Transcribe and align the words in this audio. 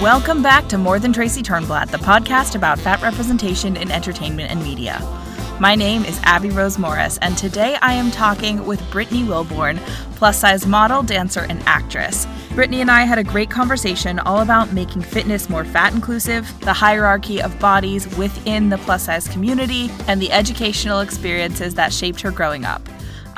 Welcome 0.00 0.42
back 0.42 0.66
to 0.68 0.78
More 0.78 0.98
Than 0.98 1.12
Tracy 1.12 1.42
Turnblad, 1.42 1.90
the 1.90 1.98
podcast 1.98 2.54
about 2.54 2.78
fat 2.78 3.02
representation 3.02 3.76
in 3.76 3.90
entertainment 3.90 4.50
and 4.50 4.62
media. 4.62 4.98
My 5.60 5.74
name 5.74 6.06
is 6.06 6.18
Abby 6.22 6.48
Rose 6.48 6.78
Morris, 6.78 7.18
and 7.18 7.36
today 7.36 7.76
I 7.82 7.92
am 7.92 8.10
talking 8.10 8.64
with 8.64 8.80
Brittany 8.90 9.24
Wilborn, 9.24 9.76
plus 10.16 10.38
size 10.38 10.66
model, 10.66 11.02
dancer, 11.02 11.44
and 11.50 11.62
actress. 11.66 12.26
Brittany 12.54 12.80
and 12.80 12.90
I 12.90 13.02
had 13.02 13.18
a 13.18 13.24
great 13.24 13.50
conversation 13.50 14.18
all 14.20 14.40
about 14.40 14.72
making 14.72 15.02
fitness 15.02 15.50
more 15.50 15.66
fat 15.66 15.92
inclusive, 15.92 16.58
the 16.60 16.72
hierarchy 16.72 17.42
of 17.42 17.58
bodies 17.58 18.08
within 18.16 18.70
the 18.70 18.78
plus 18.78 19.02
size 19.02 19.28
community, 19.28 19.90
and 20.08 20.22
the 20.22 20.32
educational 20.32 21.00
experiences 21.00 21.74
that 21.74 21.92
shaped 21.92 22.22
her 22.22 22.30
growing 22.30 22.64
up. 22.64 22.80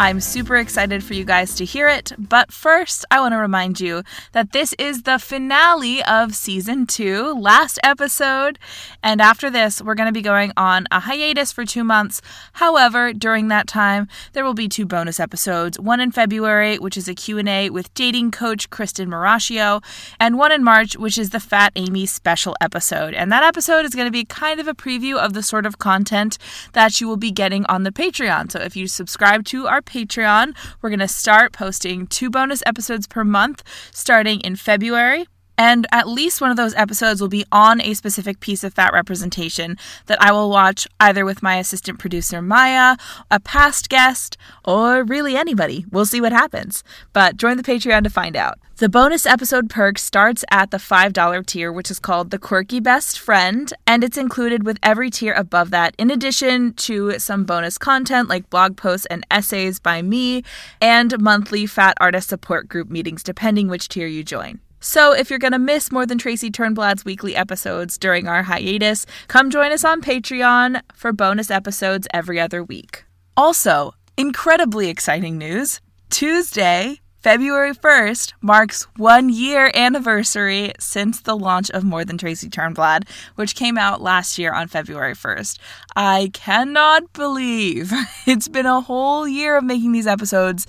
I'm 0.02 0.18
super 0.18 0.56
excited 0.56 1.04
for 1.04 1.14
you 1.14 1.24
guys 1.24 1.54
to 1.54 1.64
hear 1.64 1.86
it, 1.86 2.10
but 2.18 2.50
first, 2.50 3.04
I 3.12 3.20
want 3.20 3.34
to 3.34 3.38
remind 3.38 3.78
you 3.78 4.02
that 4.32 4.50
this 4.50 4.72
is 4.76 5.04
the 5.04 5.20
finale 5.20 6.02
of 6.02 6.34
season 6.34 6.88
two, 6.88 7.32
last 7.38 7.79
episode, 7.84 8.58
and 9.02 9.20
after 9.20 9.50
this, 9.50 9.80
we're 9.82 9.94
going 9.94 10.08
to 10.08 10.12
be 10.12 10.22
going 10.22 10.52
on 10.56 10.86
a 10.90 11.00
hiatus 11.00 11.52
for 11.52 11.64
two 11.64 11.84
months. 11.84 12.20
However, 12.54 13.12
during 13.12 13.48
that 13.48 13.66
time, 13.66 14.08
there 14.32 14.44
will 14.44 14.54
be 14.54 14.68
two 14.68 14.86
bonus 14.86 15.20
episodes, 15.20 15.79
one 15.79 16.00
in 16.00 16.10
February, 16.10 16.79
which 16.79 16.96
is 16.96 17.08
a 17.08 17.14
Q&A 17.14 17.70
with 17.70 17.93
dating 17.94 18.30
coach 18.30 18.70
Kristen 18.70 19.08
Maracchio, 19.08 19.82
and 20.18 20.38
one 20.38 20.52
in 20.52 20.64
March, 20.64 20.96
which 20.96 21.18
is 21.18 21.30
the 21.30 21.40
Fat 21.40 21.72
Amy 21.76 22.07
special 22.07 22.57
episode. 22.60 23.14
And 23.14 23.30
that 23.30 23.43
episode 23.43 23.84
is 23.84 23.94
going 23.94 24.07
to 24.07 24.12
be 24.12 24.24
kind 24.24 24.60
of 24.60 24.68
a 24.68 24.74
preview 24.74 25.16
of 25.16 25.32
the 25.32 25.43
sort 25.43 25.66
of 25.66 25.79
content 25.79 26.38
that 26.72 27.00
you 27.00 27.08
will 27.08 27.16
be 27.16 27.30
getting 27.30 27.64
on 27.66 27.82
the 27.82 27.93
Patreon. 27.93 28.50
So 28.50 28.58
if 28.60 28.76
you 28.76 28.86
subscribe 28.86 29.44
to 29.46 29.66
our 29.66 29.82
Patreon. 29.82 30.54
We're 30.80 30.90
going 30.90 31.00
to 31.00 31.08
start 31.08 31.52
posting 31.52 32.06
two 32.06 32.30
bonus 32.30 32.62
episodes 32.66 33.06
per 33.06 33.24
month 33.24 33.62
starting 33.92 34.41
in 34.41 34.56
February. 34.56 35.27
And 35.58 35.86
at 35.92 36.08
least 36.08 36.41
one 36.41 36.50
of 36.50 36.56
those 36.56 36.74
episodes 36.74 37.20
will 37.20 37.28
be 37.28 37.44
on 37.52 37.80
a 37.80 37.94
specific 37.94 38.40
piece 38.40 38.64
of 38.64 38.74
fat 38.74 38.92
representation 38.92 39.77
that 40.06 40.20
I 40.22 40.32
will 40.32 40.50
watch 40.50 40.86
either 40.98 41.24
with 41.24 41.42
my 41.42 41.56
assistant 41.56 41.98
producer 41.98 42.42
Maya, 42.42 42.96
a 43.30 43.38
past 43.38 43.88
guest, 43.88 44.36
or 44.64 45.04
really 45.04 45.36
anybody. 45.36 45.84
We'll 45.90 46.06
see 46.06 46.20
what 46.20 46.32
happens. 46.32 46.82
But 47.12 47.36
join 47.36 47.56
the 47.56 47.62
Patreon 47.62 48.04
to 48.04 48.10
find 48.10 48.36
out. 48.36 48.58
The 48.78 48.88
bonus 48.88 49.27
episode 49.27 49.70
perk 49.70 49.98
starts 49.98 50.44
at 50.50 50.72
the 50.72 50.78
$5 50.78 51.46
tier, 51.46 51.70
which 51.70 51.90
is 51.90 52.00
called 52.00 52.30
the 52.30 52.38
Quirky 52.38 52.80
Best 52.80 53.20
Friend, 53.20 53.72
and 53.86 54.02
it's 54.02 54.16
included 54.16 54.64
with 54.64 54.78
every 54.82 55.08
tier 55.08 55.34
above 55.34 55.70
that, 55.70 55.94
in 55.98 56.10
addition 56.10 56.72
to 56.74 57.16
some 57.20 57.44
bonus 57.44 57.78
content 57.78 58.28
like 58.28 58.50
blog 58.50 58.77
posts 58.77 59.06
and 59.06 59.24
essays 59.30 59.78
by 59.78 60.02
me, 60.02 60.42
and 60.80 61.20
monthly 61.20 61.64
Fat 61.64 61.96
Artist 62.00 62.28
Support 62.28 62.66
Group 62.66 62.90
meetings, 62.90 63.22
depending 63.22 63.68
which 63.68 63.88
tier 63.88 64.08
you 64.08 64.24
join. 64.24 64.58
So, 64.84 65.12
if 65.12 65.30
you're 65.30 65.38
going 65.38 65.52
to 65.52 65.61
miss 65.61 65.92
more 65.92 66.06
than 66.06 66.19
Tracy 66.19 66.50
Turnblad's 66.50 67.05
weekly 67.05 67.36
episodes 67.36 67.97
during 67.97 68.27
our 68.27 68.42
hiatus, 68.42 69.06
come 69.28 69.48
join 69.48 69.70
us 69.70 69.84
on 69.84 70.02
Patreon 70.02 70.83
for 70.92 71.12
bonus 71.12 71.52
episodes 71.52 72.08
every 72.12 72.41
other 72.41 72.64
week. 72.64 73.05
Also, 73.36 73.94
incredibly 74.16 74.89
exciting 74.89 75.39
news 75.39 75.80
Tuesday, 76.11 77.00
February 77.22 77.72
1st 77.72 78.33
marks 78.41 78.83
one 78.97 79.28
year 79.28 79.70
anniversary 79.72 80.72
since 80.80 81.20
the 81.20 81.36
launch 81.36 81.70
of 81.70 81.84
More 81.84 82.05
Than 82.05 82.19
Tracy 82.19 82.50
Turnblad, 82.50 83.08
which 83.36 83.55
came 83.55 83.78
out 83.78 84.02
last 84.02 84.36
year 84.36 84.52
on 84.52 84.67
February 84.67 85.14
1st. 85.14 85.61
I 85.94 86.30
cannot 86.32 87.12
believe 87.12 87.92
it's 88.26 88.48
been 88.48 88.66
a 88.66 88.80
whole 88.80 89.28
year 89.28 89.56
of 89.56 89.64
making 89.64 89.92
these 89.92 90.06
episodes 90.06 90.66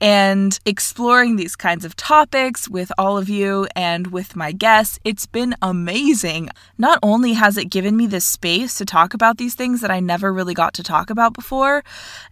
and 0.00 0.58
exploring 0.66 1.36
these 1.36 1.56
kinds 1.56 1.84
of 1.84 1.96
topics 1.96 2.68
with 2.68 2.92
all 2.98 3.16
of 3.16 3.30
you 3.30 3.66
and 3.74 4.08
with 4.08 4.36
my 4.36 4.52
guests. 4.52 4.98
It's 5.04 5.24
been 5.24 5.54
amazing. 5.62 6.50
Not 6.76 6.98
only 7.02 7.32
has 7.32 7.56
it 7.56 7.70
given 7.70 7.96
me 7.96 8.06
this 8.06 8.26
space 8.26 8.74
to 8.74 8.84
talk 8.84 9.14
about 9.14 9.38
these 9.38 9.54
things 9.54 9.80
that 9.80 9.90
I 9.90 10.00
never 10.00 10.32
really 10.32 10.52
got 10.52 10.74
to 10.74 10.82
talk 10.82 11.08
about 11.08 11.32
before 11.32 11.82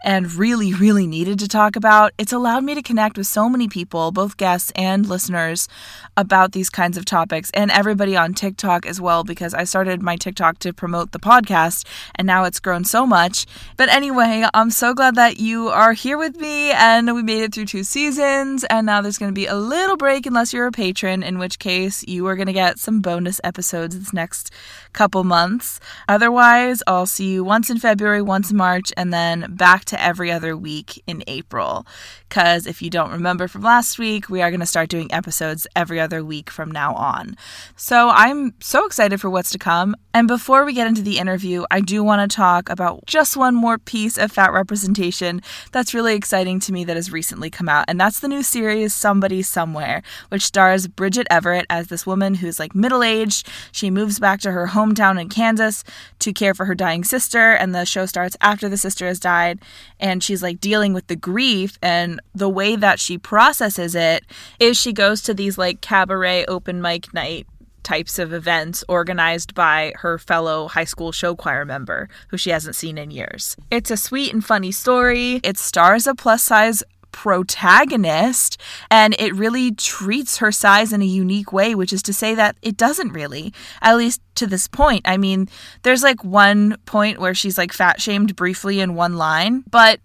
and 0.02 0.32
really, 0.34 0.74
really 0.74 1.06
needed 1.06 1.38
to 1.38 1.48
talk 1.48 1.76
about, 1.76 2.12
it's 2.18 2.32
allowed 2.32 2.64
me 2.64 2.74
to 2.74 2.82
connect 2.82 3.16
with 3.16 3.26
so 3.26 3.48
many 3.48 3.68
people, 3.68 4.12
both 4.12 4.36
guests 4.36 4.70
and 4.76 5.06
listeners, 5.06 5.68
about 6.16 6.52
these 6.52 6.68
kinds 6.68 6.98
of 6.98 7.04
topics 7.04 7.50
and 7.54 7.70
everybody 7.70 8.16
on 8.16 8.34
TikTok 8.34 8.84
as 8.84 9.00
well, 9.00 9.24
because 9.24 9.54
I 9.54 9.64
started 9.64 10.02
my 10.02 10.16
TikTok 10.16 10.58
to 10.58 10.72
promote 10.72 11.12
the 11.12 11.18
podcast 11.18 11.86
and 12.16 12.26
now 12.26 12.33
it's 12.42 12.58
grown 12.58 12.84
so 12.84 13.06
much. 13.06 13.46
But 13.76 13.88
anyway, 13.88 14.44
I'm 14.52 14.70
so 14.70 14.94
glad 14.94 15.14
that 15.14 15.38
you 15.38 15.68
are 15.68 15.92
here 15.92 16.18
with 16.18 16.36
me 16.40 16.72
and 16.72 17.14
we 17.14 17.22
made 17.22 17.42
it 17.42 17.54
through 17.54 17.66
two 17.66 17.84
seasons, 17.84 18.64
and 18.64 18.86
now 18.86 19.00
there's 19.00 19.18
going 19.18 19.30
to 19.30 19.40
be 19.40 19.46
a 19.46 19.54
little 19.54 19.96
break 19.96 20.26
unless 20.26 20.52
you're 20.52 20.66
a 20.66 20.72
patron, 20.72 21.22
in 21.22 21.38
which 21.38 21.60
case 21.60 22.04
you 22.08 22.26
are 22.26 22.34
going 22.34 22.48
to 22.48 22.52
get 22.52 22.80
some 22.80 23.00
bonus 23.00 23.40
episodes 23.44 23.96
this 23.96 24.12
next 24.12 24.50
couple 24.92 25.22
months. 25.22 25.78
Otherwise, 26.08 26.82
I'll 26.88 27.06
see 27.06 27.34
you 27.34 27.44
once 27.44 27.70
in 27.70 27.78
February, 27.78 28.22
once 28.22 28.50
in 28.50 28.56
March, 28.56 28.92
and 28.96 29.12
then 29.12 29.54
back 29.54 29.84
to 29.86 30.02
every 30.02 30.32
other 30.32 30.56
week 30.56 31.00
in 31.06 31.22
April. 31.28 31.86
Because 32.28 32.66
if 32.66 32.82
you 32.82 32.90
don't 32.90 33.12
remember 33.12 33.46
from 33.46 33.62
last 33.62 33.98
week, 33.98 34.28
we 34.28 34.42
are 34.42 34.50
going 34.50 34.60
to 34.60 34.66
start 34.66 34.88
doing 34.88 35.12
episodes 35.12 35.66
every 35.76 36.00
other 36.00 36.24
week 36.24 36.50
from 36.50 36.70
now 36.70 36.94
on. 36.94 37.36
So 37.76 38.08
I'm 38.08 38.54
so 38.60 38.86
excited 38.86 39.20
for 39.20 39.30
what's 39.30 39.50
to 39.50 39.58
come. 39.58 39.94
And 40.14 40.28
before 40.28 40.64
we 40.64 40.74
get 40.74 40.86
into 40.86 41.02
the 41.02 41.18
interview, 41.18 41.64
I 41.72 41.80
do 41.80 42.04
want 42.04 42.30
to 42.30 42.32
talk 42.32 42.68
about 42.68 43.04
just 43.04 43.36
one 43.36 43.56
more 43.56 43.78
piece 43.78 44.16
of 44.16 44.30
fat 44.30 44.52
representation 44.52 45.42
that's 45.72 45.92
really 45.92 46.14
exciting 46.14 46.60
to 46.60 46.72
me 46.72 46.84
that 46.84 46.94
has 46.94 47.10
recently 47.10 47.50
come 47.50 47.68
out, 47.68 47.86
and 47.88 47.98
that's 47.98 48.20
the 48.20 48.28
new 48.28 48.44
series 48.44 48.94
Somebody 48.94 49.42
Somewhere, 49.42 50.04
which 50.28 50.42
stars 50.42 50.86
Bridget 50.86 51.26
Everett 51.30 51.66
as 51.68 51.88
this 51.88 52.06
woman 52.06 52.34
who's 52.34 52.60
like 52.60 52.76
middle 52.76 53.02
aged. 53.02 53.48
She 53.72 53.90
moves 53.90 54.20
back 54.20 54.40
to 54.42 54.52
her 54.52 54.68
hometown 54.68 55.20
in 55.20 55.28
Kansas 55.28 55.82
to 56.20 56.32
care 56.32 56.54
for 56.54 56.66
her 56.66 56.76
dying 56.76 57.02
sister, 57.02 57.50
and 57.50 57.74
the 57.74 57.84
show 57.84 58.06
starts 58.06 58.36
after 58.40 58.68
the 58.68 58.76
sister 58.76 59.08
has 59.08 59.18
died, 59.18 59.58
and 59.98 60.22
she's 60.22 60.44
like 60.44 60.60
dealing 60.60 60.92
with 60.92 61.08
the 61.08 61.16
grief. 61.16 61.76
And 61.82 62.20
the 62.32 62.48
way 62.48 62.76
that 62.76 63.00
she 63.00 63.18
processes 63.18 63.96
it 63.96 64.24
is 64.60 64.76
she 64.76 64.92
goes 64.92 65.22
to 65.22 65.34
these 65.34 65.58
like 65.58 65.80
cabaret 65.80 66.46
open 66.46 66.80
mic 66.80 67.12
night 67.12 67.48
types 67.84 68.18
of 68.18 68.32
events 68.32 68.82
organized 68.88 69.54
by 69.54 69.92
her 69.98 70.18
fellow 70.18 70.68
high 70.68 70.84
school 70.84 71.12
show 71.12 71.36
choir 71.36 71.64
member 71.64 72.08
who 72.28 72.36
she 72.36 72.50
hasn't 72.50 72.74
seen 72.74 72.98
in 72.98 73.10
years. 73.10 73.56
It's 73.70 73.90
a 73.90 73.96
sweet 73.96 74.32
and 74.32 74.44
funny 74.44 74.72
story. 74.72 75.40
It 75.44 75.58
stars 75.58 76.06
a 76.06 76.14
plus 76.14 76.42
size 76.42 76.82
protagonist 77.14 78.60
and 78.90 79.14
it 79.20 79.32
really 79.34 79.70
treats 79.70 80.38
her 80.38 80.50
size 80.50 80.92
in 80.92 81.00
a 81.00 81.06
unique 81.06 81.52
way, 81.52 81.72
which 81.74 81.92
is 81.92 82.02
to 82.02 82.12
say 82.12 82.34
that 82.34 82.56
it 82.60 82.76
doesn't 82.76 83.12
really, 83.12 83.54
at 83.80 83.96
least 83.96 84.20
to 84.34 84.48
this 84.48 84.66
point. 84.66 85.02
I 85.06 85.16
mean, 85.16 85.48
there's 85.82 86.02
like 86.02 86.24
one 86.24 86.76
point 86.86 87.20
where 87.20 87.34
she's 87.34 87.56
like 87.56 87.72
fat 87.72 88.02
shamed 88.02 88.34
briefly 88.34 88.80
in 88.80 88.96
one 88.96 89.16
line, 89.16 89.62
but 89.70 90.00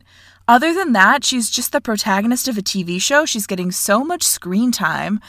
other 0.50 0.74
than 0.74 0.94
that, 0.94 1.24
she's 1.24 1.52
just 1.52 1.72
the 1.72 1.80
protagonist 1.80 2.48
of 2.48 2.58
a 2.58 2.64
TV 2.64 3.00
show. 3.00 3.24
She's 3.24 3.46
getting 3.46 3.72
so 3.72 4.04
much 4.04 4.24
screen 4.24 4.72
time. 4.72 5.22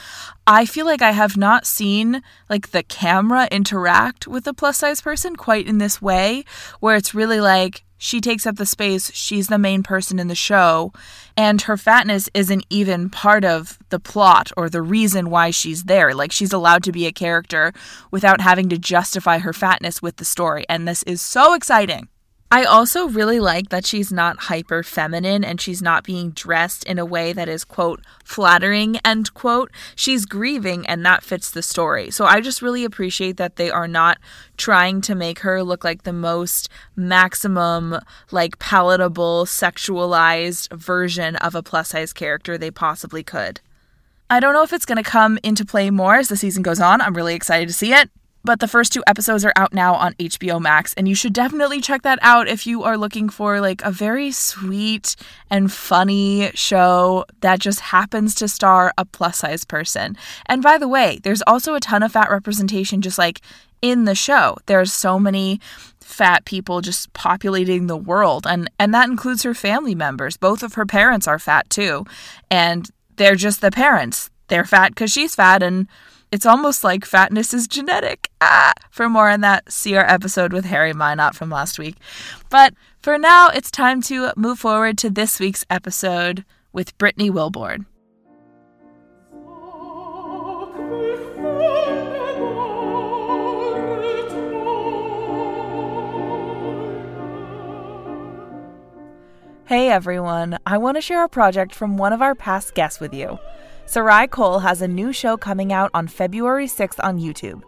I 0.46 0.64
feel 0.64 0.86
like 0.86 1.02
I 1.02 1.10
have 1.10 1.36
not 1.36 1.66
seen 1.66 2.22
like 2.48 2.70
the 2.70 2.82
camera 2.82 3.46
interact 3.50 4.26
with 4.26 4.46
a 4.46 4.54
plus 4.54 4.78
size 4.78 5.02
person 5.02 5.36
quite 5.36 5.66
in 5.66 5.76
this 5.76 6.00
way, 6.00 6.44
where 6.80 6.96
it's 6.96 7.14
really 7.14 7.38
like 7.38 7.84
she 7.98 8.22
takes 8.22 8.46
up 8.46 8.56
the 8.56 8.64
space, 8.64 9.12
she's 9.12 9.48
the 9.48 9.58
main 9.58 9.82
person 9.82 10.18
in 10.18 10.28
the 10.28 10.34
show, 10.34 10.90
and 11.36 11.60
her 11.60 11.76
fatness 11.76 12.30
isn't 12.32 12.64
even 12.70 13.10
part 13.10 13.44
of 13.44 13.78
the 13.90 14.00
plot 14.00 14.50
or 14.56 14.70
the 14.70 14.80
reason 14.80 15.28
why 15.28 15.50
she's 15.50 15.84
there. 15.84 16.14
Like 16.14 16.32
she's 16.32 16.54
allowed 16.54 16.82
to 16.84 16.92
be 16.92 17.04
a 17.04 17.12
character 17.12 17.74
without 18.10 18.40
having 18.40 18.70
to 18.70 18.78
justify 18.78 19.36
her 19.36 19.52
fatness 19.52 20.00
with 20.00 20.16
the 20.16 20.24
story, 20.24 20.64
and 20.66 20.88
this 20.88 21.02
is 21.02 21.20
so 21.20 21.52
exciting. 21.52 22.08
I 22.52 22.64
also 22.64 23.06
really 23.06 23.38
like 23.38 23.68
that 23.68 23.86
she's 23.86 24.12
not 24.12 24.40
hyper 24.40 24.82
feminine 24.82 25.44
and 25.44 25.60
she's 25.60 25.80
not 25.80 26.02
being 26.02 26.30
dressed 26.30 26.82
in 26.82 26.98
a 26.98 27.04
way 27.04 27.32
that 27.32 27.48
is, 27.48 27.64
quote, 27.64 28.02
flattering, 28.24 28.96
end 29.04 29.32
quote. 29.34 29.70
She's 29.94 30.26
grieving 30.26 30.84
and 30.88 31.06
that 31.06 31.22
fits 31.22 31.52
the 31.52 31.62
story. 31.62 32.10
So 32.10 32.24
I 32.24 32.40
just 32.40 32.60
really 32.60 32.84
appreciate 32.84 33.36
that 33.36 33.54
they 33.54 33.70
are 33.70 33.86
not 33.86 34.18
trying 34.56 35.00
to 35.02 35.14
make 35.14 35.38
her 35.40 35.62
look 35.62 35.84
like 35.84 36.02
the 36.02 36.12
most 36.12 36.68
maximum, 36.96 38.00
like, 38.32 38.58
palatable, 38.58 39.44
sexualized 39.44 40.76
version 40.76 41.36
of 41.36 41.54
a 41.54 41.62
plus 41.62 41.90
size 41.90 42.12
character 42.12 42.58
they 42.58 42.72
possibly 42.72 43.22
could. 43.22 43.60
I 44.28 44.40
don't 44.40 44.54
know 44.54 44.64
if 44.64 44.72
it's 44.72 44.86
going 44.86 45.02
to 45.02 45.08
come 45.08 45.38
into 45.44 45.64
play 45.64 45.88
more 45.90 46.16
as 46.16 46.28
the 46.28 46.36
season 46.36 46.64
goes 46.64 46.80
on. 46.80 47.00
I'm 47.00 47.14
really 47.14 47.34
excited 47.36 47.68
to 47.68 47.74
see 47.74 47.92
it. 47.92 48.10
But 48.42 48.60
the 48.60 48.68
first 48.68 48.92
two 48.92 49.02
episodes 49.06 49.44
are 49.44 49.52
out 49.56 49.74
now 49.74 49.94
on 49.94 50.14
HBO 50.14 50.60
Max, 50.60 50.94
and 50.94 51.06
you 51.06 51.14
should 51.14 51.32
definitely 51.32 51.80
check 51.80 52.02
that 52.02 52.18
out 52.22 52.48
if 52.48 52.66
you 52.66 52.82
are 52.84 52.96
looking 52.96 53.28
for 53.28 53.60
like 53.60 53.82
a 53.82 53.90
very 53.90 54.30
sweet 54.30 55.14
and 55.50 55.70
funny 55.70 56.50
show 56.54 57.26
that 57.40 57.60
just 57.60 57.80
happens 57.80 58.34
to 58.36 58.48
star 58.48 58.92
a 58.96 59.04
plus 59.04 59.38
size 59.38 59.64
person. 59.64 60.16
And 60.46 60.62
by 60.62 60.78
the 60.78 60.88
way, 60.88 61.18
there's 61.22 61.42
also 61.46 61.74
a 61.74 61.80
ton 61.80 62.02
of 62.02 62.12
fat 62.12 62.30
representation 62.30 63.02
just 63.02 63.18
like 63.18 63.40
in 63.82 64.04
the 64.04 64.14
show. 64.14 64.56
There's 64.66 64.92
so 64.92 65.18
many 65.18 65.60
fat 66.00 66.44
people 66.44 66.80
just 66.80 67.12
populating 67.12 67.86
the 67.86 67.96
world 67.96 68.46
and 68.46 68.68
and 68.78 68.92
that 68.92 69.08
includes 69.08 69.42
her 69.42 69.54
family 69.54 69.94
members. 69.94 70.36
Both 70.36 70.62
of 70.62 70.74
her 70.74 70.86
parents 70.86 71.28
are 71.28 71.38
fat 71.38 71.70
too. 71.70 72.04
And 72.50 72.90
they're 73.16 73.36
just 73.36 73.60
the 73.60 73.70
parents. 73.70 74.30
They're 74.48 74.64
fat 74.64 74.96
cuz 74.96 75.12
she's 75.12 75.34
fat 75.34 75.62
and 75.62 75.86
It's 76.32 76.46
almost 76.46 76.84
like 76.84 77.04
fatness 77.04 77.52
is 77.52 77.66
genetic. 77.66 78.30
Ah! 78.40 78.72
For 78.92 79.08
more 79.08 79.30
on 79.30 79.40
that, 79.40 79.70
see 79.72 79.96
our 79.96 80.08
episode 80.08 80.52
with 80.52 80.64
Harry 80.64 80.92
Minot 80.92 81.34
from 81.34 81.50
last 81.50 81.76
week. 81.76 81.96
But 82.50 82.72
for 83.00 83.18
now, 83.18 83.48
it's 83.48 83.68
time 83.68 84.00
to 84.02 84.30
move 84.36 84.60
forward 84.60 84.96
to 84.98 85.10
this 85.10 85.40
week's 85.40 85.64
episode 85.68 86.44
with 86.72 86.96
Brittany 86.98 87.32
Wilborn. 87.32 87.86
Hey 99.66 99.88
everyone, 99.88 100.58
I 100.64 100.78
want 100.78 100.96
to 100.96 101.00
share 101.00 101.24
a 101.24 101.28
project 101.28 101.74
from 101.74 101.96
one 101.96 102.12
of 102.12 102.22
our 102.22 102.36
past 102.36 102.74
guests 102.74 103.00
with 103.00 103.14
you. 103.14 103.38
Sarai 103.90 104.28
Cole 104.28 104.60
has 104.60 104.80
a 104.80 104.86
new 104.86 105.12
show 105.12 105.36
coming 105.36 105.72
out 105.72 105.90
on 105.92 106.06
February 106.06 106.68
6th 106.68 107.02
on 107.02 107.18
YouTube. 107.18 107.64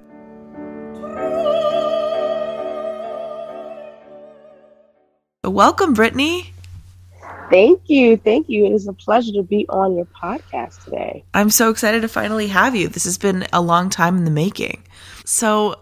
Welcome, 5.47 5.93
Brittany. 5.93 6.53
Thank 7.49 7.83
you. 7.85 8.17
Thank 8.17 8.49
you. 8.49 8.65
It 8.65 8.71
is 8.71 8.87
a 8.87 8.93
pleasure 8.93 9.31
to 9.33 9.43
be 9.43 9.67
on 9.69 9.95
your 9.95 10.05
podcast 10.05 10.83
today. 10.83 11.23
I'm 11.33 11.49
so 11.51 11.69
excited 11.69 12.01
to 12.01 12.07
finally 12.07 12.47
have 12.47 12.75
you. 12.75 12.87
This 12.87 13.03
has 13.03 13.17
been 13.17 13.45
a 13.53 13.61
long 13.61 13.89
time 13.89 14.17
in 14.17 14.25
the 14.25 14.31
making. 14.31 14.83
So, 15.25 15.79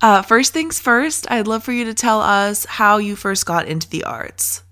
uh, 0.00 0.22
first 0.22 0.52
things 0.52 0.78
first, 0.78 1.30
I'd 1.30 1.48
love 1.48 1.64
for 1.64 1.72
you 1.72 1.84
to 1.86 1.94
tell 1.94 2.20
us 2.20 2.64
how 2.64 2.98
you 2.98 3.16
first 3.16 3.44
got 3.44 3.66
into 3.66 3.88
the 3.88 4.04
arts. 4.04 4.62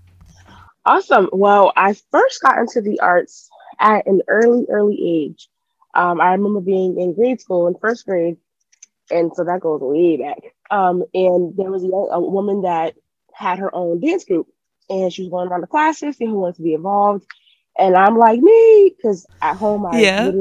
Awesome. 0.85 1.29
Well, 1.33 1.73
I 1.75 1.95
first 2.09 2.41
got 2.41 2.57
into 2.57 2.81
the 2.81 2.99
arts 3.01 3.49
at 3.79 4.07
an 4.07 4.21
early, 4.27 4.65
early 4.69 4.97
age. 5.25 5.49
Um, 5.93 6.21
I 6.21 6.31
remember 6.31 6.61
being 6.61 6.99
in 6.99 7.13
grade 7.13 7.41
school 7.41 7.67
in 7.67 7.75
first 7.75 8.05
grade, 8.05 8.37
and 9.11 9.31
so 9.35 9.43
that 9.43 9.59
goes 9.59 9.81
way 9.81 10.17
back. 10.17 10.55
Um, 10.71 11.03
and 11.13 11.55
there 11.57 11.71
was 11.71 11.83
a, 11.83 11.87
a 11.87 12.19
woman 12.19 12.61
that 12.61 12.95
had 13.39 13.59
her 13.59 13.73
own 13.73 14.01
dance 14.01 14.25
group 14.25 14.47
and 14.89 15.13
she 15.13 15.21
was 15.23 15.31
going 15.31 15.47
around 15.47 15.61
the 15.61 15.67
classes, 15.67 16.17
seeing 16.17 16.29
who 16.29 16.39
wants 16.39 16.57
to 16.57 16.63
be 16.63 16.73
involved. 16.73 17.25
And 17.77 17.95
I'm 17.95 18.17
like, 18.17 18.41
me, 18.41 18.93
because 18.95 19.25
at 19.41 19.55
home 19.55 19.85
I 19.85 19.99
yeah. 19.99 20.31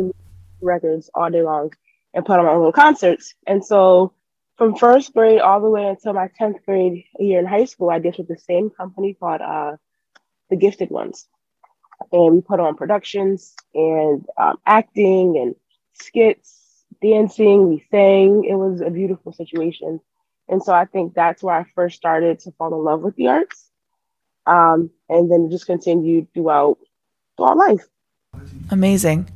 records 0.60 1.08
all 1.14 1.30
day 1.30 1.42
long 1.42 1.72
and 2.12 2.26
put 2.26 2.40
on 2.40 2.46
my 2.46 2.52
own 2.52 2.72
concerts. 2.72 3.34
And 3.46 3.64
so 3.64 4.12
from 4.56 4.74
first 4.74 5.12
grade 5.12 5.40
all 5.40 5.60
the 5.60 5.70
way 5.70 5.86
until 5.86 6.14
my 6.14 6.28
10th 6.40 6.64
grade 6.64 7.04
year 7.20 7.38
in 7.38 7.46
high 7.46 7.66
school, 7.66 7.90
I 7.90 8.00
did 8.00 8.16
with 8.18 8.26
the 8.26 8.38
same 8.38 8.70
company 8.70 9.14
called 9.14 9.42
uh, 9.42 9.76
The 10.50 10.56
Gifted 10.56 10.90
Ones. 10.90 11.28
And 12.10 12.34
we 12.34 12.40
put 12.40 12.58
on 12.58 12.76
productions 12.76 13.54
and 13.74 14.26
um, 14.36 14.58
acting 14.66 15.38
and 15.38 15.54
skits, 15.92 16.84
dancing, 17.00 17.68
we 17.68 17.84
sang. 17.92 18.44
It 18.44 18.54
was 18.54 18.80
a 18.80 18.90
beautiful 18.90 19.32
situation. 19.32 20.00
And 20.48 20.62
so 20.62 20.72
I 20.72 20.84
think 20.86 21.14
that's 21.14 21.42
where 21.42 21.54
I 21.54 21.64
first 21.74 21.96
started 21.96 22.40
to 22.40 22.52
fall 22.52 22.72
in 22.74 22.84
love 22.84 23.02
with 23.02 23.16
the 23.16 23.28
arts. 23.28 23.70
Um, 24.46 24.90
and 25.08 25.30
then 25.30 25.50
just 25.50 25.66
continued 25.66 26.32
throughout 26.32 26.78
throughout 27.36 27.56
life. 27.56 27.86
Amazing. 28.70 29.30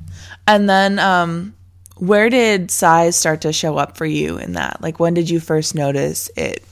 And 0.47 0.69
then 0.69 0.99
um, 0.99 1.55
where 1.97 2.31
did 2.31 2.71
size 2.71 3.17
start 3.17 3.43
to 3.43 3.53
show 3.53 3.77
up 3.77 3.97
for 3.97 4.07
you 4.07 4.39
in 4.39 4.53
that? 4.53 4.81
Like 4.81 4.99
when 4.99 5.15
did 5.15 5.29
you 5.29 5.39
first 5.39 5.75
notice 5.75 6.31
it? 6.37 6.65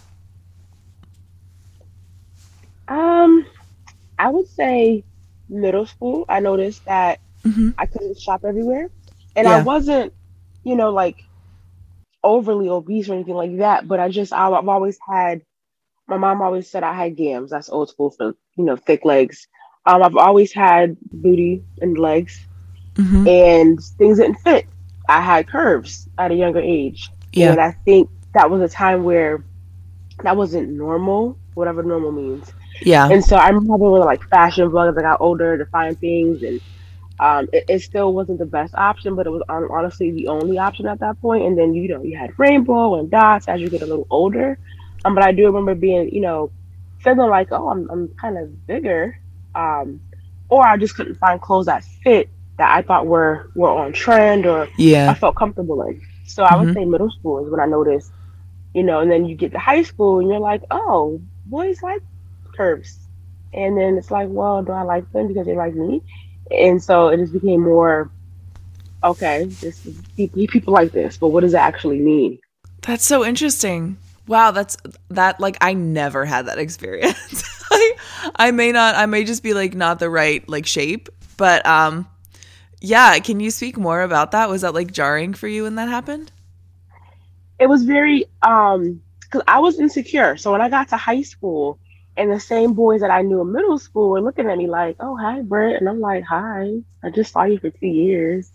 Um, 2.88 3.46
I 4.18 4.28
would 4.28 4.48
say 4.48 5.04
middle 5.48 5.86
school. 5.86 6.24
I 6.28 6.40
noticed 6.40 6.84
that 6.86 7.20
mm-hmm. 7.44 7.70
I 7.78 7.86
couldn't 7.86 8.18
shop 8.18 8.44
everywhere. 8.44 8.90
And 9.36 9.46
yeah. 9.46 9.56
I 9.56 9.62
wasn't, 9.62 10.12
you 10.64 10.74
know, 10.74 10.90
like 10.90 11.24
overly 12.22 12.68
obese 12.68 13.08
or 13.08 13.14
anything 13.14 13.34
like 13.34 13.58
that, 13.58 13.88
but 13.88 14.00
I 14.00 14.08
just 14.08 14.32
I've 14.32 14.68
always 14.68 14.98
had 15.08 15.42
my 16.06 16.16
mom 16.16 16.42
always 16.42 16.68
said 16.68 16.82
I 16.82 16.92
had 16.92 17.16
gams. 17.16 17.50
That's 17.50 17.68
old 17.68 17.88
school 17.88 18.10
for 18.10 18.34
you 18.56 18.64
know 18.64 18.76
thick 18.76 19.04
legs. 19.04 19.46
Um, 19.86 20.02
I've 20.02 20.16
always 20.16 20.52
had 20.52 20.96
booty 21.12 21.62
and 21.80 21.96
legs, 21.98 22.46
mm-hmm. 22.94 23.26
and 23.26 23.82
things 23.98 24.18
didn't 24.18 24.36
fit. 24.36 24.66
I 25.08 25.20
had 25.20 25.48
curves 25.48 26.08
at 26.18 26.30
a 26.30 26.34
younger 26.34 26.60
age, 26.60 27.08
yeah. 27.32 27.52
and 27.52 27.60
I 27.60 27.72
think 27.84 28.10
that 28.34 28.50
was 28.50 28.60
a 28.60 28.68
time 28.68 29.04
where 29.04 29.44
that 30.22 30.36
wasn't 30.36 30.68
normal, 30.70 31.38
whatever 31.54 31.82
normal 31.82 32.12
means. 32.12 32.52
Yeah. 32.82 33.08
And 33.08 33.24
so 33.24 33.36
I 33.36 33.48
remember 33.48 33.90
with 33.90 34.04
like 34.04 34.22
Fashion 34.28 34.70
Bugs. 34.70 34.96
I 34.96 35.02
got 35.02 35.20
older 35.20 35.56
to 35.56 35.66
find 35.66 35.98
things, 35.98 36.42
and 36.42 36.60
um, 37.20 37.50
it, 37.52 37.66
it, 37.68 37.82
still 37.82 38.14
wasn't 38.14 38.38
the 38.38 38.46
best 38.46 38.74
option, 38.74 39.14
but 39.14 39.26
it 39.26 39.30
was 39.30 39.42
honestly 39.48 40.10
the 40.10 40.28
only 40.28 40.56
option 40.56 40.86
at 40.86 41.00
that 41.00 41.20
point. 41.20 41.44
And 41.44 41.56
then 41.56 41.74
you 41.74 41.86
know 41.86 42.02
you 42.02 42.16
had 42.16 42.36
rainbow 42.38 42.98
and 42.98 43.10
dots 43.10 43.46
as 43.46 43.60
you 43.60 43.68
get 43.68 43.82
a 43.82 43.86
little 43.86 44.06
older. 44.08 44.58
Um, 45.04 45.14
but 45.14 45.22
I 45.22 45.32
do 45.32 45.44
remember 45.44 45.74
being 45.74 46.08
you 46.14 46.22
know 46.22 46.50
feeling 47.00 47.28
like 47.28 47.52
oh 47.52 47.68
I'm 47.68 47.90
I'm 47.90 48.08
kind 48.14 48.38
of 48.38 48.66
bigger, 48.66 49.20
um, 49.54 50.00
or 50.48 50.66
I 50.66 50.78
just 50.78 50.96
couldn't 50.96 51.16
find 51.16 51.38
clothes 51.42 51.66
that 51.66 51.84
fit 52.02 52.30
that 52.56 52.74
I 52.74 52.80
thought 52.80 53.06
were 53.06 53.50
were 53.54 53.68
on 53.68 53.92
trend 53.92 54.46
or 54.46 54.66
yeah 54.78 55.10
I 55.10 55.14
felt 55.14 55.36
comfortable 55.36 55.82
in. 55.82 56.00
So. 56.26 56.44
I 56.44 56.56
would 56.56 56.68
mm-hmm. 56.68 56.74
say 56.74 56.84
middle 56.86 57.10
school 57.10 57.44
is 57.44 57.50
when 57.50 57.60
I 57.60 57.66
noticed, 57.66 58.12
you 58.72 58.82
know, 58.82 59.00
and 59.00 59.10
then 59.10 59.26
you 59.26 59.34
get 59.34 59.52
to 59.52 59.58
high 59.58 59.82
school 59.82 60.20
and 60.20 60.28
you're 60.28 60.38
like 60.38 60.62
oh 60.70 61.20
boys 61.44 61.82
like 61.82 62.00
curves, 62.56 62.98
and 63.52 63.76
then 63.76 63.98
it's 63.98 64.10
like 64.10 64.28
well 64.30 64.62
do 64.62 64.72
I 64.72 64.82
like 64.82 65.12
them 65.12 65.28
because 65.28 65.44
they 65.44 65.54
like 65.54 65.74
me? 65.74 66.02
And 66.50 66.82
so 66.82 67.08
it 67.08 67.18
just 67.18 67.32
became 67.32 67.60
more 67.60 68.10
okay 69.02 69.44
this 69.44 69.86
is 69.86 70.00
people 70.48 70.72
like 70.72 70.92
this 70.92 71.16
but 71.16 71.28
what 71.28 71.40
does 71.40 71.54
it 71.54 71.58
actually 71.58 71.98
mean? 71.98 72.38
That's 72.82 73.04
so 73.04 73.24
interesting. 73.24 73.98
Wow 74.26 74.50
that's 74.50 74.76
that 75.08 75.40
like 75.40 75.56
i 75.60 75.72
never 75.72 76.24
had 76.24 76.46
that 76.46 76.58
experience. 76.66 77.44
I, 77.70 77.92
I 78.36 78.50
may 78.50 78.72
not 78.72 78.94
i 78.96 79.06
may 79.06 79.24
just 79.24 79.42
be 79.42 79.54
like 79.54 79.74
not 79.74 79.98
the 79.98 80.10
right 80.10 80.46
like 80.48 80.66
shape 80.66 81.08
but 81.36 81.64
um 81.66 82.08
yeah 82.80 83.18
can 83.18 83.40
you 83.40 83.50
speak 83.50 83.76
more 83.76 84.02
about 84.02 84.32
that? 84.32 84.48
Was 84.48 84.62
that 84.62 84.74
like 84.74 84.92
jarring 84.92 85.34
for 85.34 85.48
you 85.48 85.64
when 85.64 85.76
that 85.76 85.88
happened? 85.88 86.32
It 87.58 87.68
was 87.68 87.84
very 87.84 88.26
um 88.42 89.00
because 89.20 89.42
i 89.46 89.58
was 89.58 89.78
insecure. 89.78 90.36
So 90.36 90.52
when 90.52 90.60
i 90.60 90.68
got 90.68 90.88
to 90.88 90.96
high 90.96 91.22
school 91.22 91.78
and 92.16 92.30
the 92.30 92.40
same 92.40 92.74
boys 92.74 93.00
that 93.00 93.10
I 93.10 93.22
knew 93.22 93.40
in 93.40 93.52
middle 93.52 93.78
school 93.78 94.10
were 94.10 94.20
looking 94.20 94.48
at 94.48 94.58
me 94.58 94.66
like, 94.68 94.96
oh, 95.00 95.16
hi, 95.16 95.42
Brett. 95.42 95.76
And 95.80 95.88
I'm 95.88 96.00
like, 96.00 96.24
hi, 96.24 96.70
I 97.02 97.10
just 97.10 97.32
saw 97.32 97.44
you 97.44 97.58
for 97.58 97.70
two 97.70 97.86
years. 97.86 98.50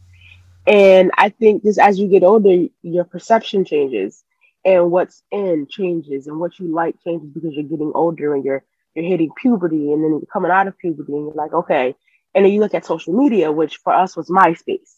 And 0.67 1.12
I 1.17 1.29
think 1.29 1.63
just 1.63 1.79
as 1.79 2.00
you 2.00 2.07
get 2.07 2.24
older, 2.24 2.67
your 2.81 3.03
perception 3.05 3.65
changes 3.65 4.24
and 4.65 4.91
what's 4.91 5.21
in 5.31 5.67
changes 5.69 6.27
and 6.27 6.39
what 6.39 6.59
you 6.59 6.74
like 6.74 6.95
changes 7.03 7.29
because 7.29 7.53
you're 7.53 7.63
getting 7.63 7.91
older 7.95 8.33
and 8.33 8.43
you're 8.43 8.63
you're 8.95 9.05
hitting 9.05 9.31
puberty 9.41 9.91
and 9.91 10.03
then 10.03 10.12
you're 10.12 10.21
coming 10.31 10.51
out 10.51 10.67
of 10.67 10.77
puberty 10.77 11.13
and 11.13 11.25
you're 11.25 11.33
like, 11.35 11.53
okay. 11.53 11.95
And 12.33 12.45
then 12.45 12.51
you 12.51 12.59
look 12.62 12.74
at 12.74 12.85
social 12.85 13.13
media, 13.13 13.51
which 13.51 13.77
for 13.77 13.93
us 13.93 14.15
was 14.17 14.29
MySpace, 14.29 14.95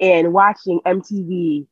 and 0.00 0.32
watching 0.32 0.80
MTV, 0.86 1.66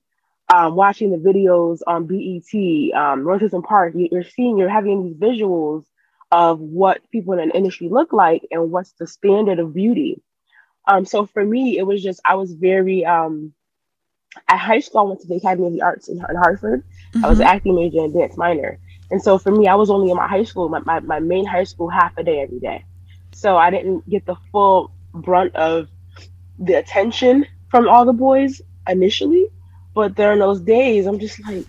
um, 0.52 0.75
watching 0.75 1.11
the 1.11 1.19
videos 1.19 1.81
on 1.87 2.07
BET, 2.07 2.99
um, 2.99 3.25
106 3.25 3.55
& 3.66 3.69
Park, 3.69 3.95
you're 3.97 4.25
seeing, 4.25 4.59
you're 4.59 4.69
having 4.69 5.05
these 5.05 5.16
visuals 5.16 5.85
of 6.30 6.61
what 6.61 7.09
people 7.11 7.33
in 7.35 7.40
an 7.40 7.50
industry 7.52 7.88
look 7.88 8.12
like 8.12 8.47
and 8.50 8.71
what's 8.71 8.92
the 8.92 9.06
standard 9.06 9.59
of 9.59 9.75
beauty. 9.75 10.23
Um, 10.88 11.04
so 11.04 11.26
for 11.26 11.45
me, 11.45 11.78
it 11.78 11.87
was 11.87 12.02
just 12.02 12.21
I 12.25 12.35
was 12.35 12.52
very 12.52 13.04
um, 13.04 13.52
at 14.49 14.59
high 14.59 14.80
school. 14.80 15.00
I 15.00 15.04
went 15.04 15.21
to 15.21 15.28
the 15.28 15.37
Academy 15.37 15.68
of 15.68 15.73
the 15.73 15.83
Arts 15.83 16.09
in, 16.09 16.16
in 16.16 16.37
Hartford. 16.37 16.85
Mm-hmm. 17.12 17.25
I 17.25 17.28
was 17.28 17.40
an 17.40 17.47
mm-hmm. 17.47 17.56
acting 17.56 17.75
major 17.75 18.00
and 18.00 18.14
dance 18.14 18.37
minor, 18.37 18.78
and 19.11 19.23
so 19.23 19.38
for 19.38 19.50
me, 19.50 19.68
I 19.68 19.75
was 19.75 19.90
only 19.90 20.11
in 20.11 20.16
my 20.16 20.26
high 20.26 20.45
school, 20.45 20.68
my, 20.68 20.80
my, 20.80 21.00
my 21.00 21.21
main 21.21 21.47
high 21.47 21.64
school, 21.64 21.88
half 21.88 22.16
a 22.16 22.25
day 22.25 22.40
every 22.40 22.59
day. 22.59 22.85
So 23.33 23.56
I 23.56 23.71
didn't 23.71 24.09
get 24.09 24.26
the 24.26 24.37
full 24.50 24.92
brunt 25.12 25.54
of 25.56 25.88
the 26.59 26.75
attention 26.75 27.47
from 27.71 27.88
all 27.88 28.04
the 28.04 28.12
boys 28.12 28.61
initially, 28.88 29.47
but 29.95 30.14
during 30.14 30.38
those 30.38 30.61
days, 30.61 31.06
I'm 31.06 31.18
just 31.18 31.42
like, 31.47 31.66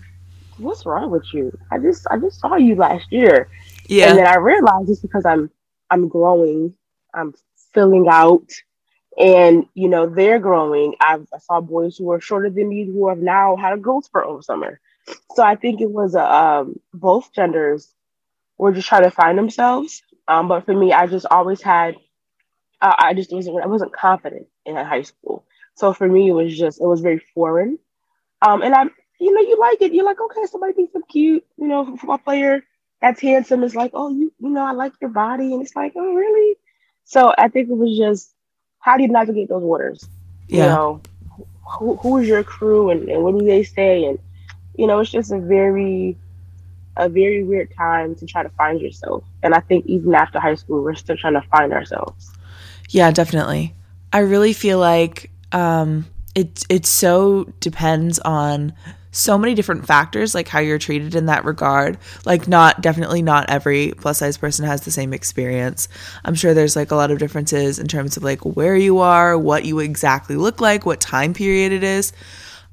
what's 0.58 0.84
wrong 0.86 1.10
with 1.10 1.32
you? 1.32 1.56
I 1.70 1.78
just 1.78 2.06
I 2.10 2.18
just 2.18 2.40
saw 2.40 2.56
you 2.56 2.74
last 2.74 3.10
year. 3.10 3.48
Yeah. 3.88 4.08
And 4.08 4.18
then 4.18 4.26
I 4.26 4.36
realized 4.36 4.90
it's 4.90 5.00
because 5.00 5.26
I'm 5.26 5.50
I'm 5.90 6.08
growing, 6.08 6.74
I'm 7.14 7.34
filling 7.74 8.06
out, 8.10 8.48
and 9.18 9.66
you 9.74 9.88
know 9.88 10.06
they're 10.06 10.40
growing. 10.40 10.94
I've, 11.00 11.26
I 11.34 11.38
saw 11.38 11.60
boys 11.60 11.96
who 11.98 12.10
are 12.12 12.20
shorter 12.20 12.50
than 12.50 12.68
me 12.70 12.86
who 12.86 13.08
have 13.08 13.18
now 13.18 13.56
had 13.56 13.74
a 13.74 13.78
growth 13.78 14.06
spurt 14.06 14.26
over 14.26 14.42
summer. 14.42 14.80
So 15.34 15.42
I 15.42 15.56
think 15.56 15.80
it 15.80 15.90
was 15.90 16.14
a, 16.14 16.22
um, 16.34 16.80
both 16.94 17.32
genders 17.34 17.88
were 18.58 18.72
just 18.72 18.88
trying 18.88 19.04
to 19.04 19.10
find 19.10 19.38
themselves. 19.38 20.02
Um, 20.28 20.48
but 20.48 20.66
for 20.66 20.74
me, 20.74 20.92
I 20.92 21.06
just 21.06 21.26
always 21.30 21.62
had, 21.62 21.96
uh, 22.80 22.94
I 22.98 23.14
just 23.14 23.32
wasn't 23.32 23.62
I 23.62 23.66
wasn't 23.66 23.92
confident 23.94 24.46
in 24.66 24.76
high 24.76 25.02
school. 25.02 25.44
So 25.74 25.92
for 25.92 26.08
me, 26.08 26.28
it 26.28 26.32
was 26.32 26.56
just 26.56 26.80
it 26.80 26.86
was 26.86 27.00
very 27.00 27.20
foreign. 27.34 27.78
Um, 28.46 28.62
and 28.62 28.74
I, 28.74 28.84
you 29.20 29.32
know, 29.34 29.42
you 29.42 29.58
like 29.58 29.82
it. 29.82 29.94
You're 29.94 30.04
like, 30.04 30.20
okay, 30.20 30.46
somebody 30.46 30.74
thinks 30.74 30.94
I'm 30.94 31.02
cute. 31.10 31.44
You 31.58 31.68
know, 31.68 31.96
football 31.96 32.18
player 32.18 32.62
that's 33.00 33.20
handsome 33.20 33.62
is 33.62 33.74
like, 33.74 33.92
oh, 33.94 34.10
you, 34.10 34.32
you 34.40 34.48
know, 34.48 34.64
I 34.64 34.72
like 34.72 34.92
your 35.00 35.10
body, 35.10 35.52
and 35.52 35.62
it's 35.62 35.76
like, 35.76 35.92
oh, 35.96 36.14
really? 36.14 36.56
So 37.04 37.32
I 37.38 37.48
think 37.48 37.70
it 37.70 37.76
was 37.76 37.96
just 37.96 38.34
how 38.80 38.96
do 38.96 39.02
you 39.02 39.08
navigate 39.08 39.48
those 39.48 39.62
waters? 39.62 40.08
Yeah. 40.48 40.56
You 40.56 40.68
know, 40.70 41.02
who, 41.78 41.96
who 41.96 42.18
is 42.18 42.28
your 42.28 42.42
crew 42.42 42.90
and, 42.90 43.08
and 43.08 43.22
what 43.22 43.38
do 43.38 43.44
they 43.44 43.62
say? 43.62 44.04
And, 44.04 44.18
you 44.76 44.86
know, 44.86 44.98
it's 45.00 45.10
just 45.10 45.32
a 45.32 45.38
very, 45.38 46.16
a 46.96 47.08
very 47.08 47.42
weird 47.44 47.74
time 47.76 48.14
to 48.16 48.26
try 48.26 48.42
to 48.42 48.48
find 48.50 48.80
yourself. 48.80 49.24
And 49.42 49.54
I 49.54 49.60
think 49.60 49.86
even 49.86 50.14
after 50.14 50.40
high 50.40 50.54
school, 50.54 50.82
we're 50.82 50.94
still 50.94 51.16
trying 51.16 51.34
to 51.34 51.42
find 51.42 51.72
ourselves. 51.72 52.30
Yeah, 52.88 53.10
definitely. 53.10 53.74
I 54.12 54.20
really 54.20 54.54
feel 54.54 54.78
like 54.78 55.30
um, 55.52 56.06
it 56.34 56.64
it 56.70 56.86
so 56.86 57.44
depends 57.60 58.18
on 58.20 58.72
so 59.10 59.38
many 59.38 59.54
different 59.54 59.86
factors 59.86 60.34
like 60.34 60.48
how 60.48 60.58
you're 60.58 60.78
treated 60.78 61.14
in 61.14 61.26
that 61.26 61.44
regard. 61.44 61.98
Like 62.24 62.46
not 62.46 62.80
definitely 62.80 63.22
not 63.22 63.48
every 63.48 63.92
plus 63.96 64.18
size 64.18 64.36
person 64.36 64.66
has 64.66 64.82
the 64.82 64.90
same 64.90 65.12
experience. 65.12 65.88
I'm 66.24 66.34
sure 66.34 66.54
there's 66.54 66.76
like 66.76 66.90
a 66.90 66.96
lot 66.96 67.10
of 67.10 67.18
differences 67.18 67.78
in 67.78 67.88
terms 67.88 68.16
of 68.16 68.22
like 68.22 68.44
where 68.44 68.76
you 68.76 68.98
are 68.98 69.38
what 69.38 69.64
you 69.64 69.78
exactly 69.78 70.36
look 70.36 70.60
like 70.60 70.86
what 70.86 71.00
time 71.00 71.34
period 71.34 71.72
it 71.72 71.82
is. 71.82 72.12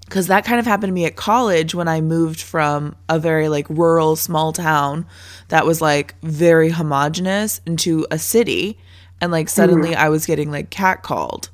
Because 0.02 0.28
that 0.28 0.46
kind 0.46 0.60
of 0.60 0.68
happened 0.68 0.92
to 0.92 0.94
me 0.94 1.06
at 1.06 1.16
college 1.16 1.74
when 1.74 1.88
i 1.88 2.00
moved 2.00 2.40
from 2.42 2.96
a 3.10 3.18
very 3.18 3.50
like 3.50 3.68
rural 3.70 4.16
small 4.16 4.54
town 4.54 5.08
that 5.48 5.66
was 5.66 5.82
like 5.82 6.14
very 6.22 6.70
homogenous 6.70 7.60
into 7.66 8.06
a 8.12 8.20
city. 8.20 8.78
And 9.22 9.32
like 9.32 9.50
suddenly 9.50 9.92
mm. 9.92 9.96
i 9.96 10.10
was 10.10 10.26
getting 10.26 10.52
like 10.52 10.70
catcalled. 10.70 11.50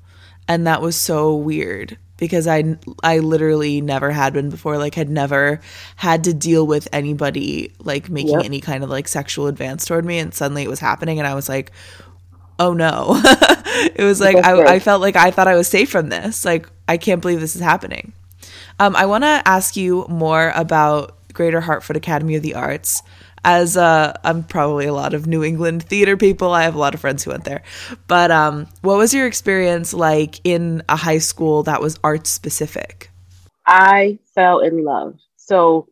And 0.47 0.67
that 0.67 0.81
was 0.81 0.97
so 0.97 1.35
weird 1.35 1.97
because 2.21 2.45
I 2.45 2.77
I 3.03 3.17
literally 3.17 3.81
never 3.81 4.11
had 4.11 4.31
been 4.31 4.51
before 4.51 4.77
like 4.77 4.93
had 4.93 5.09
never 5.09 5.59
had 5.95 6.23
to 6.25 6.33
deal 6.35 6.67
with 6.67 6.87
anybody 6.93 7.73
like 7.79 8.11
making 8.11 8.35
yep. 8.35 8.45
any 8.45 8.61
kind 8.61 8.83
of 8.83 8.91
like 8.91 9.07
sexual 9.07 9.47
advance 9.47 9.85
toward 9.85 10.05
me 10.05 10.19
and 10.19 10.31
suddenly 10.31 10.61
it 10.61 10.69
was 10.69 10.79
happening 10.79 11.17
and 11.17 11.27
I 11.27 11.33
was 11.33 11.49
like 11.49 11.71
oh 12.59 12.73
no. 12.73 13.19
It 13.95 14.03
was 14.03 14.19
like 14.19 14.35
I, 14.35 14.75
I 14.75 14.79
felt 14.79 15.01
like 15.01 15.15
I 15.15 15.31
thought 15.31 15.47
I 15.47 15.55
was 15.55 15.67
safe 15.67 15.89
from 15.89 16.09
this. 16.09 16.45
Like 16.45 16.69
I 16.87 16.97
can't 16.97 17.19
believe 17.19 17.39
this 17.39 17.55
is 17.55 17.61
happening. 17.61 18.13
Um, 18.79 18.95
I 18.95 19.07
want 19.07 19.23
to 19.23 19.41
ask 19.45 19.75
you 19.75 20.05
more 20.07 20.51
about 20.55 21.17
Greater 21.33 21.61
Hartford 21.61 21.95
Academy 21.95 22.35
of 22.35 22.43
the 22.43 22.53
Arts 22.53 23.01
as 23.43 23.77
uh, 23.77 24.13
I'm 24.23 24.43
probably 24.43 24.85
a 24.85 24.93
lot 24.93 25.13
of 25.13 25.27
New 25.27 25.43
England 25.43 25.83
theater 25.83 26.17
people. 26.17 26.51
I 26.51 26.63
have 26.63 26.75
a 26.75 26.79
lot 26.79 26.93
of 26.93 27.01
friends 27.01 27.23
who 27.23 27.31
went 27.31 27.43
there. 27.43 27.63
But 28.07 28.31
um, 28.31 28.67
what 28.81 28.97
was 28.97 29.13
your 29.13 29.27
experience 29.27 29.93
like 29.93 30.39
in 30.43 30.83
a 30.89 30.95
high 30.95 31.17
school 31.17 31.63
that 31.63 31.81
was 31.81 31.99
art 32.03 32.27
specific? 32.27 33.09
I 33.65 34.19
fell 34.35 34.59
in 34.59 34.83
love. 34.83 35.17
So 35.37 35.87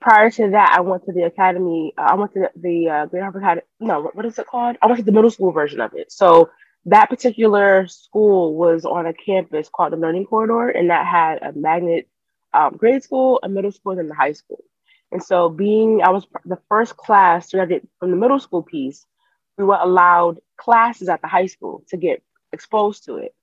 prior 0.00 0.30
to 0.30 0.50
that, 0.50 0.74
I 0.76 0.80
went 0.80 1.04
to 1.06 1.12
the 1.12 1.22
academy. 1.22 1.92
I 1.98 2.14
went 2.14 2.32
to 2.34 2.40
the, 2.40 2.60
the 2.60 2.88
uh, 2.88 3.06
Great 3.06 3.22
Hartford 3.22 3.42
Academy. 3.42 3.66
No, 3.80 4.10
what 4.14 4.24
is 4.26 4.38
it 4.38 4.46
called? 4.46 4.76
I 4.82 4.86
went 4.86 4.98
to 4.98 5.04
the 5.04 5.12
middle 5.12 5.30
school 5.30 5.52
version 5.52 5.80
of 5.80 5.94
it. 5.94 6.12
So 6.12 6.50
that 6.86 7.10
particular 7.10 7.86
school 7.88 8.54
was 8.54 8.84
on 8.84 9.06
a 9.06 9.12
campus 9.12 9.68
called 9.68 9.92
the 9.92 9.96
Learning 9.96 10.24
Corridor, 10.24 10.70
and 10.70 10.90
that 10.90 11.06
had 11.06 11.42
a 11.42 11.52
magnet 11.52 12.08
um, 12.54 12.76
grade 12.76 13.02
school, 13.02 13.38
a 13.42 13.48
middle 13.48 13.72
school, 13.72 13.98
and 13.98 14.10
a 14.10 14.14
high 14.14 14.32
school. 14.32 14.64
And 15.12 15.22
so, 15.22 15.48
being 15.48 16.02
I 16.02 16.10
was 16.10 16.26
the 16.44 16.58
first 16.68 16.96
class 16.96 17.52
I 17.54 17.66
from 17.98 18.10
the 18.10 18.16
middle 18.16 18.38
school 18.38 18.62
piece, 18.62 19.06
we 19.58 19.64
were 19.64 19.78
allowed 19.80 20.40
classes 20.56 21.08
at 21.08 21.20
the 21.20 21.28
high 21.28 21.46
school 21.46 21.84
to 21.88 21.96
get 21.96 22.22
exposed 22.52 23.04
to 23.04 23.16
it. 23.16 23.34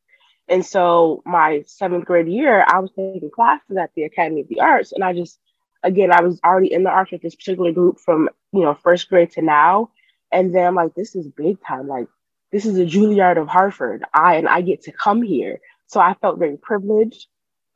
And 0.47 0.65
so, 0.65 1.21
my 1.25 1.63
seventh 1.67 2.05
grade 2.05 2.27
year, 2.27 2.63
I 2.65 2.79
was 2.79 2.91
taking 2.91 3.29
classes 3.29 3.75
at 3.77 3.91
the 3.95 4.03
Academy 4.03 4.41
of 4.41 4.47
the 4.47 4.62
Arts, 4.62 4.93
and 4.93 5.03
I 5.03 5.13
just, 5.13 5.39
again, 5.83 6.12
I 6.12 6.21
was 6.21 6.39
already 6.43 6.71
in 6.71 6.83
the 6.83 6.89
arts 6.89 7.12
with 7.12 7.21
this 7.21 7.36
particular 7.36 7.74
group 7.74 8.00
from 8.00 8.29
you 8.53 8.62
know 8.62 8.74
first 8.74 9.09
grade 9.09 9.31
to 9.31 9.41
now, 9.41 9.91
and 10.31 10.55
then 10.55 10.67
I'm 10.67 10.75
like, 10.75 10.95
this 10.95 11.15
is 11.15 11.27
big 11.27 11.57
time, 11.65 11.88
like 11.88 12.07
this 12.51 12.65
is 12.65 12.77
a 12.77 12.86
Juilliard 12.86 13.38
of 13.38 13.50
Hartford. 13.50 14.05
I 14.13 14.36
and 14.36 14.47
I 14.47 14.62
get 14.62 14.83
to 14.83 14.93
come 14.93 15.21
here, 15.21 15.59
so 15.88 16.00
I 16.00 16.13
felt 16.13 16.39
very 16.39 16.55
privileged 16.55 17.27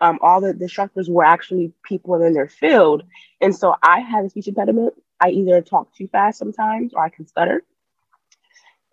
um, 0.01 0.17
all 0.21 0.41
the 0.41 0.49
instructors 0.49 1.09
were 1.09 1.23
actually 1.23 1.71
people 1.83 2.21
in 2.21 2.33
their 2.33 2.49
field. 2.49 3.03
And 3.39 3.55
so 3.55 3.75
I 3.81 3.99
had 3.99 4.25
a 4.25 4.29
speech 4.29 4.47
impediment. 4.47 4.95
I 5.19 5.29
either 5.29 5.61
talk 5.61 5.93
too 5.95 6.07
fast 6.07 6.39
sometimes 6.39 6.93
or 6.93 7.03
I 7.03 7.09
can 7.09 7.27
stutter. 7.27 7.63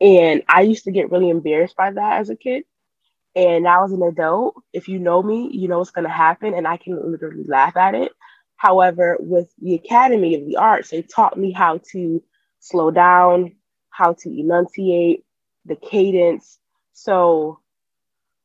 And 0.00 0.42
I 0.48 0.60
used 0.60 0.84
to 0.84 0.92
get 0.92 1.10
really 1.10 1.30
embarrassed 1.30 1.76
by 1.76 1.90
that 1.90 2.20
as 2.20 2.30
a 2.30 2.36
kid. 2.36 2.64
And 3.34 3.64
now 3.64 3.84
as 3.84 3.92
an 3.92 4.02
adult, 4.02 4.56
if 4.72 4.88
you 4.88 4.98
know 4.98 5.22
me, 5.22 5.48
you 5.52 5.66
know 5.66 5.78
what's 5.78 5.90
going 5.90 6.06
to 6.06 6.12
happen 6.12 6.54
and 6.54 6.68
I 6.68 6.76
can 6.76 7.10
literally 7.10 7.44
laugh 7.44 7.76
at 7.76 7.94
it. 7.94 8.12
However, 8.56 9.16
with 9.18 9.50
the 9.62 9.74
Academy 9.74 10.34
of 10.34 10.46
the 10.46 10.56
Arts, 10.56 10.90
they 10.90 11.02
taught 11.02 11.38
me 11.38 11.52
how 11.52 11.80
to 11.92 12.22
slow 12.60 12.90
down, 12.90 13.52
how 13.90 14.14
to 14.20 14.28
enunciate, 14.28 15.24
the 15.64 15.76
cadence. 15.76 16.58
So 16.92 17.60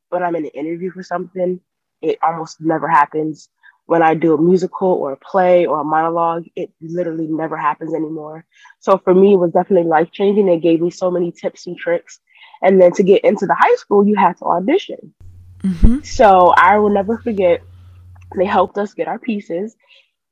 when 0.08 0.22
I'm 0.22 0.36
in 0.36 0.44
an 0.44 0.50
interview 0.50 0.90
for 0.92 1.02
something, 1.02 1.60
it 2.04 2.18
almost 2.22 2.60
never 2.60 2.88
happens. 2.88 3.48
When 3.86 4.02
I 4.02 4.14
do 4.14 4.34
a 4.34 4.40
musical 4.40 4.88
or 4.88 5.12
a 5.12 5.16
play 5.16 5.66
or 5.66 5.80
a 5.80 5.84
monologue, 5.84 6.44
it 6.56 6.70
literally 6.80 7.26
never 7.26 7.56
happens 7.56 7.94
anymore. 7.94 8.44
So 8.80 8.98
for 8.98 9.14
me, 9.14 9.34
it 9.34 9.38
was 9.38 9.52
definitely 9.52 9.88
life 9.88 10.10
changing. 10.10 10.48
It 10.48 10.60
gave 10.60 10.80
me 10.80 10.90
so 10.90 11.10
many 11.10 11.32
tips 11.32 11.66
and 11.66 11.76
tricks. 11.76 12.18
And 12.62 12.80
then 12.80 12.92
to 12.92 13.02
get 13.02 13.24
into 13.24 13.46
the 13.46 13.54
high 13.54 13.74
school, 13.76 14.06
you 14.06 14.14
had 14.14 14.38
to 14.38 14.44
audition. 14.44 15.14
Mm-hmm. 15.62 16.00
So 16.00 16.54
I 16.56 16.78
will 16.78 16.90
never 16.90 17.18
forget, 17.18 17.62
they 18.36 18.46
helped 18.46 18.78
us 18.78 18.94
get 18.94 19.08
our 19.08 19.18
pieces. 19.18 19.76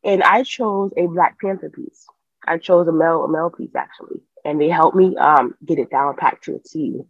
And 0.02 0.22
I 0.22 0.42
chose 0.44 0.92
a 0.96 1.06
Black 1.06 1.38
Panther 1.38 1.70
piece. 1.70 2.06
I 2.46 2.58
chose 2.58 2.88
a 2.88 2.92
male, 2.92 3.24
a 3.24 3.28
male 3.28 3.50
piece 3.50 3.74
actually. 3.76 4.20
And 4.44 4.60
they 4.60 4.68
helped 4.68 4.96
me 4.96 5.14
um, 5.16 5.54
get 5.64 5.78
it 5.78 5.90
down 5.90 6.16
packed 6.16 6.44
to 6.44 6.56
a 6.56 6.58
T 6.58 7.02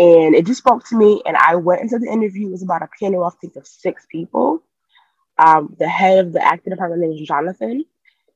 and 0.00 0.34
it 0.34 0.46
just 0.46 0.58
spoke 0.58 0.86
to 0.88 0.96
me. 0.96 1.22
And 1.26 1.36
I 1.36 1.56
went 1.56 1.82
into 1.82 1.98
the 1.98 2.10
interview. 2.10 2.48
It 2.48 2.52
was 2.52 2.62
about 2.62 2.82
a 2.82 2.88
panel, 2.98 3.22
I 3.24 3.30
think, 3.38 3.54
of 3.56 3.66
six 3.66 4.06
people. 4.10 4.62
Um, 5.36 5.76
the 5.78 5.88
head 5.88 6.24
of 6.24 6.32
the 6.32 6.42
acting 6.42 6.70
department 6.70 7.02
name 7.02 7.10
was 7.10 7.20
Jonathan, 7.20 7.84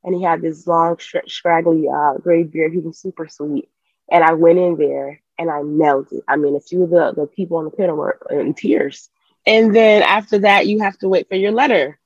and 0.04 0.14
he 0.14 0.22
had 0.22 0.42
this 0.42 0.66
long, 0.66 0.98
scraggly 1.26 1.88
uh, 1.88 2.18
gray 2.18 2.42
beard. 2.42 2.72
He 2.72 2.80
was 2.80 2.98
super 2.98 3.28
sweet. 3.28 3.70
And 4.10 4.22
I 4.22 4.34
went 4.34 4.58
in 4.58 4.76
there 4.76 5.22
and 5.38 5.50
I 5.50 5.62
nailed 5.64 6.08
it. 6.12 6.22
I 6.28 6.36
mean, 6.36 6.54
a 6.54 6.60
few 6.60 6.82
of 6.82 6.90
the, 6.90 7.14
the 7.16 7.26
people 7.26 7.56
on 7.56 7.64
the 7.64 7.70
panel 7.70 7.96
were 7.96 8.20
in 8.30 8.52
tears. 8.52 9.08
And 9.46 9.74
then 9.74 10.02
after 10.02 10.40
that, 10.40 10.66
you 10.66 10.80
have 10.80 10.98
to 10.98 11.08
wait 11.08 11.28
for 11.30 11.36
your 11.36 11.52
letter. 11.52 11.98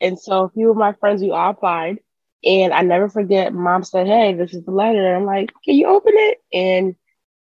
And 0.00 0.18
so 0.18 0.44
a 0.44 0.50
few 0.50 0.70
of 0.70 0.76
my 0.78 0.94
friends, 0.94 1.20
we 1.20 1.30
all 1.30 1.50
applied. 1.50 1.98
And 2.44 2.72
I 2.72 2.80
never 2.80 3.10
forget, 3.10 3.52
mom 3.52 3.84
said, 3.84 4.06
Hey, 4.06 4.32
this 4.32 4.54
is 4.54 4.64
the 4.64 4.70
letter. 4.70 5.06
And 5.06 5.16
I'm 5.16 5.26
like, 5.26 5.52
Can 5.64 5.74
you 5.74 5.86
open 5.88 6.12
it? 6.14 6.38
And 6.52 6.96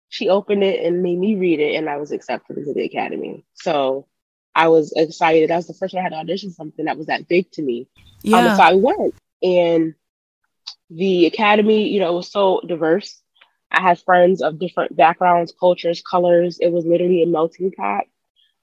she 0.09 0.29
opened 0.29 0.63
it 0.63 0.85
and 0.85 1.03
made 1.03 1.19
me 1.19 1.35
read 1.35 1.59
it, 1.59 1.75
and 1.75 1.89
I 1.89 1.97
was 1.97 2.11
accepted 2.11 2.57
into 2.57 2.73
the 2.73 2.85
academy. 2.85 3.45
So 3.53 4.07
I 4.55 4.69
was 4.69 4.93
excited. 4.95 5.49
That 5.49 5.57
was 5.57 5.67
the 5.67 5.73
first 5.73 5.93
time 5.93 5.99
I 5.99 6.03
had 6.03 6.09
to 6.13 6.17
audition 6.17 6.51
something 6.51 6.85
that 6.85 6.97
was 6.97 7.07
that 7.07 7.27
big 7.27 7.51
to 7.51 7.61
me. 7.61 7.87
Yeah. 8.23 8.37
Um, 8.37 8.57
so 8.57 8.63
I 8.63 8.73
went, 8.73 9.15
and 9.43 9.95
the 10.89 11.25
academy, 11.25 11.89
you 11.89 11.99
know, 11.99 12.13
was 12.13 12.31
so 12.31 12.61
diverse. 12.65 13.21
I 13.69 13.81
had 13.81 13.99
friends 13.99 14.41
of 14.41 14.59
different 14.59 14.95
backgrounds, 14.95 15.53
cultures, 15.59 16.01
colors. 16.01 16.59
It 16.59 16.71
was 16.71 16.85
literally 16.85 17.23
a 17.23 17.27
melting 17.27 17.71
pot. 17.71 18.05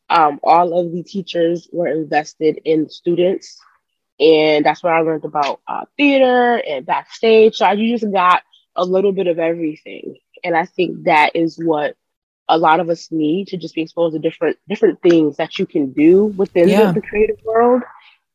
Um, 0.08 0.40
all 0.42 0.78
of 0.78 0.92
the 0.92 1.02
teachers 1.02 1.68
were 1.72 1.88
invested 1.88 2.60
in 2.64 2.88
students, 2.88 3.60
and 4.18 4.64
that's 4.64 4.82
where 4.82 4.94
I 4.94 5.00
learned 5.00 5.24
about 5.24 5.60
uh, 5.68 5.84
theater 5.96 6.56
and 6.66 6.86
backstage. 6.86 7.56
So 7.56 7.66
I 7.66 7.76
just 7.76 8.10
got 8.10 8.42
a 8.76 8.84
little 8.84 9.12
bit 9.12 9.26
of 9.26 9.38
everything. 9.38 10.16
And 10.44 10.56
I 10.56 10.66
think 10.66 11.04
that 11.04 11.34
is 11.34 11.58
what 11.58 11.96
a 12.48 12.58
lot 12.58 12.80
of 12.80 12.90
us 12.90 13.10
need 13.10 13.48
to 13.48 13.56
just 13.56 13.74
be 13.74 13.82
exposed 13.82 14.14
to 14.14 14.18
different 14.18 14.58
different 14.68 15.00
things 15.00 15.38
that 15.38 15.58
you 15.58 15.66
can 15.66 15.92
do 15.92 16.26
within 16.26 16.68
yeah. 16.68 16.86
the, 16.86 17.00
the 17.00 17.06
creative 17.06 17.38
world 17.44 17.82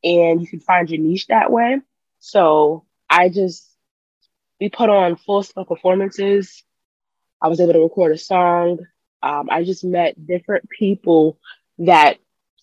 and 0.02 0.40
you 0.40 0.46
can 0.46 0.60
find 0.60 0.90
your 0.90 1.00
niche 1.00 1.28
that 1.28 1.52
way. 1.52 1.80
So 2.18 2.84
I 3.08 3.28
just 3.28 3.66
we 4.60 4.68
put 4.68 4.90
on 4.90 5.16
full 5.16 5.42
scale 5.42 5.64
performances. 5.64 6.62
I 7.40 7.48
was 7.48 7.60
able 7.60 7.72
to 7.72 7.80
record 7.80 8.12
a 8.12 8.18
song. 8.18 8.80
Um, 9.22 9.48
I 9.50 9.64
just 9.64 9.84
met 9.84 10.26
different 10.26 10.68
people 10.68 11.38
that 11.78 12.18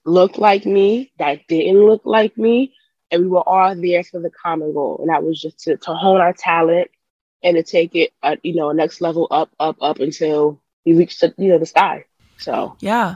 looked 0.06 0.38
like 0.38 0.66
me, 0.66 1.12
that 1.18 1.48
didn't 1.48 1.86
look 1.86 2.02
like 2.06 2.38
me, 2.38 2.74
and 3.12 3.24
we 3.24 3.28
were 3.28 3.48
all 3.48 3.76
there 3.76 4.04
for 4.04 4.20
the 4.20 4.30
common 4.30 4.74
goal, 4.74 4.98
and 5.00 5.10
that 5.10 5.24
was 5.24 5.42
just 5.42 5.60
to, 5.62 5.78
to 5.78 5.94
hone 5.94 6.22
our 6.22 6.34
talent 6.34 6.90
and 7.44 7.56
to 7.56 7.64
take 7.64 7.96
it, 7.96 8.12
uh, 8.24 8.36
you 8.44 8.56
know, 8.56 8.72
next 8.72 9.02
level 9.02 9.28
up, 9.32 9.50
up, 9.60 9.78
up 9.82 10.00
until 10.00 10.60
you 10.86 10.98
reach 10.98 11.20
the, 11.20 11.34
you 11.38 11.50
know, 11.50 11.60
the 11.60 11.66
sky. 11.66 12.06
So 12.38 12.76
yeah, 12.80 13.16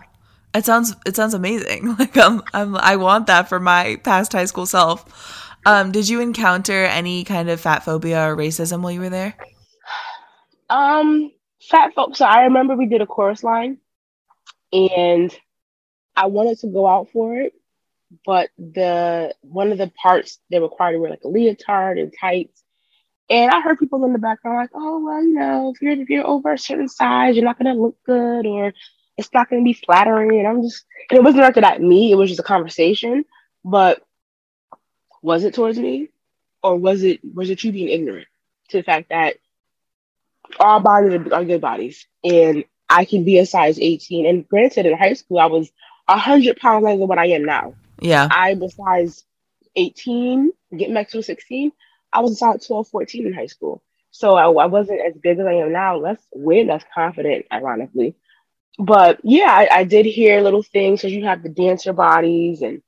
it 0.53 0.65
sounds 0.65 0.95
it 1.05 1.15
sounds 1.15 1.33
amazing. 1.33 1.95
Like 1.99 2.17
um, 2.17 2.43
I'm, 2.53 2.75
I 2.75 2.95
want 2.95 3.27
that 3.27 3.49
for 3.49 3.59
my 3.59 3.97
past 4.03 4.33
high 4.33 4.45
school 4.45 4.65
self. 4.65 5.47
Um, 5.65 5.91
did 5.91 6.09
you 6.09 6.21
encounter 6.21 6.85
any 6.85 7.23
kind 7.23 7.49
of 7.49 7.61
fat 7.61 7.85
phobia 7.85 8.27
or 8.27 8.35
racism 8.35 8.81
while 8.81 8.91
you 8.91 8.99
were 8.99 9.09
there? 9.09 9.35
Um, 10.69 11.31
fat 11.61 11.93
folks. 11.93 12.17
So 12.17 12.25
I 12.25 12.43
remember 12.43 12.75
we 12.75 12.87
did 12.87 13.01
a 13.01 13.05
chorus 13.05 13.43
line, 13.43 13.77
and 14.73 15.35
I 16.15 16.27
wanted 16.27 16.59
to 16.59 16.67
go 16.67 16.87
out 16.87 17.09
for 17.11 17.35
it, 17.35 17.53
but 18.25 18.49
the 18.57 19.35
one 19.41 19.71
of 19.71 19.77
the 19.77 19.91
parts 20.01 20.39
they 20.49 20.59
required 20.59 20.93
to 20.93 20.99
wear 20.99 21.11
like 21.11 21.23
a 21.23 21.27
leotard 21.27 21.99
and 21.99 22.13
tights. 22.19 22.63
And 23.31 23.50
I 23.50 23.61
heard 23.61 23.79
people 23.79 24.03
in 24.03 24.11
the 24.11 24.19
background 24.19 24.57
like, 24.57 24.71
"Oh 24.73 25.00
well, 25.00 25.23
you 25.23 25.33
know, 25.33 25.71
if 25.73 25.81
you're 25.81 25.93
if 25.93 26.09
you're 26.09 26.27
over 26.27 26.51
a 26.51 26.57
certain 26.57 26.89
size, 26.89 27.35
you're 27.35 27.45
not 27.45 27.57
gonna 27.57 27.73
look 27.73 27.95
good, 28.05 28.45
or 28.45 28.73
it's 29.17 29.33
not 29.33 29.50
gonna 29.50 29.63
be 29.63 29.73
flattering." 29.73 30.38
And 30.38 30.47
I'm 30.47 30.61
just, 30.61 30.83
and 31.09 31.17
it 31.17 31.23
wasn't 31.23 31.41
directed 31.41 31.63
at 31.63 31.81
me; 31.81 32.11
it 32.11 32.15
was 32.15 32.29
just 32.29 32.41
a 32.41 32.43
conversation. 32.43 33.23
But 33.63 34.03
was 35.21 35.45
it 35.45 35.53
towards 35.53 35.79
me, 35.79 36.09
or 36.61 36.75
was 36.75 37.03
it 37.03 37.21
was 37.33 37.50
it 37.50 37.63
you 37.63 37.71
being 37.71 37.88
ignorant 37.88 38.27
to 38.69 38.77
the 38.77 38.83
fact 38.83 39.09
that 39.09 39.38
all 40.59 40.81
bodies 40.81 41.31
are 41.31 41.45
good 41.45 41.61
bodies, 41.61 42.05
and 42.25 42.65
I 42.89 43.05
can 43.05 43.23
be 43.23 43.38
a 43.38 43.45
size 43.45 43.79
18. 43.79 44.25
And 44.25 44.47
granted, 44.47 44.85
in 44.85 44.97
high 44.97 45.13
school, 45.13 45.39
I 45.39 45.45
was 45.45 45.71
100 46.07 46.57
pounds 46.57 46.83
lighter 46.83 47.00
than 47.00 47.07
what 47.07 47.17
I 47.17 47.27
am 47.27 47.45
now. 47.45 47.75
Yeah. 48.01 48.27
I 48.29 48.55
was 48.55 48.75
size 48.75 49.23
18, 49.77 50.51
getting 50.77 50.93
back 50.93 51.09
to 51.09 51.23
16. 51.23 51.71
I 52.13 52.22
was 52.22 52.39
size 52.39 52.65
12, 52.65 52.88
14 52.89 53.27
in 53.27 53.34
high 53.34 53.48
school. 53.48 53.84
So 54.12 54.36
I, 54.36 54.44
I, 54.44 54.65
wasn't 54.65 55.00
as 55.00 55.15
big 55.15 55.39
as 55.39 55.46
I 55.46 55.53
am 55.53 55.72
now, 55.72 55.98
less 55.98 56.20
way 56.34 56.65
less 56.65 56.84
confident, 56.94 57.46
ironically. 57.51 58.15
But 58.77 59.20
yeah, 59.24 59.51
I, 59.51 59.80
I 59.80 59.84
did 59.86 60.06
hear 60.06 60.41
little 60.41 60.63
things. 60.63 61.01
So 61.01 61.08
you 61.08 61.25
have 61.25 61.44
the 61.44 61.50
dancer 61.50 61.94
bodies 61.94 62.62
and 62.62 62.82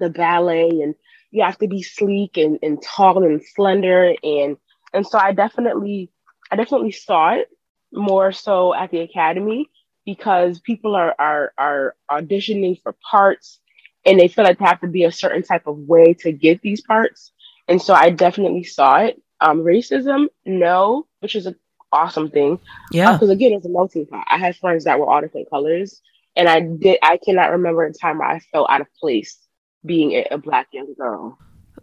the 0.00 0.10
ballet, 0.10 0.68
and 0.68 0.94
you 1.30 1.44
have 1.44 1.58
to 1.58 1.68
be 1.68 1.82
sleek 1.82 2.36
and, 2.36 2.58
and 2.62 2.82
tall 2.82 3.22
and 3.22 3.40
slender. 3.54 4.14
And 4.22 4.56
and 4.92 5.06
so 5.06 5.18
I 5.18 5.32
definitely 5.32 6.10
I 6.50 6.56
definitely 6.56 6.92
saw 6.92 7.34
it 7.34 7.48
more 7.92 8.32
so 8.32 8.74
at 8.74 8.90
the 8.90 9.00
academy 9.00 9.70
because 10.04 10.60
people 10.60 10.96
are 10.96 11.14
are 11.18 11.52
are 11.56 11.94
auditioning 12.10 12.80
for 12.82 12.96
parts 13.10 13.60
and 14.04 14.18
they 14.18 14.28
feel 14.28 14.44
like 14.44 14.58
they 14.58 14.64
have 14.64 14.80
to 14.80 14.88
be 14.88 15.04
a 15.04 15.12
certain 15.12 15.42
type 15.42 15.66
of 15.66 15.76
way 15.76 16.14
to 16.14 16.32
get 16.32 16.62
these 16.62 16.80
parts. 16.80 17.32
And 17.68 17.80
so 17.80 17.94
I 17.94 18.10
definitely 18.10 18.64
saw 18.64 18.98
it. 18.98 19.20
Um, 19.40 19.60
racism, 19.60 20.26
no, 20.44 21.06
which 21.20 21.36
is 21.36 21.46
an 21.46 21.56
awesome 21.92 22.30
thing. 22.30 22.58
Yeah. 22.90 23.12
Because 23.12 23.28
uh, 23.28 23.32
again, 23.32 23.52
it's 23.52 23.66
a 23.66 23.68
melting 23.68 24.06
pot. 24.06 24.26
I 24.30 24.38
had 24.38 24.56
friends 24.56 24.84
that 24.84 24.98
were 24.98 25.06
all 25.06 25.20
different 25.20 25.50
colors, 25.50 26.00
and 26.34 26.48
I 26.48 26.60
did. 26.60 26.98
I 27.02 27.18
cannot 27.24 27.52
remember 27.52 27.84
a 27.84 27.92
time 27.92 28.18
where 28.18 28.28
I 28.28 28.40
felt 28.52 28.68
out 28.70 28.80
of 28.80 28.92
place 28.94 29.38
being 29.84 30.12
a, 30.12 30.26
a 30.32 30.38
black 30.38 30.68
young 30.72 30.94
girl. 30.94 31.38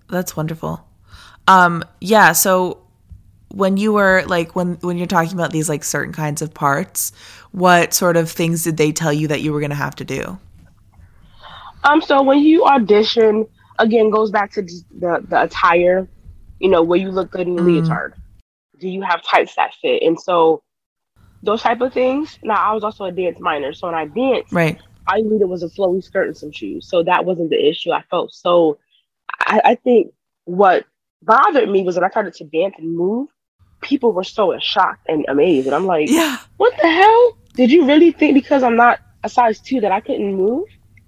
That's 0.09 0.35
wonderful. 0.35 0.85
Um, 1.47 1.83
yeah. 2.01 2.33
So 2.33 2.85
when 3.49 3.77
you 3.77 3.93
were 3.93 4.23
like 4.27 4.55
when 4.55 4.75
when 4.75 4.97
you're 4.97 5.07
talking 5.07 5.33
about 5.33 5.51
these 5.51 5.69
like 5.69 5.83
certain 5.83 6.13
kinds 6.13 6.41
of 6.41 6.53
parts 6.53 7.13
what 7.51 7.93
sort 7.93 8.17
of 8.17 8.29
things 8.29 8.63
did 8.63 8.75
they 8.75 8.91
tell 8.91 9.13
you 9.13 9.29
that 9.29 9.41
you 9.41 9.53
were 9.53 9.59
going 9.59 9.69
to 9.69 9.75
have 9.75 9.95
to 9.95 10.03
do 10.03 10.37
um 11.85 12.01
so 12.01 12.21
when 12.21 12.39
you 12.39 12.65
audition 12.65 13.47
again 13.79 14.09
goes 14.09 14.31
back 14.31 14.51
to 14.51 14.61
the 14.61 15.23
the 15.27 15.43
attire 15.43 16.07
you 16.59 16.69
know 16.69 16.83
where 16.83 16.99
you 16.99 17.11
look 17.11 17.31
good 17.31 17.47
in 17.47 17.55
your 17.55 17.63
mm. 17.63 17.81
leotard 17.81 18.13
do 18.79 18.87
you 18.87 19.01
have 19.01 19.21
tights 19.23 19.55
that 19.55 19.73
fit 19.81 20.01
and 20.03 20.19
so 20.19 20.61
those 21.43 21.61
type 21.61 21.81
of 21.81 21.93
things 21.93 22.39
now 22.43 22.55
i 22.55 22.73
was 22.73 22.83
also 22.83 23.05
a 23.05 23.11
dance 23.11 23.39
minor 23.39 23.73
so 23.73 23.87
when 23.87 23.95
i 23.95 24.05
danced 24.05 24.51
right 24.51 24.79
all 25.07 25.17
you 25.17 25.29
needed 25.29 25.45
was 25.45 25.63
a 25.63 25.67
flowy 25.67 26.03
skirt 26.03 26.27
and 26.27 26.37
some 26.37 26.51
shoes 26.51 26.87
so 26.89 27.03
that 27.03 27.25
wasn't 27.25 27.49
the 27.49 27.69
issue 27.69 27.91
i 27.91 28.01
felt 28.09 28.33
so 28.33 28.77
I, 29.39 29.61
I 29.63 29.75
think 29.75 30.13
what 30.45 30.85
bothered 31.21 31.69
me 31.69 31.83
was 31.83 31.95
when 31.95 32.03
i 32.03 32.09
started 32.09 32.33
to 32.35 32.43
dance 32.45 32.75
and 32.77 32.95
move 32.95 33.29
people 33.85 34.11
were 34.11 34.23
so 34.23 34.57
shocked 34.59 35.05
and 35.07 35.25
amazed. 35.29 35.67
And 35.67 35.75
I'm 35.75 35.85
like, 35.85 36.09
yeah, 36.09 36.37
what 36.57 36.73
the 36.81 36.89
hell? 36.89 37.37
Did 37.53 37.71
you 37.71 37.85
really 37.85 38.11
think 38.11 38.33
because 38.33 38.63
I'm 38.63 38.75
not 38.75 38.99
a 39.23 39.29
size 39.29 39.59
two 39.59 39.79
that 39.81 39.91
I 39.91 40.01
couldn't 40.01 40.35
move? 40.35 40.67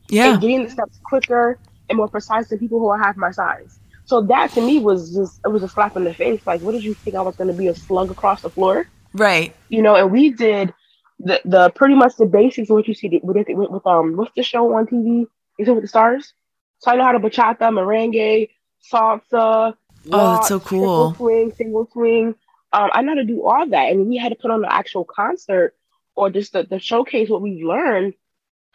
Yeah. 0.10 0.32
And 0.32 0.42
doing 0.42 0.64
the 0.64 0.70
steps 0.70 1.00
quicker 1.04 1.60
and 1.90 1.98
more 1.98 2.08
precise 2.08 2.50
than 2.50 2.60
people 2.60 2.80
who 2.80 2.88
are 2.88 2.98
half 2.98 3.18
my 3.18 3.32
size. 3.32 3.80
So 4.06 4.22
that 4.22 4.52
to 4.52 4.62
me 4.62 4.80
was 4.80 5.14
just 5.14 5.40
it 5.46 5.50
was 5.50 5.64
a 5.64 5.68
slap 5.68 5.98
in 5.98 6.04
the 6.04 6.14
face. 6.14 6.42
Like, 6.46 6.62
what 6.62 6.72
did 6.72 6.84
you 6.84 6.94
think 6.94 7.16
I 7.16 7.22
was 7.22 7.36
going 7.36 7.50
to 7.50 7.58
be 7.58 7.68
a 7.68 7.76
slug 7.76 8.10
across 8.10 8.42
the 8.42 8.50
floor? 8.50 8.88
Right. 9.14 9.54
You 9.70 9.82
know, 9.82 9.96
and 9.96 10.12
we 10.12 10.32
did 10.32 10.74
the 11.20 11.42
the 11.46 11.70
pretty 11.72 11.96
much 11.96 12.16
the 12.18 12.26
basics 12.26 12.70
of 12.70 12.76
what 12.76 12.88
you 12.88 12.94
see 12.94 13.20
with, 13.24 13.48
with, 13.50 13.70
with 13.70 13.88
um 13.88 14.16
what's 14.16 14.34
the 14.36 14.44
show 14.44 14.74
on 14.76 14.86
TV? 14.88 15.26
Is 15.60 15.68
it 15.68 15.72
with 15.72 15.84
the 15.84 15.88
stars? 15.88 16.34
So 16.80 16.92
I 16.92 16.96
know 16.96 17.04
how 17.04 17.14
to 17.14 17.20
bachata, 17.20 17.58
merengue, 17.60 18.50
salsa. 18.92 19.76
Oh, 20.12 20.34
that's 20.36 20.48
so 20.48 20.60
cool. 20.60 20.80
Single 20.80 21.16
Swing, 21.16 21.52
single 21.58 21.90
swing 21.92 22.36
um, 22.74 22.90
I 22.94 23.02
know 23.02 23.12
how 23.12 23.16
to 23.16 23.24
do 23.24 23.46
all 23.46 23.68
that. 23.68 23.92
And 23.92 24.08
we 24.08 24.18
had 24.18 24.30
to 24.30 24.36
put 24.36 24.52
on 24.52 24.62
the 24.62 24.74
actual 24.74 25.06
concert 25.06 25.76
or 26.16 26.30
just 26.30 26.54
the, 26.54 26.64
the 26.64 26.80
showcase 26.80 27.30
what 27.30 27.42
we've 27.42 27.64
learned. 27.64 28.14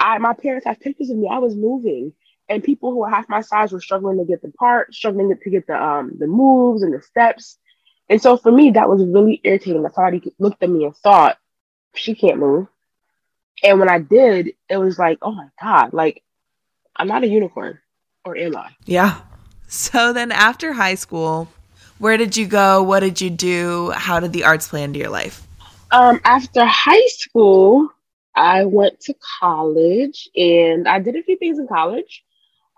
I 0.01 0.19
my 0.19 0.33
parents 0.33 0.67
have 0.67 0.81
pictures 0.81 1.11
of 1.11 1.17
me. 1.17 1.29
I 1.31 1.39
was 1.39 1.55
moving, 1.55 2.13
and 2.53 2.63
people 2.63 2.91
who 2.91 2.99
were 2.99 3.09
half 3.09 3.29
my 3.29 3.41
size 3.41 3.73
were 3.73 3.81
struggling 3.81 4.19
to 4.19 4.25
get 4.25 4.43
the 4.43 4.51
part, 4.53 4.95
struggling 4.95 5.35
to 5.35 5.51
get 5.51 5.67
the 5.67 5.83
um 5.83 6.13
the 6.19 6.27
moves 6.27 6.83
and 6.83 6.93
the 6.93 7.01
steps. 7.01 7.59
And 8.09 8.21
so 8.21 8.37
for 8.37 8.53
me, 8.53 8.73
that 8.73 8.89
was 8.89 9.03
really 9.05 9.41
irritating. 9.43 9.83
That 9.83 9.95
somebody 9.95 10.35
looked 10.39 10.63
at 10.63 10.71
me 10.71 10.85
and 10.85 10.95
thought 10.95 11.39
she 11.95 12.15
can't 12.15 12.39
move. 12.39 12.67
And 13.63 13.79
when 13.79 13.89
I 13.89 13.99
did, 13.99 14.55
it 14.69 14.77
was 14.77 14.99
like, 14.99 15.19
oh 15.23 15.33
my 15.33 15.49
god, 15.61 15.95
like 15.95 16.23
I'm 16.95 17.09
not 17.09 17.25
a 17.25 17.29
unicorn, 17.29 17.79
or 18.25 18.37
am 18.37 18.57
I? 18.57 18.71
Yeah. 18.85 19.21
So 19.69 20.13
then 20.13 20.31
after 20.31 20.75
high 20.75 20.97
school, 20.97 21.49
where 21.99 22.19
did 22.19 22.37
you 22.37 22.47
go? 22.47 22.83
What 22.83 23.01
did 23.01 23.21
you 23.21 23.31
do? 23.31 23.93
How 23.93 24.21
did 24.21 24.33
the 24.33 24.45
arts 24.45 24.69
play 24.69 24.83
into 24.83 24.99
your 24.99 25.09
life? 25.09 25.47
Um, 25.91 26.21
after 26.25 26.65
high 26.67 27.07
school, 27.07 27.89
I 28.35 28.65
went 28.65 29.01
to 29.01 29.15
college 29.41 30.29
and 30.37 30.89
I 30.89 30.99
did 30.99 31.17
a 31.17 31.23
few 31.23 31.37
things 31.37 31.59
in 31.59 31.67
college. 31.67 32.25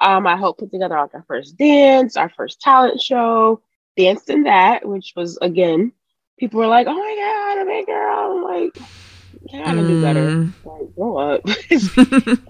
Um, 0.04 0.26
I 0.26 0.36
helped 0.36 0.60
put 0.60 0.70
together 0.70 0.96
like 0.96 1.14
our 1.14 1.24
first 1.26 1.56
dance, 1.56 2.18
our 2.18 2.28
first 2.28 2.60
talent 2.60 3.00
show, 3.00 3.62
danced 3.96 4.28
in 4.28 4.42
that, 4.42 4.86
which 4.86 5.14
was 5.16 5.38
again, 5.40 5.92
people 6.38 6.60
were 6.60 6.66
like, 6.66 6.86
"Oh 6.86 6.92
my 6.92 7.54
god, 7.56 7.62
a 7.62 7.64
big 7.64 7.86
girl!" 7.86 8.36
I'm 8.36 8.42
like, 8.42 8.76
"Yeah, 9.50 9.62
I 9.64 9.74
to 9.74 9.88
do 9.88 10.02
better. 10.02 10.26
Mm. 10.26 10.52
Like, 10.66 10.94
grow 10.94 11.16
up. 11.16 11.40
it's, 11.46 11.88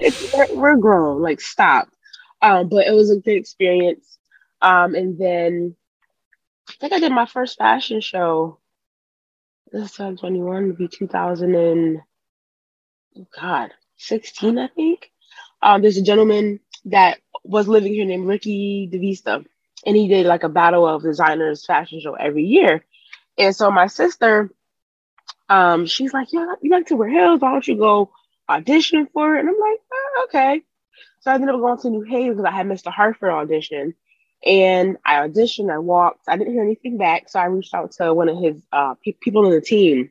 it's, 0.00 0.34
we're, 0.34 0.54
we're, 0.56 0.76
grown. 0.76 1.22
Like, 1.22 1.40
stop." 1.40 1.88
Um, 2.42 2.68
but 2.68 2.88
it 2.88 2.92
was 2.92 3.10
a 3.10 3.20
good 3.20 3.36
experience. 3.36 4.18
Um, 4.60 4.96
and 4.96 5.16
then 5.16 5.76
I 6.68 6.72
think 6.80 6.92
I 6.92 6.98
did 6.98 7.12
my 7.12 7.26
first 7.26 7.56
fashion 7.56 8.00
show. 8.00 8.58
This 9.70 9.84
is 9.84 9.90
2021, 9.92 10.66
would 10.66 10.76
be 10.76 10.88
2000 10.88 11.54
and 11.54 12.00
oh 13.16 13.26
God, 13.40 13.70
16, 13.98 14.58
I 14.58 14.66
think. 14.68 15.10
Um, 15.62 15.82
there's 15.82 15.96
a 15.96 16.02
gentleman 16.02 16.60
that 16.86 17.18
was 17.44 17.68
living 17.68 17.94
here 17.94 18.06
named 18.06 18.26
Ricky 18.28 18.90
DeVista, 18.92 19.46
and 19.86 19.96
he 19.96 20.08
did 20.08 20.26
like 20.26 20.44
a 20.44 20.50
battle 20.50 20.86
of 20.86 21.02
designers 21.04 21.66
fashion 21.66 22.00
show 22.00 22.14
every 22.14 22.44
year. 22.44 22.84
And 23.38 23.56
so 23.56 23.70
my 23.70 23.88
sister, 23.88 24.50
um, 25.48 25.86
she's 25.86 26.14
like, 26.14 26.32
"Yeah, 26.32 26.54
you 26.62 26.70
like 26.70 26.88
to 26.88 26.96
wear 26.96 27.10
heels? 27.10 27.40
Why 27.40 27.52
don't 27.52 27.68
you 27.68 27.76
go 27.78 28.12
audition 28.48 29.08
for 29.12 29.36
it?" 29.36 29.40
And 29.40 29.50
I'm 29.50 29.60
like, 29.60 29.80
oh, 29.92 30.24
"Okay." 30.26 30.62
So 31.20 31.30
I 31.30 31.34
ended 31.34 31.50
up 31.50 31.60
going 31.60 31.78
to 31.80 31.90
New 31.90 32.02
Haven 32.02 32.36
because 32.36 32.46
I 32.46 32.56
had 32.56 32.66
Mr. 32.66 32.92
Hartford 32.92 33.30
audition, 33.32 33.94
and 34.46 34.98
I 35.04 35.16
auditioned, 35.28 35.72
I 35.72 35.78
walked, 35.78 36.22
I 36.28 36.36
didn't 36.38 36.54
hear 36.54 36.64
anything 36.64 36.98
back. 36.98 37.28
So 37.30 37.40
I 37.40 37.46
reached 37.46 37.74
out 37.74 37.92
to 37.94 38.14
one 38.14 38.28
of 38.28 38.38
his 38.38 38.62
uh, 38.72 38.94
pe- 39.04 39.16
people 39.20 39.46
on 39.46 39.52
the 39.52 39.60
team. 39.62 40.10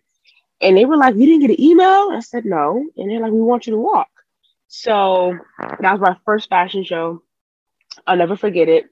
And 0.62 0.78
they 0.78 0.86
were 0.86 0.98
like, 0.98 1.16
You 1.16 1.28
didn't 1.28 1.42
get 1.42 1.52
an 1.60 1.62
email? 1.62 2.12
I 2.14 2.22
said, 2.22 2.46
No. 2.46 2.86
And 2.98 3.12
they're 3.12 3.22
like, 3.22 3.34
We 3.34 3.42
want 3.42 3.68
you 3.68 3.74
to 3.74 3.80
walk. 3.80 4.10
So 4.76 5.38
that 5.60 5.92
was 5.92 6.02
my 6.02 6.18
first 6.26 6.50
fashion 6.50 6.84
show. 6.84 7.22
I'll 8.08 8.18
never 8.18 8.36
forget 8.36 8.70
it. 8.70 8.86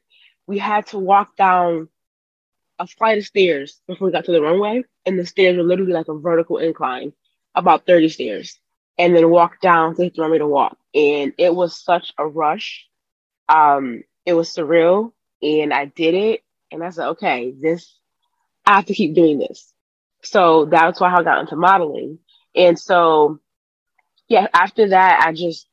We 0.45 0.59
had 0.59 0.85
to 0.87 0.99
walk 0.99 1.35
down 1.35 1.89
a 2.77 2.85
flight 2.85 3.17
of 3.17 3.25
stairs 3.25 3.81
before 3.87 4.05
we 4.05 4.11
got 4.11 4.25
to 4.25 4.31
the 4.31 4.43
runway. 4.43 4.83
And 5.07 5.17
the 5.17 5.25
stairs 5.25 5.57
were 5.57 5.63
literally 5.63 5.93
like 5.93 6.07
a 6.07 6.13
vertical 6.13 6.59
incline, 6.59 7.13
about 7.55 7.87
30 7.87 8.09
stairs. 8.09 8.59
And 8.99 9.15
then 9.15 9.31
walk 9.31 9.59
down 9.59 9.95
to 9.95 10.03
the 10.03 10.21
runway 10.21 10.37
to 10.37 10.47
walk. 10.47 10.77
And 10.93 11.33
it 11.39 11.53
was 11.53 11.83
such 11.83 12.13
a 12.15 12.27
rush. 12.27 12.85
Um, 13.49 14.03
it 14.23 14.33
was 14.33 14.53
surreal 14.53 15.13
and 15.41 15.73
I 15.73 15.85
did 15.85 16.13
it. 16.13 16.43
And 16.71 16.83
I 16.83 16.91
said, 16.91 17.07
okay, 17.09 17.55
this, 17.59 17.91
I 18.67 18.75
have 18.75 18.85
to 18.85 18.93
keep 18.93 19.15
doing 19.15 19.39
this. 19.39 19.73
So 20.21 20.65
that's 20.65 21.01
why 21.01 21.11
I 21.11 21.23
got 21.23 21.39
into 21.39 21.55
modeling. 21.55 22.19
And 22.55 22.77
so, 22.77 23.39
yeah, 24.27 24.45
after 24.53 24.89
that, 24.89 25.23
I 25.25 25.33
just 25.33 25.65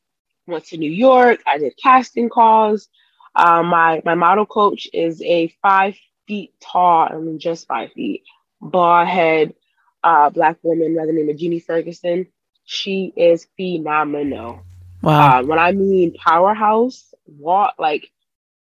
went 0.48 0.64
to 0.66 0.76
New 0.76 0.90
York. 0.90 1.40
I 1.46 1.58
did 1.58 1.74
casting 1.82 2.28
calls. 2.28 2.88
Um, 3.34 3.66
my 3.66 4.02
my 4.04 4.14
model 4.14 4.46
coach 4.46 4.88
is 4.92 5.22
a 5.22 5.48
five 5.62 5.96
feet 6.26 6.52
tall, 6.60 7.08
I 7.10 7.16
mean 7.18 7.38
just 7.38 7.68
five 7.68 7.92
feet, 7.92 8.24
bald 8.60 9.06
head, 9.08 9.54
uh, 10.02 10.30
black 10.30 10.58
woman 10.62 10.96
by 10.96 11.06
the 11.06 11.12
name 11.12 11.28
of 11.28 11.36
Jeannie 11.36 11.60
Ferguson. 11.60 12.26
She 12.64 13.12
is 13.16 13.46
phenomenal. 13.56 14.60
Wow. 15.02 15.40
Uh, 15.40 15.42
when 15.44 15.58
I 15.58 15.72
mean 15.72 16.14
powerhouse, 16.14 17.14
what 17.24 17.74
like, 17.78 18.10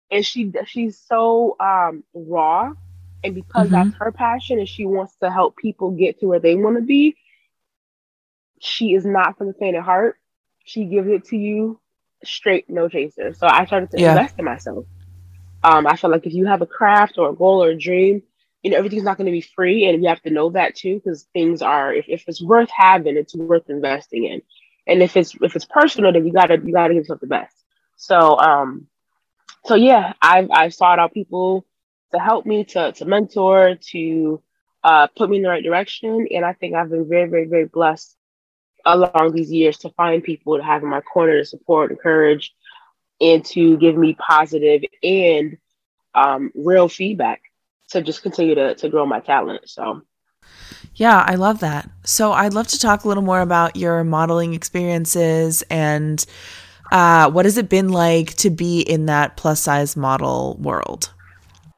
and 0.09 0.25
she 0.25 0.51
she's 0.65 0.99
so 0.99 1.55
um, 1.59 2.03
raw, 2.13 2.73
and 3.23 3.35
because 3.35 3.67
mm-hmm. 3.67 3.89
that's 3.89 3.95
her 3.97 4.11
passion, 4.11 4.59
and 4.59 4.67
she 4.67 4.85
wants 4.85 5.15
to 5.21 5.31
help 5.31 5.57
people 5.57 5.91
get 5.91 6.19
to 6.19 6.27
where 6.27 6.39
they 6.39 6.55
want 6.55 6.77
to 6.77 6.81
be. 6.81 7.15
She 8.59 8.93
is 8.93 9.05
not 9.05 9.37
for 9.37 9.45
the 9.45 9.53
faint 9.53 9.77
of 9.77 9.83
heart. 9.83 10.17
She 10.65 10.85
gives 10.85 11.07
it 11.07 11.25
to 11.25 11.37
you 11.37 11.79
straight, 12.23 12.69
no 12.69 12.89
chaser. 12.89 13.33
So 13.33 13.47
I 13.47 13.65
started 13.65 13.91
to 13.91 13.99
yeah. 13.99 14.11
invest 14.11 14.35
in 14.37 14.45
myself. 14.45 14.85
Um, 15.63 15.87
I 15.87 15.95
felt 15.95 16.11
like 16.11 16.25
if 16.25 16.33
you 16.33 16.45
have 16.47 16.61
a 16.61 16.65
craft 16.65 17.17
or 17.17 17.29
a 17.29 17.35
goal 17.35 17.63
or 17.63 17.69
a 17.69 17.77
dream, 17.77 18.23
you 18.61 18.71
know 18.71 18.77
everything's 18.77 19.03
not 19.03 19.17
going 19.17 19.27
to 19.27 19.31
be 19.31 19.41
free, 19.41 19.85
and 19.85 20.01
you 20.01 20.09
have 20.09 20.21
to 20.23 20.31
know 20.31 20.49
that 20.51 20.75
too, 20.75 20.95
because 20.95 21.27
things 21.33 21.61
are. 21.61 21.93
If, 21.93 22.05
if 22.07 22.23
it's 22.27 22.41
worth 22.41 22.69
having, 22.75 23.15
it's 23.15 23.35
worth 23.35 23.69
investing 23.69 24.25
in, 24.25 24.41
and 24.87 25.03
if 25.03 25.15
it's 25.15 25.35
if 25.39 25.55
it's 25.55 25.65
personal, 25.65 26.11
then 26.11 26.25
you 26.25 26.33
gotta 26.33 26.57
you 26.63 26.73
gotta 26.73 26.93
give 26.93 27.03
yourself 27.03 27.19
the 27.19 27.27
best. 27.27 27.55
So 27.95 28.39
um, 28.39 28.87
so 29.65 29.75
yeah, 29.75 30.13
I've 30.21 30.49
I've 30.51 30.73
sought 30.73 30.97
out 30.97 31.13
people 31.13 31.65
to 32.11 32.19
help 32.19 32.45
me 32.47 32.63
to 32.65 32.91
to 32.93 33.05
mentor 33.05 33.75
to 33.91 34.41
uh, 34.83 35.07
put 35.15 35.29
me 35.29 35.37
in 35.37 35.43
the 35.43 35.49
right 35.49 35.63
direction, 35.63 36.27
and 36.31 36.43
I 36.43 36.53
think 36.53 36.73
I've 36.73 36.89
been 36.89 37.07
very 37.07 37.29
very 37.29 37.45
very 37.45 37.65
blessed 37.65 38.14
along 38.85 39.33
these 39.33 39.51
years 39.51 39.77
to 39.79 39.89
find 39.91 40.23
people 40.23 40.57
to 40.57 40.63
have 40.63 40.83
in 40.83 40.89
my 40.89 41.01
corner 41.01 41.37
to 41.37 41.45
support, 41.45 41.89
and 41.89 41.97
encourage, 41.97 42.53
and 43.19 43.43
to 43.45 43.77
give 43.77 43.97
me 43.97 44.13
positive 44.13 44.83
and 45.03 45.57
um, 46.13 46.51
real 46.55 46.87
feedback 46.87 47.41
to 47.89 48.01
just 48.01 48.21
continue 48.21 48.55
to, 48.55 48.75
to 48.75 48.89
grow 48.89 49.05
my 49.05 49.19
talent. 49.19 49.69
So, 49.69 50.01
yeah, 50.95 51.23
I 51.27 51.35
love 51.35 51.59
that. 51.59 51.89
So, 52.03 52.31
I'd 52.31 52.53
love 52.53 52.67
to 52.67 52.79
talk 52.79 53.03
a 53.03 53.07
little 53.07 53.23
more 53.23 53.41
about 53.41 53.75
your 53.75 54.03
modeling 54.03 54.53
experiences 54.53 55.63
and 55.69 56.25
uh, 56.91 57.29
what 57.31 57.45
has 57.45 57.57
it 57.57 57.69
been 57.69 57.89
like 57.89 58.35
to 58.35 58.49
be 58.49 58.81
in 58.81 59.07
that 59.07 59.37
plus 59.37 59.61
size 59.61 59.95
model 59.95 60.57
world? 60.59 61.11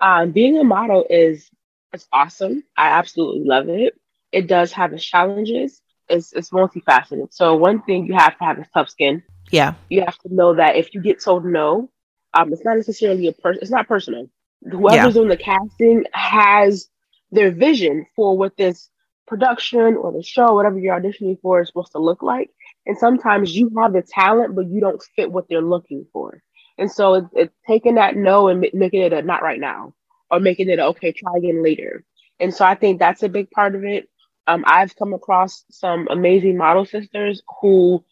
Um, 0.02 0.32
being 0.32 0.58
a 0.58 0.64
model 0.64 1.06
is 1.10 1.50
it's 1.94 2.08
awesome. 2.12 2.64
I 2.76 2.90
absolutely 2.90 3.48
love 3.48 3.70
it. 3.70 4.00
It 4.32 4.48
does 4.48 4.74
have 4.74 4.94
its 4.94 5.06
challenges, 5.06 5.82
it's, 6.10 6.34
it's 6.34 6.50
multifaceted. 6.52 7.34
So 7.34 7.56
one 7.56 7.82
thing 7.82 8.06
you 8.06 8.14
have 8.16 8.38
to 8.38 8.44
have 8.44 8.60
is 8.60 8.66
tough 8.74 8.90
skin. 8.90 9.24
Yeah. 9.52 9.74
You 9.90 10.02
have 10.02 10.18
to 10.20 10.34
know 10.34 10.56
that 10.56 10.76
if 10.76 10.94
you 10.94 11.02
get 11.02 11.24
told 11.24 11.46
no, 11.46 11.90
um, 12.34 12.52
it's 12.52 12.66
not 12.66 12.76
necessarily 12.78 13.28
a 13.28 13.34
person. 13.34 13.60
It's 13.62 13.72
not 13.72 13.88
personal. 13.88 14.30
Whoever's 14.62 14.96
yeah. 14.96 15.10
doing 15.10 15.30
the 15.30 15.38
casting 15.38 16.04
has 16.14 16.90
their 17.32 17.52
vision 17.52 18.06
for 18.16 18.38
what 18.38 18.58
this 18.58 18.90
production 19.28 19.96
or 19.98 20.12
the 20.12 20.24
show, 20.24 20.54
whatever 20.54 20.80
you're 20.80 21.00
auditioning 21.00 21.40
for, 21.42 21.62
is 21.62 21.68
supposed 21.68 21.92
to 21.92 22.00
look 22.00 22.24
like. 22.24 22.50
And 22.86 22.98
sometimes 22.98 23.56
you 23.56 23.72
have 23.78 23.94
the 23.94 24.02
talent, 24.02 24.56
but 24.56 24.68
you 24.68 24.80
don't 24.80 25.02
fit 25.16 25.32
what 25.32 25.48
they're 25.50 25.62
looking 25.62 26.06
for. 26.14 26.42
And 26.78 26.92
so 26.92 27.16
it's, 27.16 27.28
it's 27.34 27.56
taking 27.68 27.96
that 27.96 28.16
no 28.16 28.48
and 28.48 28.66
making 28.74 29.02
it 29.02 29.14
a 29.14 29.22
not 29.22 29.42
right 29.42 29.60
now, 29.60 29.94
or 30.32 30.40
making 30.40 30.70
it 30.70 30.80
a, 30.80 30.86
okay, 30.88 31.12
try 31.12 31.34
again 31.38 31.64
later. 31.64 32.04
And 32.40 32.54
so 32.54 32.64
I 32.66 32.76
think 32.76 33.00
that's 33.00 33.24
a 33.24 33.30
big 33.30 33.50
part 33.52 33.76
of 33.76 33.84
it. 33.84 34.08
Um, 34.48 34.64
I've 34.66 34.96
come 34.96 35.14
across 35.14 35.66
some 35.70 36.08
amazing 36.10 36.58
model 36.58 36.86
sisters 36.86 37.42
who 37.62 38.04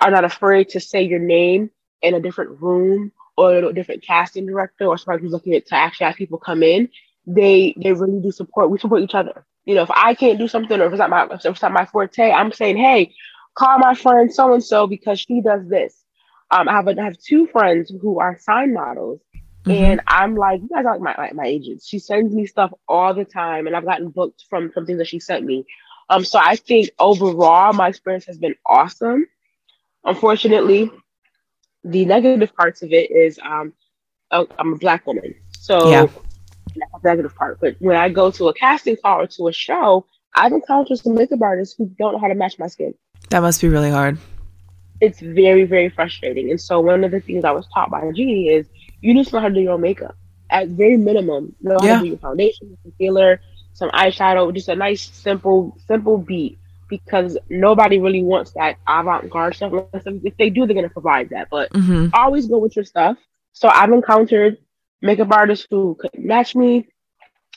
are 0.00 0.10
not 0.10 0.24
afraid 0.24 0.68
to 0.70 0.80
say 0.80 1.02
your 1.02 1.20
name 1.20 1.70
in 2.02 2.14
a 2.14 2.20
different 2.20 2.60
room 2.60 3.12
or 3.36 3.54
a 3.54 3.72
different 3.72 4.02
casting 4.02 4.46
director 4.46 4.86
or 4.86 4.98
somebody 4.98 5.22
who's 5.22 5.32
looking 5.32 5.54
at 5.54 5.66
to 5.66 5.76
actually 5.76 6.06
have 6.06 6.16
people 6.16 6.38
come 6.38 6.62
in. 6.62 6.88
They 7.26 7.74
they 7.82 7.92
really 7.92 8.20
do 8.20 8.30
support. 8.32 8.70
We 8.70 8.78
support 8.78 9.02
each 9.02 9.14
other. 9.14 9.46
You 9.64 9.74
know, 9.76 9.82
if 9.82 9.90
I 9.90 10.14
can't 10.14 10.38
do 10.38 10.48
something 10.48 10.78
or 10.80 10.86
if 10.86 10.92
it's 10.92 10.98
not 10.98 11.10
my 11.10 11.26
if 11.26 11.44
it's 11.44 11.62
not 11.62 11.72
my 11.72 11.86
forte, 11.86 12.30
I'm 12.30 12.52
saying, 12.52 12.76
hey, 12.76 13.14
call 13.54 13.78
my 13.78 13.94
friend 13.94 14.32
so 14.32 14.52
and 14.52 14.62
so 14.62 14.86
because 14.86 15.20
she 15.20 15.40
does 15.40 15.66
this. 15.68 16.02
Um, 16.50 16.68
I 16.68 16.72
have 16.72 16.88
a, 16.88 17.00
I 17.00 17.04
have 17.04 17.18
two 17.18 17.46
friends 17.46 17.90
who 18.02 18.20
are 18.20 18.38
sign 18.38 18.74
models, 18.74 19.20
Mm-hmm. 19.64 19.84
And 19.84 20.00
I'm 20.06 20.36
like, 20.36 20.60
you 20.60 20.68
guys 20.68 20.84
are 20.84 20.98
like 20.98 21.00
my, 21.00 21.14
my, 21.16 21.32
my 21.32 21.46
agents. 21.46 21.88
She 21.88 21.98
sends 21.98 22.34
me 22.34 22.46
stuff 22.46 22.72
all 22.86 23.14
the 23.14 23.24
time, 23.24 23.66
and 23.66 23.74
I've 23.74 23.84
gotten 23.84 24.10
booked 24.10 24.44
from 24.50 24.70
some 24.74 24.84
things 24.84 24.98
that 24.98 25.06
she 25.06 25.20
sent 25.20 25.44
me. 25.44 25.64
Um, 26.10 26.24
so 26.24 26.38
I 26.42 26.56
think 26.56 26.90
overall, 26.98 27.72
my 27.72 27.88
experience 27.88 28.26
has 28.26 28.38
been 28.38 28.54
awesome. 28.68 29.26
Unfortunately, 30.04 30.90
the 31.82 32.04
negative 32.04 32.54
parts 32.54 32.82
of 32.82 32.92
it 32.92 33.10
is 33.10 33.38
um, 33.42 33.72
I'm 34.30 34.72
a 34.72 34.76
black 34.76 35.06
woman, 35.06 35.34
so 35.58 35.88
yeah. 35.88 36.06
that's 36.74 37.04
negative 37.04 37.34
part. 37.34 37.60
But 37.60 37.76
when 37.78 37.96
I 37.96 38.08
go 38.08 38.30
to 38.32 38.48
a 38.48 38.54
casting 38.54 38.96
call 38.96 39.20
or 39.20 39.26
to 39.26 39.48
a 39.48 39.52
show, 39.52 40.06
I've 40.34 40.52
encountered 40.52 40.98
some 40.98 41.14
makeup 41.14 41.40
artists 41.42 41.74
who 41.76 41.86
don't 41.98 42.14
know 42.14 42.18
how 42.18 42.28
to 42.28 42.34
match 42.34 42.58
my 42.58 42.66
skin. 42.66 42.94
That 43.30 43.40
must 43.40 43.60
be 43.60 43.68
really 43.68 43.90
hard. 43.90 44.18
It's 45.00 45.20
very, 45.20 45.64
very 45.64 45.88
frustrating. 45.88 46.50
And 46.50 46.60
so 46.60 46.80
one 46.80 47.04
of 47.04 47.10
the 47.10 47.20
things 47.20 47.44
I 47.44 47.50
was 47.52 47.66
taught 47.72 47.90
by 47.90 48.00
Jeannie 48.12 48.48
is 48.48 48.66
you 49.00 49.14
just 49.14 49.32
know 49.32 49.40
how 49.40 49.48
to 49.48 49.54
do 49.54 49.60
your 49.60 49.74
own 49.74 49.80
makeup. 49.80 50.16
At 50.50 50.68
very 50.68 50.96
minimum, 50.96 51.54
know 51.60 51.78
how 51.80 51.86
yeah. 51.86 51.96
to 51.98 52.02
do 52.02 52.08
your 52.08 52.18
foundation, 52.18 52.76
concealer, 52.82 53.40
some 53.74 53.90
eyeshadow, 53.90 54.52
just 54.54 54.68
a 54.68 54.74
nice, 54.74 55.10
simple, 55.10 55.76
simple 55.86 56.16
beat. 56.18 56.58
Because 56.88 57.38
nobody 57.48 57.98
really 57.98 58.22
wants 58.22 58.52
that 58.52 58.76
avant-garde 58.86 59.56
stuff. 59.56 59.72
If 59.94 60.36
they 60.36 60.50
do, 60.50 60.66
they're 60.66 60.74
gonna 60.74 60.90
provide 60.90 61.30
that. 61.30 61.48
But 61.50 61.72
mm-hmm. 61.72 62.08
always 62.12 62.46
go 62.46 62.58
with 62.58 62.76
your 62.76 62.84
stuff. 62.84 63.16
So 63.52 63.68
I've 63.68 63.90
encountered 63.90 64.58
makeup 65.00 65.32
artists 65.32 65.66
who 65.70 65.96
couldn't 65.98 66.24
match 66.24 66.54
me, 66.54 66.86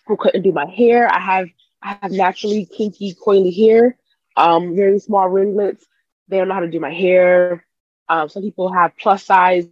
who 0.08 0.16
couldn't 0.18 0.44
do 0.44 0.52
my 0.52 0.66
hair. 0.66 1.12
I 1.12 1.20
have 1.20 1.48
I 1.82 1.98
have 2.02 2.12
naturally 2.12 2.66
kinky, 2.66 3.14
coily 3.16 3.56
hair, 3.56 3.98
um, 4.36 4.76
very 4.76 5.00
small 5.00 5.28
ringlets. 5.28 5.86
They 6.28 6.38
don't 6.38 6.48
know 6.48 6.56
how 6.56 6.62
to 6.62 6.70
do 6.70 6.80
my 6.80 6.94
hair. 6.94 7.66
Um, 8.10 8.30
some 8.30 8.44
people 8.44 8.72
have 8.72 8.94
plus 8.98 9.24
size 9.26 9.68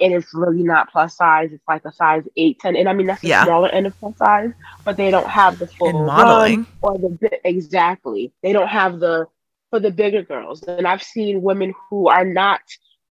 and 0.00 0.12
it's 0.12 0.32
really 0.32 0.62
not 0.62 0.90
plus 0.90 1.16
size. 1.16 1.50
It's 1.52 1.66
like 1.68 1.84
a 1.84 1.92
size 1.92 2.24
eight, 2.36 2.58
10. 2.60 2.76
And 2.76 2.88
I 2.88 2.92
mean, 2.92 3.06
that's 3.06 3.20
the 3.20 3.28
yeah. 3.28 3.44
smaller 3.44 3.68
end 3.68 3.86
of 3.86 3.98
plus 3.98 4.16
size, 4.16 4.50
but 4.84 4.96
they 4.96 5.10
don't 5.10 5.28
have 5.28 5.58
the 5.58 5.66
full 5.66 5.88
In 5.88 6.06
modeling 6.06 6.66
or 6.82 6.98
the 6.98 7.40
exactly. 7.44 8.32
They 8.42 8.52
don't 8.52 8.68
have 8.68 9.00
the 9.00 9.26
for 9.70 9.80
the 9.80 9.90
bigger 9.90 10.22
girls. 10.22 10.62
And 10.62 10.86
I've 10.86 11.02
seen 11.02 11.42
women 11.42 11.74
who 11.90 12.08
are 12.08 12.24
not 12.24 12.60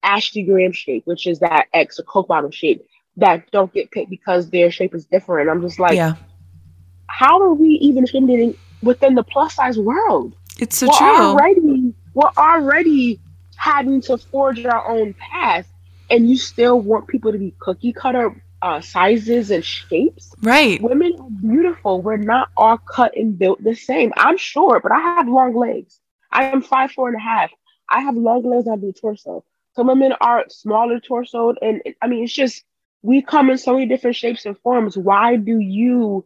Ashley 0.04 0.44
Graham 0.44 0.72
shape, 0.72 1.04
which 1.06 1.28
is 1.28 1.40
that 1.40 1.68
X 1.74 2.00
or 2.00 2.04
Coke 2.04 2.28
bottle 2.28 2.52
shape, 2.52 2.86
that 3.18 3.50
don't 3.52 3.72
get 3.74 3.92
picked 3.92 4.10
because 4.10 4.50
their 4.50 4.72
shape 4.72 4.96
is 4.96 5.06
different. 5.06 5.50
I'm 5.50 5.62
just 5.62 5.80
like, 5.80 5.96
yeah. 5.96 6.16
how 7.08 7.42
are 7.42 7.54
we 7.54 7.70
even 7.82 8.04
discriminating 8.04 8.56
within 8.82 9.16
the 9.16 9.24
plus 9.24 9.56
size 9.56 9.78
world? 9.78 10.36
It's 10.60 10.78
so 10.78 10.88
we're 10.88 10.98
true. 10.98 11.26
Already, 11.26 11.94
we're 12.14 12.32
already 12.38 13.20
having 13.56 14.02
to 14.02 14.18
forge 14.18 14.66
our 14.66 14.90
own 14.90 15.14
path 15.14 15.71
and 16.12 16.30
you 16.30 16.38
still 16.38 16.80
want 16.80 17.08
people 17.08 17.32
to 17.32 17.38
be 17.38 17.56
cookie 17.60 17.94
cutter 17.94 18.44
uh, 18.62 18.82
sizes 18.82 19.50
and 19.50 19.66
shapes. 19.66 20.36
Right. 20.42 20.80
Women 20.82 21.16
are 21.20 21.30
beautiful. 21.30 22.02
We're 22.02 22.18
not 22.18 22.50
all 22.56 22.78
cut 22.78 23.18
and 23.18 23.40
built 23.40 23.64
the 23.64 23.74
same. 23.74 24.14
I'm 24.18 24.38
short, 24.38 24.84
but 24.84 24.92
I 24.92 25.00
have 25.00 25.28
long 25.28 25.56
legs. 25.56 26.00
I 26.32 26.46
am 26.46 26.62
five, 26.62 26.92
four 26.92 27.08
and 27.08 27.18
a 27.18 27.22
half. 27.22 27.50
I 27.90 28.02
have 28.02 28.16
long 28.16 28.44
legs 28.44 28.68
on 28.68 28.82
the 28.82 28.94
torso. 28.94 29.44
Some 29.76 29.88
women 29.88 30.14
are 30.22 30.46
smaller 30.50 31.00
torso. 31.00 31.56
And 31.62 31.82
I 32.02 32.08
mean, 32.08 32.24
it's 32.24 32.34
just, 32.34 32.64
we 33.02 33.22
come 33.22 33.50
in 33.50 33.58
so 33.58 33.74
many 33.74 33.88
different 33.88 34.16
shapes 34.16 34.46
and 34.46 34.58
forms. 34.60 34.98
Why 34.98 35.38
do 35.38 35.60
you, 35.60 36.26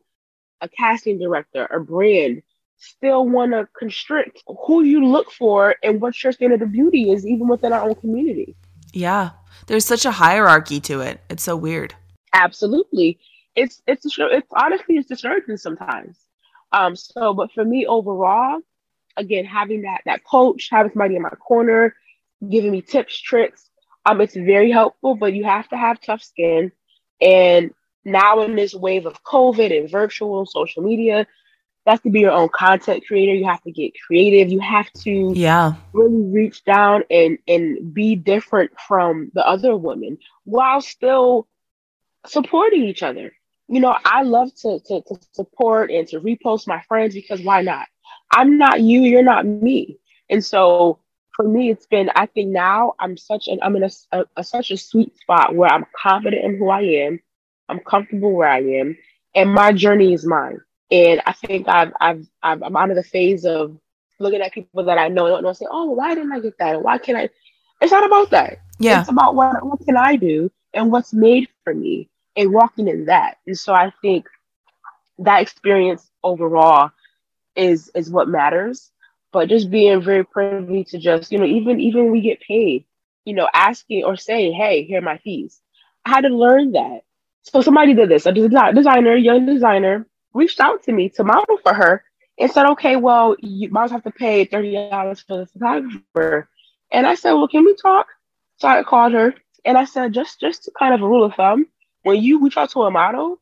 a 0.62 0.68
casting 0.68 1.20
director, 1.20 1.66
a 1.66 1.80
brand, 1.80 2.42
still 2.78 3.28
want 3.28 3.54
to 3.54 3.68
constrict 3.78 4.44
who 4.66 4.84
you 4.84 5.06
look 5.06 5.32
for 5.32 5.76
and 5.82 6.02
what 6.02 6.22
your 6.22 6.34
standard 6.34 6.62
of 6.62 6.72
beauty 6.72 7.12
is, 7.12 7.26
even 7.26 7.48
within 7.48 7.72
our 7.72 7.88
own 7.88 7.96
community? 7.96 8.56
Yeah. 8.92 9.32
There's 9.68 9.86
such 9.86 10.06
a 10.06 10.12
hierarchy 10.12 10.80
to 10.82 11.02
it. 11.02 11.22
It's 11.30 11.44
so 11.44 11.56
weird. 11.56 11.96
Absolutely. 12.34 13.20
It's 13.56 13.82
it's 13.88 14.06
it's 14.18 14.48
honestly 14.52 14.98
it's 14.98 15.08
discouraging 15.08 15.58
sometimes. 15.58 16.18
Um 16.72 16.96
so 16.96 17.34
but 17.34 17.52
for 17.54 17.64
me 17.64 17.86
overall, 17.86 18.60
again, 19.18 19.46
having 19.46 19.84
that 19.84 20.02
that 20.06 20.24
coach, 20.24 20.70
having 20.72 20.92
somebody 20.92 21.16
in 21.16 21.22
my 21.22 21.30
corner, 21.30 21.96
giving 22.50 22.72
me 22.72 22.82
tips, 22.82 23.20
tricks, 23.20 23.70
um, 24.06 24.22
it's 24.22 24.36
very 24.36 24.72
helpful, 24.72 25.16
but 25.16 25.34
you 25.34 25.44
have 25.44 25.68
to 25.70 25.78
have 25.78 26.00
tough 26.00 26.22
skin. 26.22 26.72
And 27.20 27.74
now 28.04 28.42
in 28.44 28.56
this 28.56 28.74
wave 28.74 29.06
of 29.06 29.24
COVID 29.24 29.76
and 29.76 29.90
virtual 29.90 30.46
social 30.46 30.84
media, 30.84 31.26
that's 31.86 32.02
to 32.04 32.10
be 32.10 32.22
your 32.22 32.32
own 32.32 32.50
content 32.50 33.04
creator. 33.08 33.34
You 33.34 33.46
have 33.46 33.62
to 33.64 33.72
get 33.72 33.94
creative. 34.06 34.52
You 34.52 34.60
have 34.60 34.92
to 35.04 35.34
yeah 35.36 35.74
really 35.94 36.24
reach 36.24 36.64
down 36.66 37.04
and 37.10 37.38
and 37.48 37.94
be 37.94 38.16
different 38.16 38.72
from 38.88 39.32
the 39.34 39.48
other 39.48 39.76
women 39.76 40.18
while 40.44 40.82
still 40.82 41.48
supporting 42.26 42.84
each 42.84 43.04
other. 43.04 43.34
You 43.68 43.80
know, 43.80 43.96
I 44.06 44.22
love 44.24 44.54
to, 44.58 44.80
to, 44.80 45.02
to 45.02 45.20
support 45.32 45.90
and 45.90 46.08
to 46.10 46.20
repost 46.20 46.68
my 46.68 46.82
friends 46.88 47.16
because 47.16 47.42
why 47.42 47.62
not? 47.62 47.88
I'm 48.32 48.58
not 48.58 48.82
you, 48.82 49.02
you're 49.02 49.24
not 49.24 49.46
me. 49.46 49.98
And 50.30 50.44
so 50.44 51.00
for 51.36 51.48
me, 51.48 51.70
it's 51.70 51.86
been. 51.86 52.10
I 52.16 52.28
think 52.28 52.50
now 52.50 52.94
I'm 53.00 53.18
such 53.18 53.48
an 53.48 53.60
I'm 53.62 53.76
in 53.76 53.84
a, 53.84 53.90
a, 54.12 54.26
a 54.38 54.44
such 54.44 54.72
a 54.72 54.78
sweet 54.78 55.18
spot 55.18 55.56
where 55.56 55.72
I'm 55.72 55.86
confident 56.02 56.46
in 56.46 56.58
who 56.58 56.70
I 56.70 56.82
am. 56.82 57.20
I'm 57.70 57.80
comfortable 57.80 58.32
where 58.32 58.48
I 58.48 58.62
am, 58.62 58.98
and 59.34 59.54
my 59.54 59.74
journey 59.74 60.14
is 60.14 60.26
mine. 60.26 60.60
And 60.92 61.22
I 61.26 61.34
think 61.34 61.68
I've 61.68 61.94
I've, 62.00 62.28
I've 62.44 62.64
I'm 62.64 62.76
out 62.76 62.92
of 62.92 62.96
the 62.96 63.04
phase 63.04 63.46
of 63.46 63.78
looking 64.20 64.42
at 64.42 64.54
people 64.54 64.84
that 64.86 64.98
I 64.98 65.08
know 65.08 65.36
and 65.36 65.44
don't 65.44 65.56
say, 65.56 65.66
"Oh, 65.70 65.92
why 65.92 66.14
didn't 66.16 66.32
I 66.34 66.40
get 66.40 66.58
that? 66.60 66.82
Why 66.82 66.98
can't 66.98 67.18
I?" 67.18 67.30
It's 67.82 67.92
not 67.92 68.06
about 68.06 68.30
that. 68.32 68.60
Yeah, 68.80 69.02
it's 69.02 69.10
about 69.10 69.36
what 69.36 69.66
what 69.66 69.80
can 69.86 69.98
I 69.98 70.16
do 70.16 70.52
and 70.74 70.92
what's 70.92 71.14
made 71.14 71.50
for 71.64 71.74
me, 71.74 72.10
and 72.36 72.54
walking 72.54 72.88
in 72.88 73.06
that. 73.06 73.38
And 73.48 73.58
so 73.58 73.74
I 73.74 73.92
think 74.02 74.28
that 75.20 75.42
experience 75.42 76.10
overall 76.24 76.92
is 77.56 77.90
is 77.96 78.12
what 78.12 78.28
matters. 78.28 78.92
But 79.32 79.50
just 79.50 79.70
being 79.70 80.02
very 80.02 80.24
privy 80.24 80.84
to 80.86 80.98
just 80.98 81.32
you 81.32 81.40
know 81.40 81.46
even 81.46 81.80
even 81.80 82.12
we 82.12 82.22
get 82.22 82.42
paid, 82.42 82.86
you 83.26 83.34
know, 83.34 83.50
asking 83.54 84.04
or 84.04 84.16
saying, 84.16 84.54
"Hey, 84.54 84.84
here 84.84 85.00
are 85.00 85.02
my 85.02 85.18
fees." 85.18 85.62
I 86.06 86.10
had 86.12 86.22
to 86.22 86.30
learn 86.30 86.74
that. 86.74 87.02
So 87.42 87.62
somebody 87.62 87.94
did 87.94 88.10
this. 88.10 88.26
A 88.26 88.32
designer, 88.32 89.16
young 89.16 89.46
designer, 89.46 90.08
reached 90.36 90.60
out 90.60 90.84
to 90.84 90.92
me 90.92 91.10
to 91.10 91.24
model 91.24 91.58
for 91.64 91.74
her 91.74 92.04
and 92.38 92.52
said, 92.52 92.68
"Okay, 92.68 92.96
well, 92.96 93.36
you 93.40 93.70
might 93.72 93.90
have 93.90 94.04
to 94.04 94.12
pay 94.12 94.46
thirty 94.46 94.74
dollars 94.74 95.22
for 95.22 95.38
the 95.38 95.48
photographer." 95.48 96.48
And 96.92 97.08
I 97.08 97.16
said, 97.16 97.34
"Well, 97.34 97.48
can 97.48 97.66
we 97.66 97.76
talk?" 97.76 98.08
So 98.58 98.68
I 98.68 98.84
called 98.84 99.14
her 99.14 99.34
and 99.66 99.78
I 99.78 99.86
said, 99.86 100.14
"Just 100.14 100.40
just 100.40 100.70
kind 100.78 100.94
of 100.94 101.02
a 101.02 101.08
rule 101.08 101.24
of 101.24 101.34
thumb, 101.34 101.66
when 102.06 102.22
you 102.22 102.44
reach 102.44 102.56
out 102.56 102.70
to 102.72 102.84
a 102.84 102.92
model, 102.92 103.42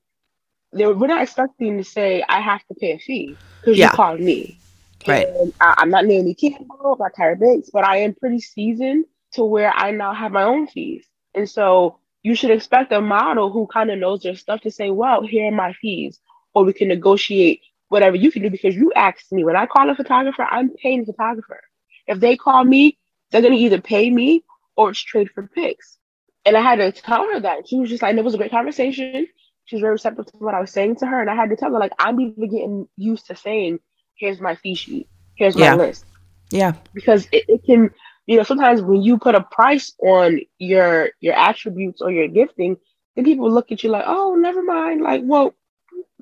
we're 0.71 1.07
not 1.07 1.21
expecting 1.21 1.77
to 1.77 1.83
say 1.83 2.23
I 2.27 2.39
have 2.39 2.65
to 2.67 2.73
pay 2.73 2.93
a 2.93 2.99
fee 2.99 3.35
because 3.59 3.77
yeah. 3.77 3.91
you 3.91 3.95
called 3.95 4.21
me. 4.21 4.57
Right. 5.05 5.27
And 5.27 5.53
I, 5.59 5.81
am 5.81 5.89
not 5.89 6.05
Naomi 6.05 6.33
Campbell, 6.33 6.93
I'm 6.93 6.97
not 6.97 7.13
Tyra 7.13 7.37
Banks, 7.37 7.69
but 7.71 7.83
I 7.83 7.97
am 7.97 8.15
pretty 8.15 8.39
seasoned 8.39 9.05
to 9.33 9.43
where 9.43 9.71
I 9.73 9.91
now 9.91 10.13
have 10.13 10.31
my 10.31 10.43
own 10.43 10.67
fees. 10.67 11.05
And 11.35 11.49
so 11.49 11.99
you 12.21 12.35
should 12.35 12.51
expect 12.51 12.93
a 12.93 13.01
model 13.01 13.51
who 13.51 13.67
kind 13.67 13.91
of 13.91 13.99
knows 13.99 14.21
their 14.21 14.35
stuff 14.35 14.61
to 14.61 14.71
say, 14.71 14.91
well, 14.91 15.21
here 15.23 15.47
are 15.47 15.51
my 15.51 15.73
fees. 15.73 16.21
Or 16.53 16.63
we 16.63 16.73
can 16.73 16.87
negotiate 16.87 17.61
whatever 17.89 18.15
you 18.15 18.31
can 18.31 18.41
do 18.41 18.49
because 18.49 18.75
you 18.75 18.91
asked 18.93 19.31
me. 19.31 19.43
When 19.43 19.55
I 19.55 19.65
call 19.65 19.89
a 19.89 19.95
photographer, 19.95 20.43
I'm 20.43 20.69
paying 20.69 21.05
the 21.05 21.13
photographer. 21.13 21.61
If 22.07 22.19
they 22.19 22.35
call 22.35 22.63
me, 22.63 22.97
they're 23.31 23.41
going 23.41 23.53
to 23.53 23.59
either 23.59 23.81
pay 23.81 24.09
me 24.09 24.43
or 24.75 24.91
it's 24.91 24.99
trade 24.99 25.29
for 25.31 25.47
pics. 25.47 25.97
And 26.45 26.57
I 26.57 26.61
had 26.61 26.75
to 26.75 26.91
tell 26.91 27.25
her 27.31 27.39
that. 27.39 27.67
She 27.67 27.79
was 27.79 27.89
just 27.89 28.01
like, 28.01 28.15
it 28.15 28.23
was 28.23 28.33
a 28.33 28.37
great 28.37 28.51
conversation. 28.51 29.27
She 29.65 29.75
was 29.75 29.81
very 29.81 29.93
receptive 29.93 30.25
to 30.25 30.37
what 30.37 30.53
I 30.53 30.59
was 30.59 30.71
saying 30.71 30.97
to 30.97 31.05
her. 31.05 31.21
And 31.21 31.29
I 31.29 31.35
had 31.35 31.49
to 31.49 31.55
tell 31.55 31.71
her, 31.71 31.79
like, 31.79 31.93
I'm 31.99 32.19
even 32.19 32.49
getting 32.49 32.87
used 32.97 33.27
to 33.27 33.35
saying, 33.35 33.79
here's 34.15 34.41
my 34.41 34.55
fee 34.55 34.75
sheet, 34.75 35.07
here's 35.35 35.55
my 35.55 35.75
list. 35.75 36.05
Yeah. 36.49 36.73
Because 36.93 37.27
it, 37.31 37.45
it 37.47 37.63
can, 37.65 37.89
you 38.27 38.37
know, 38.37 38.43
sometimes 38.43 38.81
when 38.81 39.01
you 39.01 39.17
put 39.17 39.35
a 39.35 39.41
price 39.41 39.93
on 39.99 40.41
your 40.59 41.09
your 41.19 41.33
attributes 41.33 42.01
or 42.01 42.11
your 42.11 42.27
gifting, 42.27 42.77
then 43.15 43.25
people 43.25 43.49
look 43.49 43.71
at 43.71 43.83
you 43.83 43.89
like, 43.89 44.03
oh, 44.05 44.35
never 44.35 44.61
mind. 44.61 45.01
Like, 45.01 45.21
well, 45.23 45.55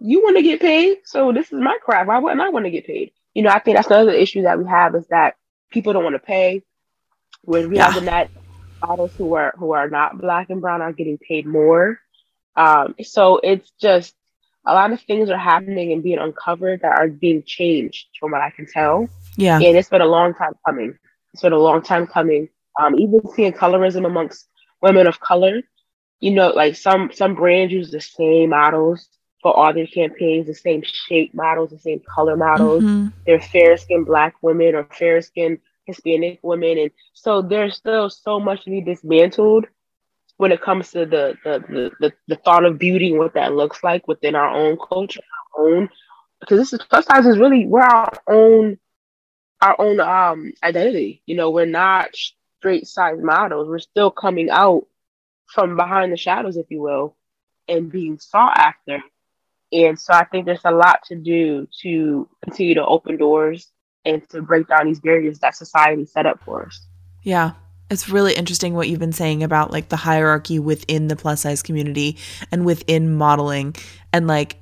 you 0.01 0.23
want 0.23 0.37
to 0.37 0.43
get 0.43 0.59
paid, 0.59 0.97
so 1.05 1.31
this 1.31 1.47
is 1.47 1.59
my 1.59 1.77
craft. 1.83 2.07
Why 2.07 2.17
wouldn't 2.17 2.41
I 2.41 2.49
want 2.49 2.65
to 2.65 2.71
get 2.71 2.87
paid? 2.87 3.11
You 3.33 3.43
know, 3.43 3.49
I 3.49 3.59
think 3.59 3.77
that's 3.77 3.87
another 3.87 4.11
issue 4.11 4.41
that 4.43 4.57
we 4.57 4.67
have 4.67 4.95
is 4.95 5.05
that 5.07 5.35
people 5.69 5.93
don't 5.93 6.03
want 6.03 6.15
to 6.15 6.19
pay. 6.19 6.63
When 7.43 7.69
we 7.69 7.77
yeah. 7.77 7.91
have 7.91 8.05
that 8.05 8.29
models 8.81 9.11
who 9.17 9.33
are 9.33 9.53
who 9.57 9.71
are 9.71 9.89
not 9.89 10.19
black 10.19 10.49
and 10.49 10.61
brown 10.61 10.81
are 10.81 10.91
getting 10.91 11.17
paid 11.17 11.45
more. 11.45 11.99
Um, 12.55 12.95
so 13.01 13.39
it's 13.43 13.71
just 13.79 14.13
a 14.65 14.73
lot 14.73 14.91
of 14.91 15.01
things 15.01 15.29
are 15.29 15.37
happening 15.37 15.91
and 15.91 16.03
being 16.03 16.19
uncovered 16.19 16.81
that 16.81 16.99
are 16.99 17.07
being 17.07 17.43
changed 17.43 18.07
from 18.19 18.31
what 18.31 18.41
I 18.41 18.51
can 18.51 18.67
tell. 18.67 19.09
Yeah. 19.37 19.55
And 19.55 19.77
it's 19.77 19.89
been 19.89 20.01
a 20.01 20.05
long 20.05 20.33
time 20.33 20.53
coming. 20.65 20.97
It's 21.33 21.41
been 21.41 21.53
a 21.53 21.59
long 21.59 21.81
time 21.81 22.05
coming. 22.07 22.49
Um, 22.79 22.99
even 22.99 23.21
seeing 23.33 23.53
colorism 23.53 24.05
amongst 24.05 24.47
women 24.81 25.07
of 25.07 25.19
color, 25.19 25.61
you 26.19 26.31
know, 26.31 26.49
like 26.49 26.75
some 26.75 27.11
some 27.13 27.35
brands 27.35 27.73
use 27.73 27.91
the 27.91 28.01
same 28.01 28.49
models 28.49 29.07
for 29.41 29.55
all 29.55 29.73
their 29.73 29.87
campaigns, 29.87 30.47
the 30.47 30.53
same 30.53 30.83
shape 30.83 31.33
models, 31.33 31.71
the 31.71 31.79
same 31.79 32.01
color 32.07 32.37
models. 32.37 32.83
Mm-hmm. 32.83 33.07
They're 33.25 33.41
fair 33.41 33.77
skinned 33.77 34.05
black 34.05 34.35
women 34.41 34.75
or 34.75 34.83
fair 34.85 35.21
skinned 35.21 35.59
Hispanic 35.85 36.39
women. 36.43 36.77
And 36.77 36.91
so 37.13 37.41
there's 37.41 37.75
still 37.75 38.09
so 38.09 38.39
much 38.39 38.63
to 38.63 38.69
be 38.69 38.81
dismantled 38.81 39.65
when 40.37 40.51
it 40.51 40.61
comes 40.61 40.91
to 40.91 41.05
the 41.05 41.35
the, 41.43 41.91
the, 41.99 42.13
the, 42.27 42.35
thought 42.37 42.65
of 42.65 42.79
beauty 42.79 43.11
and 43.11 43.19
what 43.19 43.35
that 43.35 43.53
looks 43.53 43.83
like 43.83 44.07
within 44.07 44.33
our 44.33 44.49
own 44.49 44.77
culture, 44.77 45.21
our 45.55 45.67
own 45.67 45.89
because 46.39 46.57
this 46.57 46.73
is 46.73 46.85
plus 46.89 47.05
size 47.05 47.27
is 47.27 47.37
really 47.37 47.67
we're 47.67 47.81
our 47.81 48.11
own 48.27 48.77
our 49.61 49.79
own 49.79 49.99
um 49.99 50.51
identity. 50.63 51.21
You 51.25 51.35
know, 51.35 51.51
we're 51.51 51.65
not 51.65 52.15
straight 52.59 52.87
size 52.87 53.19
models. 53.21 53.69
We're 53.69 53.79
still 53.79 54.11
coming 54.11 54.49
out 54.49 54.87
from 55.45 55.75
behind 55.75 56.11
the 56.11 56.17
shadows, 56.17 56.57
if 56.57 56.65
you 56.69 56.81
will, 56.81 57.15
and 57.67 57.91
being 57.91 58.19
sought 58.19 58.57
after. 58.57 59.03
And 59.71 59.99
so 59.99 60.13
I 60.13 60.25
think 60.25 60.45
there's 60.45 60.65
a 60.65 60.71
lot 60.71 61.03
to 61.05 61.15
do 61.15 61.67
to 61.81 62.27
continue 62.43 62.75
to 62.75 62.85
open 62.85 63.17
doors 63.17 63.71
and 64.05 64.27
to 64.29 64.41
break 64.41 64.67
down 64.67 64.87
these 64.87 64.99
barriers 64.99 65.39
that 65.39 65.55
society 65.55 66.05
set 66.05 66.25
up 66.25 66.43
for 66.43 66.65
us. 66.65 66.87
Yeah. 67.23 67.51
It's 67.89 68.09
really 68.09 68.33
interesting 68.33 68.73
what 68.73 68.87
you've 68.87 68.99
been 68.99 69.11
saying 69.11 69.43
about 69.43 69.71
like 69.71 69.89
the 69.89 69.97
hierarchy 69.97 70.59
within 70.59 71.07
the 71.07 71.15
plus 71.15 71.41
size 71.41 71.61
community 71.61 72.17
and 72.51 72.65
within 72.65 73.15
modeling 73.15 73.75
and 74.13 74.27
like 74.27 74.57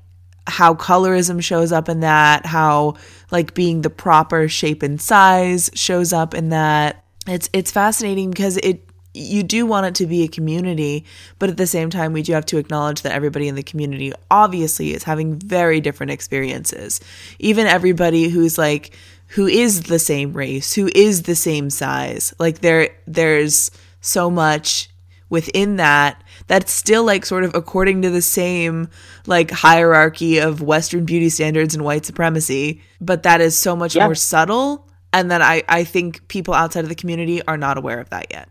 how 0.48 0.74
colorism 0.74 1.41
shows 1.41 1.72
up 1.72 1.89
in 1.89 2.00
that, 2.00 2.45
how 2.45 2.95
like 3.32 3.54
being 3.54 3.82
the 3.82 3.89
proper 3.89 4.48
shape 4.48 4.82
and 4.82 5.00
size 5.00 5.69
shows 5.76 6.12
up 6.12 6.34
in 6.34 6.50
that. 6.50 7.06
It's 7.28 7.50
it's 7.54 7.72
fascinating 7.72 8.32
because 8.32 8.58
it 8.58 8.88
you 9.19 9.43
do 9.43 9.65
want 9.65 9.86
it 9.86 9.95
to 9.95 10.08
be 10.08 10.23
a 10.23 10.27
community, 10.27 11.05
but 11.38 11.49
at 11.49 11.58
the 11.58 11.67
same 11.67 11.89
time, 11.89 12.13
we 12.13 12.21
do 12.21 12.34
have 12.34 12.45
to 12.47 12.58
acknowledge 12.58 13.01
that 13.01 13.12
everybody 13.12 13.47
in 13.47 13.55
the 13.55 13.63
community 13.63 14.13
obviously 14.32 14.93
is 14.93 15.03
having 15.03 15.36
very 15.36 15.82
different 15.82 16.12
experiences. 16.12 17.01
Even 17.39 17.67
everybody 17.67 18.29
who's 18.29 18.58
like 18.58 18.95
who 19.34 19.45
is 19.45 19.84
the 19.84 19.99
same 19.99 20.34
race, 20.34 20.73
who 20.73 20.89
is 20.95 21.23
the 21.23 21.36
same 21.36 21.69
size. 21.69 22.34
Like 22.39 22.60
there 22.60 22.89
there's 23.05 23.69
so 24.01 24.29
much 24.32 24.89
within 25.29 25.75
that 25.75 26.23
that's 26.47 26.71
still 26.71 27.03
like 27.03 27.25
sort 27.25 27.43
of 27.43 27.53
according 27.53 28.01
to 28.01 28.10
the 28.10 28.21
same 28.21 28.89
like 29.27 29.51
hierarchy 29.51 30.39
of 30.39 30.63
western 30.63 31.05
beauty 31.05 31.29
standards 31.29 31.75
and 31.75 31.84
white 31.84 32.05
supremacy, 32.05 32.82
but 32.99 33.23
that 33.23 33.41
is 33.41 33.58
so 33.58 33.75
much 33.75 33.95
more 33.95 34.15
subtle 34.15 34.88
and 35.13 35.32
that 35.32 35.41
I 35.41 35.63
I 35.67 35.84
think 35.84 36.27
people 36.27 36.53
outside 36.53 36.84
of 36.84 36.89
the 36.89 36.95
community 36.95 37.41
are 37.45 37.58
not 37.58 37.77
aware 37.77 37.99
of 37.99 38.10
that 38.10 38.27
yet. 38.32 38.49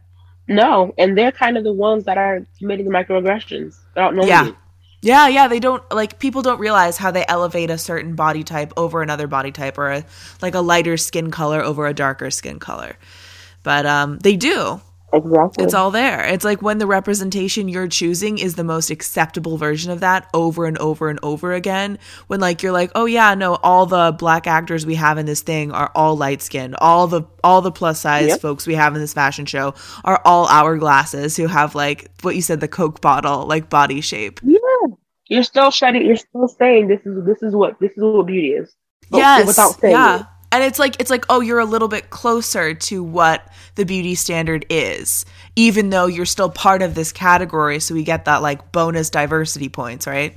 No, 0.48 0.94
and 0.96 1.16
they're 1.16 1.32
kind 1.32 1.58
of 1.58 1.64
the 1.64 1.72
ones 1.72 2.04
that 2.04 2.16
are 2.16 2.46
committing 2.58 2.86
the 2.86 2.90
microaggressions. 2.90 3.76
They 3.94 4.00
don't 4.00 4.16
know 4.16 4.24
yeah. 4.24 4.50
Yeah, 5.00 5.28
yeah, 5.28 5.46
they 5.46 5.60
don't 5.60 5.82
like 5.92 6.18
people 6.18 6.42
don't 6.42 6.58
realize 6.58 6.96
how 6.96 7.12
they 7.12 7.24
elevate 7.28 7.70
a 7.70 7.78
certain 7.78 8.16
body 8.16 8.42
type 8.42 8.72
over 8.76 9.00
another 9.00 9.28
body 9.28 9.52
type 9.52 9.78
or 9.78 9.90
a, 9.90 10.04
like 10.42 10.54
a 10.56 10.60
lighter 10.60 10.96
skin 10.96 11.30
color 11.30 11.62
over 11.62 11.86
a 11.86 11.94
darker 11.94 12.32
skin 12.32 12.58
color. 12.58 12.96
But 13.62 13.86
um 13.86 14.18
they 14.18 14.36
do. 14.36 14.80
Exactly. 15.12 15.64
It's 15.64 15.72
all 15.72 15.90
there. 15.90 16.24
It's 16.24 16.44
like 16.44 16.60
when 16.60 16.76
the 16.78 16.86
representation 16.86 17.68
you're 17.68 17.88
choosing 17.88 18.36
is 18.36 18.56
the 18.56 18.64
most 18.64 18.90
acceptable 18.90 19.56
version 19.56 19.90
of 19.90 20.00
that 20.00 20.28
over 20.34 20.66
and 20.66 20.76
over 20.78 21.08
and 21.08 21.18
over 21.22 21.54
again. 21.54 21.98
When 22.26 22.40
like 22.40 22.62
you're 22.62 22.72
like, 22.72 22.90
"Oh 22.94 23.06
yeah, 23.06 23.34
no, 23.34 23.54
all 23.54 23.86
the 23.86 24.12
black 24.12 24.46
actors 24.46 24.84
we 24.84 24.96
have 24.96 25.16
in 25.16 25.24
this 25.24 25.40
thing 25.40 25.72
are 25.72 25.90
all 25.94 26.16
light-skinned. 26.16 26.76
All 26.76 27.06
the 27.06 27.22
all 27.42 27.62
the 27.62 27.72
plus 27.72 28.00
size 28.00 28.28
yep. 28.28 28.40
folks 28.40 28.66
we 28.66 28.74
have 28.74 28.94
in 28.94 29.00
this 29.00 29.14
fashion 29.14 29.46
show 29.46 29.74
are 30.04 30.20
all 30.26 30.46
hourglasses 30.46 31.38
who 31.38 31.46
have 31.46 31.74
like 31.74 32.10
what 32.20 32.36
you 32.36 32.42
said 32.42 32.60
the 32.60 32.68
Coke 32.68 33.00
bottle 33.00 33.46
like 33.46 33.70
body 33.70 34.02
shape." 34.02 34.40
Yeah. 34.42 34.58
You're 35.30 35.42
still 35.42 35.70
shedding 35.70 36.04
you're 36.06 36.16
still 36.16 36.48
saying 36.48 36.88
this 36.88 37.00
is 37.06 37.24
this 37.24 37.42
is 37.42 37.54
what 37.54 37.80
this 37.80 37.92
is 37.92 38.02
what 38.02 38.26
beauty 38.26 38.48
is. 38.48 38.74
Yes. 39.10 39.46
Without 39.46 39.80
saying 39.80 39.92
yeah. 39.92 40.20
It 40.20 40.26
and 40.52 40.64
it's 40.64 40.78
like 40.78 41.00
it's 41.00 41.10
like 41.10 41.24
oh 41.28 41.40
you're 41.40 41.58
a 41.58 41.64
little 41.64 41.88
bit 41.88 42.10
closer 42.10 42.74
to 42.74 43.02
what 43.02 43.46
the 43.74 43.84
beauty 43.84 44.14
standard 44.14 44.64
is 44.68 45.24
even 45.56 45.90
though 45.90 46.06
you're 46.06 46.26
still 46.26 46.50
part 46.50 46.82
of 46.82 46.94
this 46.94 47.12
category. 47.12 47.80
So 47.80 47.94
we 47.94 48.04
get 48.04 48.24
that 48.26 48.42
like 48.42 48.72
bonus 48.72 49.10
diversity 49.10 49.68
points 49.68 50.06
right? 50.06 50.36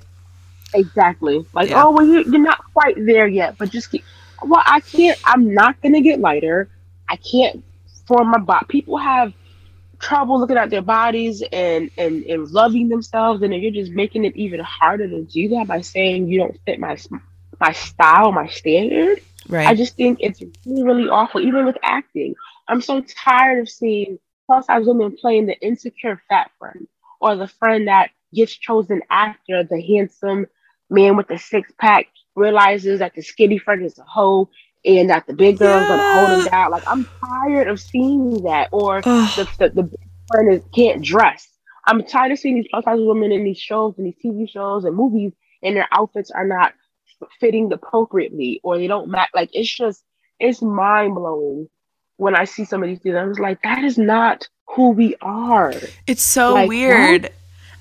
Exactly. 0.74 1.46
Like 1.54 1.70
yeah. 1.70 1.84
oh 1.84 1.92
well 1.92 2.06
you're, 2.06 2.22
you're 2.24 2.40
not 2.40 2.60
quite 2.74 2.96
there 2.98 3.28
yet 3.28 3.58
but 3.58 3.70
just 3.70 3.92
keep 3.92 4.04
well 4.44 4.64
i 4.66 4.80
can't 4.80 5.20
i'm 5.26 5.54
not 5.54 5.82
gonna 5.82 6.02
get 6.02 6.20
lighter. 6.20 6.70
I 7.08 7.18
can't 7.18 7.64
form 8.08 8.30
my 8.30 8.40
body 8.40 8.66
people 8.70 8.98
have 8.98 9.34
trouble 10.02 10.40
looking 10.40 10.58
at 10.58 10.70
their 10.70 10.82
bodies 10.82 11.44
and, 11.52 11.92
and 11.98 12.24
and 12.24 12.50
loving 12.50 12.90
themselves 12.90 13.42
and 13.44 13.54
you're 13.54 13.72
just 13.72 13.92
making 13.92 14.26
it 14.26 14.36
even 14.36 14.60
harder 14.60 15.08
to 15.08 15.22
do 15.24 15.50
that 15.50 15.68
by 15.68 15.82
saying 15.82 16.28
you 16.28 16.40
don't 16.40 16.60
fit 16.66 16.80
my 16.80 16.98
my 17.60 17.72
style 17.72 18.32
my 18.32 18.48
standard 18.48 19.22
Right. 19.52 19.68
I 19.68 19.76
just 19.76 19.98
think 19.98 20.20
it's 20.22 20.42
really, 20.66 20.84
really 20.84 21.10
awful, 21.10 21.42
even 21.42 21.66
with 21.66 21.78
acting. 21.84 22.36
I'm 22.70 22.82
so 22.82 23.02
tired 23.02 23.60
of 23.60 23.70
seeing 23.70 24.18
plus 24.48 24.66
size 24.66 24.86
women 24.86 25.16
playing 25.18 25.46
the 25.46 25.60
insecure 25.60 26.22
fat 26.30 26.52
friend 26.58 26.88
or 27.20 27.36
the 27.36 27.48
friend 27.48 27.90
that 27.90 28.12
gets 28.34 28.54
chosen 28.54 29.02
after 29.10 29.64
the 29.64 29.82
handsome 29.82 30.46
man 30.90 31.18
with 31.18 31.28
the 31.28 31.38
six 31.38 31.70
pack 31.80 32.08
realizes 32.36 33.00
that 33.00 33.14
the 33.14 33.22
skinny 33.22 33.58
friend 33.58 33.86
is 33.86 33.98
a 34.00 34.04
hoe 34.04 34.50
and 34.86 35.10
that 35.10 35.28
the 35.28 35.34
big 35.34 35.60
girl's 35.60 35.82
yeah. 35.82 35.88
gonna 35.88 36.28
hold 36.28 36.40
him 36.40 36.52
down. 36.52 36.72
Like 36.72 36.88
I'm 36.88 37.08
tired 37.20 37.68
of 37.68 37.80
seeing 37.80 38.44
that. 38.44 38.70
Or 38.72 39.02
the, 39.02 39.50
the, 39.60 39.70
the 39.70 39.98
friend 40.28 40.54
is, 40.54 40.62
can't 40.74 41.04
dress. 41.04 41.48
I'm 41.86 42.04
tired 42.04 42.32
of 42.32 42.40
seeing 42.40 42.56
these 42.56 42.68
plus 42.72 42.86
size 42.86 43.00
women 43.00 43.32
in 43.34 43.44
these 43.44 43.60
shows 43.60 43.96
and 43.98 44.08
these 44.08 44.16
TV 44.24 44.50
shows 44.50 44.86
and 44.86 44.96
movies, 44.96 45.34
and 45.62 45.76
their 45.76 45.88
outfits 45.92 46.32
are 46.32 46.48
not 46.48 46.74
fitting 47.40 47.72
appropriately, 47.72 48.60
or 48.64 48.78
they 48.78 48.88
don't 48.88 49.10
match. 49.10 49.30
Like 49.34 49.50
it's 49.54 49.74
just 49.74 50.04
it's 50.40 50.62
mind 50.62 51.16
blowing 51.16 51.70
when 52.18 52.36
I 52.36 52.46
see 52.46 52.66
some 52.66 52.84
of 52.84 52.90
these 52.90 53.00
things. 53.00 53.16
I 53.16 53.24
was 53.24 53.40
like, 53.40 53.62
that 53.64 53.84
is 53.84 53.98
not 53.98 54.48
who 54.76 54.92
we 54.92 55.16
are. 55.22 55.74
It's 56.08 56.24
so 56.24 56.54
like, 56.54 56.70
weird. 56.70 57.24
What? 57.24 57.34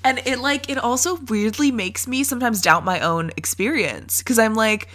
And 0.03 0.19
it 0.25 0.39
like 0.39 0.69
it 0.69 0.77
also 0.77 1.15
weirdly 1.15 1.71
makes 1.71 2.07
me 2.07 2.23
sometimes 2.23 2.61
doubt 2.61 2.83
my 2.83 2.99
own 3.01 3.31
experience 3.37 4.19
because 4.19 4.39
I'm 4.39 4.55
like, 4.55 4.87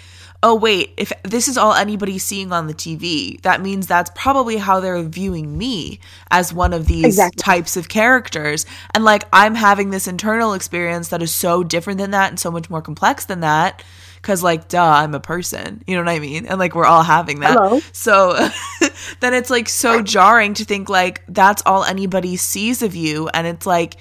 oh 0.43 0.55
wait, 0.55 0.93
if 0.97 1.13
this 1.23 1.49
is 1.49 1.57
all 1.57 1.75
anybody's 1.75 2.25
seeing 2.25 2.53
on 2.53 2.67
the 2.67 2.75
TV, 2.75 3.41
that 3.43 3.61
means 3.61 3.87
that's 3.87 4.11
probably 4.15 4.57
how 4.57 4.81
they're 4.81 5.03
viewing 5.03 5.57
me 5.57 6.01
as 6.31 6.53
one 6.53 6.73
of 6.73 6.87
these 6.87 7.05
exactly. 7.05 7.41
types 7.41 7.77
of 7.77 7.89
characters. 7.89 8.67
And 8.95 9.05
like 9.05 9.25
I'm 9.33 9.55
having 9.55 9.91
this 9.91 10.09
internal 10.09 10.55
experience 10.55 11.09
that 11.09 11.23
is 11.23 11.33
so 11.33 11.63
different 11.63 11.99
than 11.99 12.11
that 12.11 12.31
and 12.31 12.41
so 12.41 12.51
much 12.51 12.69
more 12.69 12.83
complex 12.83 13.25
than 13.25 13.41
that. 13.41 13.85
Cause 14.27 14.43
like, 14.43 14.67
duh, 14.67 14.83
I'm 14.83 15.15
a 15.15 15.21
person. 15.21 15.85
You 15.87 15.95
know 15.95 16.03
what 16.03 16.11
I 16.11 16.19
mean? 16.19 16.47
And 16.47 16.59
like 16.59 16.75
we're 16.75 16.85
all 16.85 17.05
having 17.05 17.39
that. 17.41 17.53
Hello. 17.53 17.79
So 17.93 18.33
then 19.21 19.35
it's 19.35 19.51
like 19.51 19.69
so 19.69 20.03
jarring 20.03 20.53
to 20.55 20.65
think 20.65 20.89
like 20.89 21.23
that's 21.29 21.63
all 21.65 21.85
anybody 21.85 22.35
sees 22.35 22.83
of 22.83 22.97
you. 22.97 23.29
And 23.29 23.47
it's 23.47 23.67
like 23.67 23.99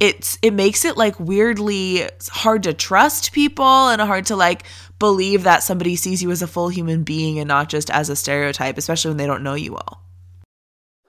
it's 0.00 0.36
it 0.42 0.52
makes 0.52 0.84
it 0.84 0.96
like 0.96 1.20
weirdly 1.20 2.08
hard 2.28 2.64
to 2.64 2.74
trust 2.74 3.30
people 3.30 3.88
and 3.88 4.02
hard 4.02 4.26
to 4.26 4.34
like 4.34 4.64
believe 4.98 5.44
that 5.44 5.62
somebody 5.62 5.94
sees 5.94 6.24
you 6.24 6.32
as 6.32 6.42
a 6.42 6.48
full 6.48 6.70
human 6.70 7.04
being 7.04 7.38
and 7.38 7.46
not 7.46 7.68
just 7.68 7.88
as 7.88 8.10
a 8.10 8.16
stereotype, 8.16 8.78
especially 8.78 9.10
when 9.10 9.18
they 9.18 9.26
don't 9.26 9.44
know 9.44 9.54
you 9.54 9.74
well. 9.74 10.02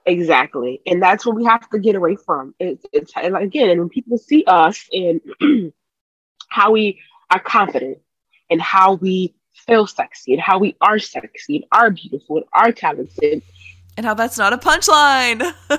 Exactly, 0.06 0.80
and 0.86 1.02
that's 1.02 1.26
what 1.26 1.34
we 1.34 1.44
have 1.44 1.68
to 1.70 1.78
get 1.80 1.96
away 1.96 2.14
from. 2.14 2.54
It's, 2.60 2.86
it's 2.92 3.12
again, 3.16 3.70
and 3.70 3.80
when 3.80 3.88
people 3.88 4.16
see 4.16 4.44
us 4.46 4.88
and 4.92 5.20
how 6.48 6.70
we 6.70 7.00
are 7.32 7.40
confident 7.40 7.98
and 8.50 8.60
how 8.60 8.94
we 8.94 9.34
feel 9.54 9.86
sexy 9.86 10.32
and 10.32 10.42
how 10.42 10.58
we 10.58 10.76
are 10.80 10.98
sexy 10.98 11.56
and 11.56 11.64
are 11.72 11.90
beautiful 11.90 12.36
and 12.36 12.46
are 12.54 12.72
talented 12.72 13.42
and 13.96 14.06
how 14.06 14.14
that's 14.14 14.38
not 14.38 14.52
a 14.52 14.58
punchline 14.58 15.40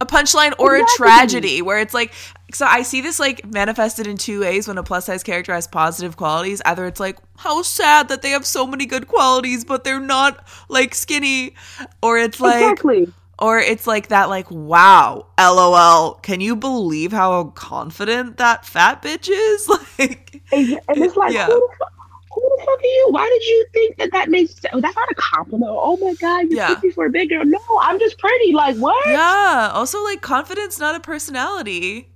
a 0.00 0.06
punchline 0.06 0.52
or 0.58 0.76
exactly. 0.76 0.82
a 0.94 0.96
tragedy 0.96 1.62
where 1.62 1.78
it's 1.78 1.94
like 1.94 2.12
so 2.52 2.66
i 2.66 2.82
see 2.82 3.00
this 3.00 3.18
like 3.18 3.44
manifested 3.46 4.06
in 4.06 4.16
two 4.16 4.40
ways 4.40 4.68
when 4.68 4.78
a 4.78 4.82
plus 4.82 5.06
size 5.06 5.22
character 5.22 5.52
has 5.52 5.66
positive 5.66 6.16
qualities 6.16 6.62
either 6.66 6.86
it's 6.86 7.00
like 7.00 7.18
how 7.38 7.62
sad 7.62 8.08
that 8.08 8.22
they 8.22 8.30
have 8.30 8.46
so 8.46 8.66
many 8.66 8.86
good 8.86 9.08
qualities 9.08 9.64
but 9.64 9.82
they're 9.84 10.00
not 10.00 10.46
like 10.68 10.94
skinny 10.94 11.54
or 12.02 12.18
it's 12.18 12.40
like 12.40 12.62
exactly. 12.62 13.12
Or 13.42 13.58
it's 13.58 13.86
like 13.86 14.08
that 14.08 14.28
like 14.28 14.50
wow 14.50 15.26
lol 15.38 16.14
can 16.22 16.40
you 16.40 16.54
believe 16.56 17.12
how 17.12 17.44
confident 17.44 18.36
that 18.36 18.64
fat 18.64 19.02
bitch 19.02 19.28
is 19.28 19.68
like 19.98 20.40
and 20.52 20.80
it's 20.88 21.16
like 21.16 21.32
yeah. 21.32 21.46
who 21.46 21.68
who 22.34 22.40
the 22.56 22.64
fuck 22.64 22.80
are 22.80 22.86
you? 22.86 23.08
Why 23.10 23.28
did 23.28 23.44
you 23.44 23.66
think 23.72 23.96
that 23.98 24.12
that 24.12 24.30
makes 24.30 24.54
sense? 24.54 24.80
That's 24.80 24.96
not 24.96 25.10
a 25.10 25.14
compliment. 25.16 25.70
Oh 25.74 25.96
my 25.98 26.14
god, 26.14 26.46
you're 26.48 26.56
yeah. 26.56 26.80
for 26.94 27.06
a 27.06 27.10
big 27.10 27.28
girl. 27.28 27.44
No, 27.44 27.58
I'm 27.80 27.98
just 27.98 28.18
pretty. 28.18 28.52
Like 28.52 28.76
what? 28.76 29.06
Yeah. 29.06 29.70
Also, 29.74 30.02
like 30.02 30.22
confidence, 30.22 30.78
not 30.78 30.94
a 30.94 31.00
personality. 31.00 32.08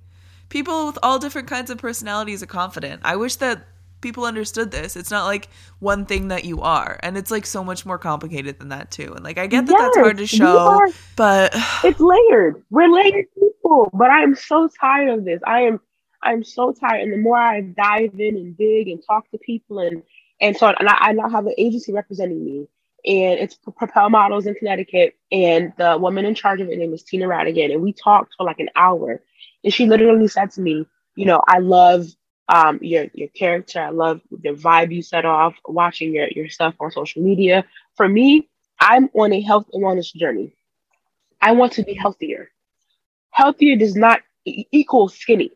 People 0.49 0.87
with 0.87 0.97
all 1.03 1.19
different 1.19 1.47
kinds 1.47 1.69
of 1.69 1.77
personalities 1.77 2.41
are 2.41 2.47
confident. 2.47 3.01
I 3.03 3.15
wish 3.15 3.35
that 3.35 3.67
people 4.01 4.25
understood 4.25 4.71
this. 4.71 4.95
It's 4.95 5.11
not 5.11 5.25
like 5.25 5.49
one 5.79 6.05
thing 6.05 6.29
that 6.29 6.45
you 6.45 6.61
are, 6.61 6.99
and 7.03 7.17
it's 7.17 7.31
like 7.31 7.45
so 7.45 7.63
much 7.63 7.85
more 7.85 7.97
complicated 7.97 8.59
than 8.59 8.69
that 8.69 8.91
too. 8.91 9.13
And 9.13 9.23
like 9.23 9.37
I 9.37 9.47
get 9.47 9.65
that 9.65 9.73
yes, 9.73 9.81
that's 9.81 9.97
hard 9.97 10.17
to 10.17 10.27
show, 10.27 10.57
are, 10.57 10.87
but 11.15 11.51
it's 11.83 11.99
layered. 11.99 12.63
We're 12.69 12.89
layered 12.89 13.25
people. 13.33 13.89
But 13.93 14.09
I 14.09 14.23
am 14.23 14.35
so 14.35 14.69
tired 14.79 15.09
of 15.09 15.25
this. 15.25 15.41
I 15.45 15.61
am 15.61 15.79
I'm 16.23 16.43
so 16.43 16.71
tired. 16.71 17.01
And 17.01 17.13
the 17.13 17.17
more 17.17 17.37
I 17.37 17.61
dive 17.61 18.19
in 18.19 18.35
and 18.35 18.57
dig 18.57 18.87
and 18.87 19.01
talk 19.05 19.29
to 19.31 19.37
people 19.37 19.79
and 19.79 20.03
and 20.41 20.55
so 20.55 20.67
and 20.67 20.87
I, 20.87 20.97
I 20.99 21.11
now 21.13 21.29
have 21.29 21.45
an 21.45 21.55
agency 21.57 21.93
representing 21.93 22.43
me. 22.43 22.67
And 23.05 23.39
it's 23.39 23.57
Propel 23.77 24.09
Models 24.09 24.45
in 24.45 24.55
Connecticut. 24.55 25.15
And 25.31 25.71
the 25.77 25.97
woman 25.97 26.25
in 26.25 26.35
charge 26.35 26.59
of 26.59 26.69
it 26.69 26.77
name 26.77 26.93
is 26.93 27.03
Tina 27.03 27.25
Radigan. 27.25 27.71
And 27.71 27.81
we 27.81 27.93
talked 27.93 28.33
for 28.37 28.45
like 28.45 28.59
an 28.59 28.69
hour. 28.75 29.21
And 29.63 29.73
she 29.73 29.85
literally 29.85 30.27
said 30.27 30.51
to 30.51 30.61
me, 30.61 30.85
you 31.15 31.25
know, 31.25 31.41
I 31.47 31.59
love 31.59 32.07
um, 32.49 32.79
your 32.81 33.07
your 33.13 33.29
character. 33.29 33.81
I 33.81 33.89
love 33.89 34.21
the 34.31 34.49
vibe 34.49 34.93
you 34.93 35.01
set 35.01 35.25
off, 35.25 35.55
watching 35.65 36.13
your, 36.13 36.27
your 36.29 36.49
stuff 36.49 36.75
on 36.79 36.91
social 36.91 37.21
media. 37.21 37.65
For 37.95 38.07
me, 38.07 38.49
I'm 38.79 39.09
on 39.13 39.33
a 39.33 39.41
health 39.41 39.67
and 39.73 39.83
wellness 39.83 40.13
journey. 40.13 40.53
I 41.41 41.51
want 41.53 41.73
to 41.73 41.83
be 41.83 41.93
healthier. 41.93 42.49
Healthier 43.31 43.75
does 43.75 43.95
not 43.95 44.21
equal 44.45 45.09
skinny. 45.09 45.51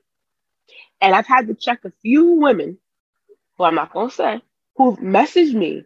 And 0.99 1.15
I've 1.15 1.27
had 1.27 1.47
to 1.47 1.55
check 1.55 1.85
a 1.85 1.91
few 2.01 2.33
women, 2.33 2.77
who 3.57 3.63
I'm 3.63 3.75
not 3.75 3.93
gonna 3.93 4.11
say, 4.11 4.41
who've 4.75 4.99
messaged 4.99 5.53
me, 5.53 5.85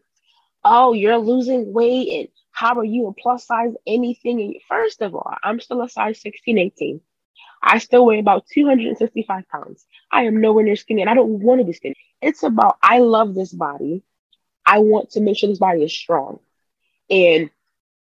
"Oh, 0.63 0.93
you're 0.93 1.17
losing 1.17 1.71
weight, 1.71 2.09
and 2.19 2.27
how 2.51 2.75
are 2.79 2.83
you 2.83 3.07
a 3.07 3.13
plus 3.13 3.45
size 3.45 3.73
anything?" 3.87 4.41
And 4.41 4.55
first 4.67 5.01
of 5.01 5.15
all, 5.15 5.31
I'm 5.43 5.59
still 5.59 5.81
a 5.81 5.89
size 5.89 6.19
16, 6.21 6.57
18. 6.57 7.01
I 7.61 7.79
still 7.79 8.05
weigh 8.05 8.19
about 8.19 8.45
265 8.53 9.47
pounds. 9.49 9.85
I 10.11 10.23
am 10.23 10.41
nowhere 10.41 10.63
near 10.63 10.75
skinny, 10.75 11.01
and 11.01 11.09
I 11.09 11.13
don't 11.13 11.39
want 11.41 11.59
to 11.61 11.65
be 11.65 11.73
skinny. 11.73 11.95
It's 12.21 12.43
about 12.43 12.77
I 12.81 12.99
love 12.99 13.35
this 13.35 13.51
body. 13.53 14.03
I 14.65 14.79
want 14.79 15.11
to 15.11 15.21
make 15.21 15.37
sure 15.37 15.49
this 15.49 15.59
body 15.59 15.83
is 15.83 15.93
strong, 15.93 16.39
and 17.09 17.49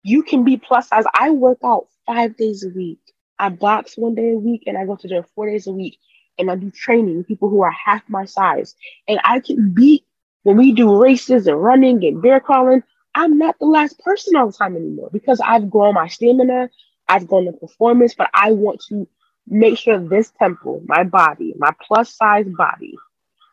you 0.03 0.23
can 0.23 0.45
be 0.45 0.57
plus 0.57 0.89
size. 0.89 1.05
I 1.15 1.31
work 1.31 1.59
out 1.65 1.89
five 2.07 2.37
days 2.37 2.65
a 2.65 2.69
week. 2.69 3.01
I 3.39 3.49
box 3.49 3.97
one 3.97 4.15
day 4.15 4.31
a 4.33 4.39
week, 4.39 4.65
and 4.67 4.77
I 4.77 4.87
go 4.87 4.97
to 4.97 5.09
gym 5.09 5.25
four 5.35 5.47
days 5.47 5.67
a 5.67 5.73
week 5.73 5.99
and 6.39 6.51
I 6.51 6.57
do 6.57 6.71
training 6.71 7.19
with 7.19 7.29
people 7.29 7.49
who 7.49 7.63
are 7.63 7.71
half 7.71 8.03
my 8.09 8.25
size. 8.25 8.75
And 9.09 9.21
I 9.25 9.41
can 9.41 9.73
beat 9.73 10.05
when 10.43 10.57
we 10.57 10.73
do 10.73 11.01
races 11.01 11.47
and 11.47 11.63
running 11.63 12.05
and 12.05 12.23
bear 12.23 12.41
crawling. 12.41 12.83
I'm 13.15 13.39
not 13.39 13.59
the 13.59 13.67
last 13.67 13.99
person 14.01 14.37
all 14.37 14.47
the 14.47 14.53
time 14.53 14.77
anymore 14.77 15.11
because 15.13 15.41
I've 15.41 15.71
grown 15.71 15.95
my 15.95 16.09
stamina, 16.09 16.71
I've 17.09 17.27
grown 17.27 17.45
the 17.45 17.53
performance, 17.53 18.15
but 18.15 18.31
I 18.35 18.53
want 18.53 18.83
to 18.89 19.07
make 19.47 19.79
sure 19.79 19.99
this 19.99 20.31
temple, 20.39 20.83
my 20.87 21.05
body, 21.05 21.55
my 21.57 21.73
plus 21.81 22.15
size 22.15 22.49
body, 22.49 22.95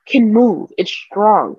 can 0.07 0.33
move. 0.33 0.71
It's 0.77 0.91
strong. 0.91 1.57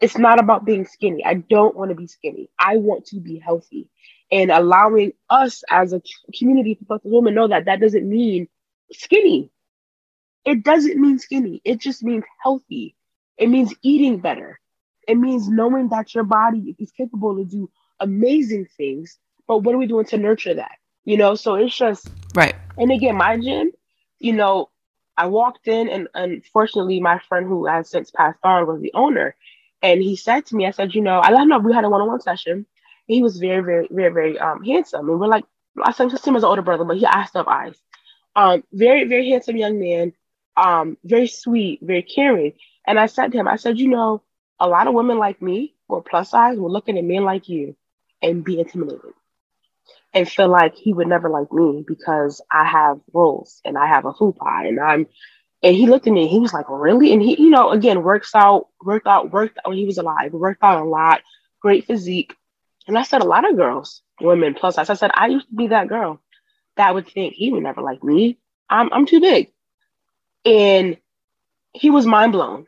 It's 0.00 0.16
not 0.16 0.38
about 0.38 0.64
being 0.64 0.86
skinny. 0.86 1.24
I 1.24 1.34
don't 1.34 1.76
want 1.76 1.90
to 1.90 1.94
be 1.94 2.06
skinny. 2.06 2.50
I 2.58 2.76
want 2.76 3.06
to 3.06 3.20
be 3.20 3.38
healthy. 3.38 3.88
And 4.30 4.50
allowing 4.50 5.12
us 5.30 5.64
as 5.70 5.92
a 5.92 6.02
community 6.36 6.76
to 6.76 7.00
women 7.04 7.34
know 7.34 7.48
that 7.48 7.64
that 7.64 7.80
doesn't 7.80 8.08
mean 8.08 8.48
skinny 8.92 9.50
it 10.48 10.64
doesn't 10.64 10.98
mean 10.98 11.18
skinny. 11.18 11.60
It 11.62 11.78
just 11.78 12.02
means 12.02 12.24
healthy. 12.42 12.96
It 13.36 13.48
means 13.48 13.74
eating 13.82 14.18
better. 14.18 14.58
It 15.06 15.16
means 15.16 15.46
knowing 15.46 15.90
that 15.90 16.14
your 16.14 16.24
body 16.24 16.74
is 16.78 16.90
capable 16.90 17.36
to 17.36 17.44
do 17.44 17.70
amazing 18.00 18.66
things. 18.76 19.18
But 19.46 19.58
what 19.58 19.74
are 19.74 19.78
we 19.78 19.86
doing 19.86 20.06
to 20.06 20.16
nurture 20.16 20.54
that? 20.54 20.72
You 21.04 21.18
know, 21.18 21.34
so 21.34 21.54
it's 21.56 21.76
just 21.76 22.08
right. 22.34 22.54
And 22.78 22.92
again, 22.92 23.16
my 23.16 23.36
gym, 23.38 23.72
you 24.18 24.32
know, 24.32 24.70
I 25.16 25.26
walked 25.26 25.68
in 25.68 25.88
and 25.88 26.08
unfortunately 26.14 27.00
my 27.00 27.18
friend 27.28 27.46
who 27.46 27.66
has 27.66 27.90
since 27.90 28.10
passed 28.10 28.38
on 28.44 28.66
was 28.66 28.80
the 28.80 28.92
owner. 28.94 29.34
And 29.82 30.02
he 30.02 30.16
said 30.16 30.46
to 30.46 30.56
me, 30.56 30.66
I 30.66 30.72
said, 30.72 30.94
you 30.94 31.02
know, 31.02 31.18
I 31.18 31.30
let 31.30 31.42
him 31.42 31.48
know 31.48 31.58
we 31.58 31.74
had 31.74 31.84
a 31.84 31.90
one-on-one 31.90 32.20
session. 32.20 32.66
He 33.06 33.22
was 33.22 33.38
very, 33.38 33.62
very, 33.62 33.88
very, 33.90 34.12
very 34.12 34.38
um, 34.38 34.64
handsome. 34.64 35.08
And 35.08 35.20
we're 35.20 35.28
like, 35.28 35.44
I 35.82 35.92
said 35.92 36.10
him 36.12 36.36
as 36.36 36.42
an 36.42 36.48
older 36.48 36.62
brother, 36.62 36.84
but 36.84 36.98
he 36.98 37.06
asked 37.06 37.36
up 37.36 37.48
eyes. 37.48 37.76
Um, 38.36 38.64
very, 38.72 39.04
very 39.04 39.30
handsome 39.30 39.56
young 39.56 39.80
man 39.80 40.12
um, 40.58 40.98
very 41.04 41.28
sweet, 41.28 41.80
very 41.82 42.02
caring. 42.02 42.54
And 42.86 42.98
I 42.98 43.06
said 43.06 43.32
to 43.32 43.38
him, 43.38 43.48
I 43.48 43.56
said, 43.56 43.78
you 43.78 43.88
know, 43.88 44.22
a 44.60 44.68
lot 44.68 44.88
of 44.88 44.94
women 44.94 45.18
like 45.18 45.40
me 45.40 45.74
are 45.88 46.02
plus 46.02 46.30
size 46.30 46.58
were 46.58 46.70
looking 46.70 46.98
at 46.98 47.04
men 47.04 47.24
like 47.24 47.48
you 47.48 47.76
and 48.22 48.44
be 48.44 48.58
intimidated 48.58 49.12
and 50.14 50.28
feel 50.28 50.48
like 50.48 50.74
he 50.74 50.92
would 50.92 51.06
never 51.06 51.28
like 51.28 51.52
me 51.52 51.84
because 51.86 52.40
I 52.50 52.64
have 52.64 52.98
rules 53.12 53.60
and 53.64 53.76
I 53.76 53.86
have 53.86 54.04
a 54.04 54.12
hoop 54.12 54.38
fupa 54.38 54.68
and 54.68 54.80
I'm 54.80 55.06
and 55.62 55.74
he 55.74 55.86
looked 55.86 56.06
at 56.06 56.12
me 56.12 56.28
he 56.28 56.38
was 56.38 56.52
like, 56.52 56.66
Really? 56.68 57.12
And 57.12 57.22
he, 57.22 57.40
you 57.40 57.50
know, 57.50 57.70
again, 57.70 58.02
works 58.02 58.34
out, 58.34 58.68
worked 58.82 59.06
out, 59.06 59.32
worked 59.32 59.58
when 59.64 59.76
he 59.76 59.86
was 59.86 59.98
alive, 59.98 60.32
worked 60.32 60.62
out 60.62 60.80
a 60.80 60.84
lot, 60.84 61.22
great 61.60 61.86
physique. 61.86 62.34
And 62.86 62.96
I 62.96 63.02
said, 63.02 63.20
a 63.20 63.26
lot 63.26 63.48
of 63.48 63.56
girls, 63.56 64.02
women 64.20 64.54
plus 64.54 64.76
size. 64.76 64.88
I 64.88 64.94
said, 64.94 65.10
I 65.12 65.26
used 65.26 65.48
to 65.48 65.54
be 65.54 65.68
that 65.68 65.88
girl 65.88 66.20
that 66.76 66.94
would 66.94 67.08
think 67.08 67.34
he 67.34 67.52
would 67.52 67.62
never 67.62 67.82
like 67.82 68.02
me. 68.02 68.38
I'm 68.70 68.92
I'm 68.92 69.06
too 69.06 69.20
big. 69.20 69.52
And 70.44 70.96
he 71.74 71.90
was 71.90 72.06
mind 72.06 72.32
blown 72.32 72.66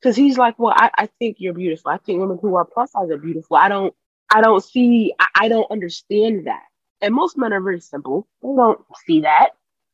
because 0.00 0.16
he's 0.16 0.36
like, 0.36 0.58
well, 0.58 0.74
I, 0.76 0.90
I 0.96 1.06
think 1.18 1.36
you're 1.38 1.54
beautiful. 1.54 1.90
I 1.90 1.98
think 1.98 2.20
women 2.20 2.38
who 2.40 2.56
are 2.56 2.64
plus 2.64 2.92
size 2.92 3.10
are 3.10 3.16
beautiful. 3.16 3.56
I 3.56 3.68
don't, 3.68 3.94
I 4.30 4.40
don't 4.40 4.62
see, 4.62 5.14
I, 5.18 5.26
I 5.34 5.48
don't 5.48 5.70
understand 5.70 6.46
that. 6.46 6.62
And 7.00 7.14
most 7.14 7.38
men 7.38 7.52
are 7.52 7.60
very 7.60 7.80
simple. 7.80 8.26
They 8.42 8.48
don't 8.48 8.80
see 9.06 9.20
that, 9.22 9.50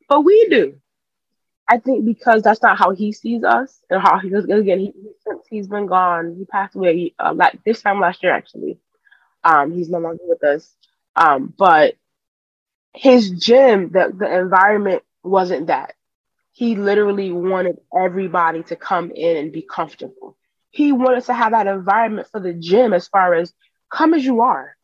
but 0.09 0.23
we 0.23 0.49
do. 0.49 0.77
I 1.69 1.79
think 1.79 2.05
because 2.05 2.43
that's 2.43 2.63
not 2.63 2.79
how 2.79 2.91
he 2.91 3.13
sees 3.13 3.43
us 3.43 3.81
and 3.89 4.01
how 4.01 4.19
he 4.19 4.29
goes 4.29 4.45
again. 4.45 4.81
He, 4.81 4.93
since 5.27 5.43
he's 5.49 5.67
been 5.67 5.87
gone, 5.87 6.37
he 6.39 6.45
passed 6.45 6.77
away 6.77 7.15
uh, 7.19 7.35
this 7.65 7.83
time 7.83 8.01
last 8.01 8.23
year 8.23 8.33
actually. 8.33 8.79
Um, 9.43 9.73
he's 9.73 9.89
no 9.89 9.99
longer 9.99 10.23
with 10.27 10.45
us. 10.45 10.75
Um, 11.17 11.53
but 11.57 11.95
his 12.95 13.31
gym, 13.31 13.91
the, 13.91 14.13
the 14.17 14.41
environment 14.41 15.03
wasn't 15.23 15.69
that. 15.69 15.95
He 16.53 16.77
literally 16.77 17.33
wanted 17.33 17.79
everybody 17.97 18.63
to 18.65 18.77
come 18.77 19.11
in 19.11 19.37
and 19.37 19.53
be 19.53 19.63
comfortable. 19.63 20.37
He 20.71 20.93
wanted 20.93 21.25
to 21.25 21.35
have 21.35 21.53
that 21.53 21.67
environment 21.67 22.29
for 22.31 22.41
the 22.41 22.53
gym 22.53 22.93
as 22.93 23.09
far 23.09 23.35
as 23.35 23.53
come 23.95 24.15
as 24.15 24.25
you 24.25 24.43
are. 24.43 24.77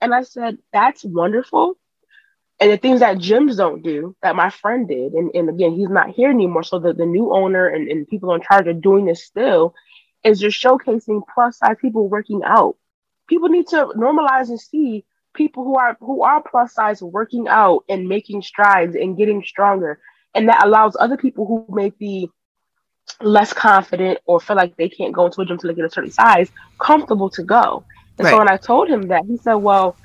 And 0.00 0.14
I 0.14 0.22
said, 0.22 0.58
that's 0.72 1.04
wonderful. 1.04 1.76
And 2.60 2.70
the 2.70 2.76
things 2.76 3.00
that 3.00 3.16
gyms 3.16 3.56
don't 3.56 3.82
do 3.82 4.14
that 4.22 4.36
my 4.36 4.50
friend 4.50 4.86
did, 4.86 5.12
and, 5.12 5.30
and 5.34 5.48
again, 5.48 5.72
he's 5.74 5.88
not 5.88 6.10
here 6.10 6.30
anymore. 6.30 6.62
So 6.62 6.78
the, 6.78 6.92
the 6.92 7.06
new 7.06 7.32
owner 7.32 7.66
and, 7.66 7.88
and 7.88 8.06
people 8.06 8.34
in 8.34 8.42
charge 8.42 8.66
are 8.66 8.74
doing 8.74 9.06
this 9.06 9.24
still 9.24 9.74
is 10.24 10.38
just 10.38 10.62
showcasing 10.62 11.22
plus 11.34 11.58
size 11.58 11.76
people 11.80 12.08
working 12.08 12.42
out. 12.44 12.76
People 13.28 13.48
need 13.48 13.66
to 13.68 13.86
normalize 13.96 14.48
and 14.50 14.60
see 14.60 15.04
people 15.32 15.64
who 15.64 15.76
are 15.76 15.96
who 16.00 16.22
are 16.22 16.42
plus 16.42 16.74
size 16.74 17.02
working 17.02 17.48
out 17.48 17.84
and 17.88 18.08
making 18.08 18.42
strides 18.42 18.94
and 18.94 19.16
getting 19.16 19.42
stronger. 19.42 19.98
And 20.34 20.48
that 20.48 20.64
allows 20.64 20.96
other 21.00 21.16
people 21.16 21.46
who 21.46 21.74
may 21.74 21.90
be 21.90 22.30
less 23.22 23.52
confident 23.52 24.18
or 24.26 24.40
feel 24.40 24.56
like 24.56 24.76
they 24.76 24.88
can't 24.88 25.14
go 25.14 25.26
into 25.26 25.40
a 25.40 25.46
gym 25.46 25.58
to 25.58 25.72
get 25.72 25.84
a 25.84 25.90
certain 25.90 26.10
size 26.10 26.50
comfortable 26.78 27.30
to 27.30 27.42
go. 27.42 27.84
And 28.20 28.26
right. 28.26 28.32
so 28.32 28.38
when 28.38 28.50
I 28.50 28.58
told 28.58 28.88
him 28.90 29.08
that, 29.08 29.24
he 29.26 29.38
said, 29.38 29.56
Well, 29.56 29.98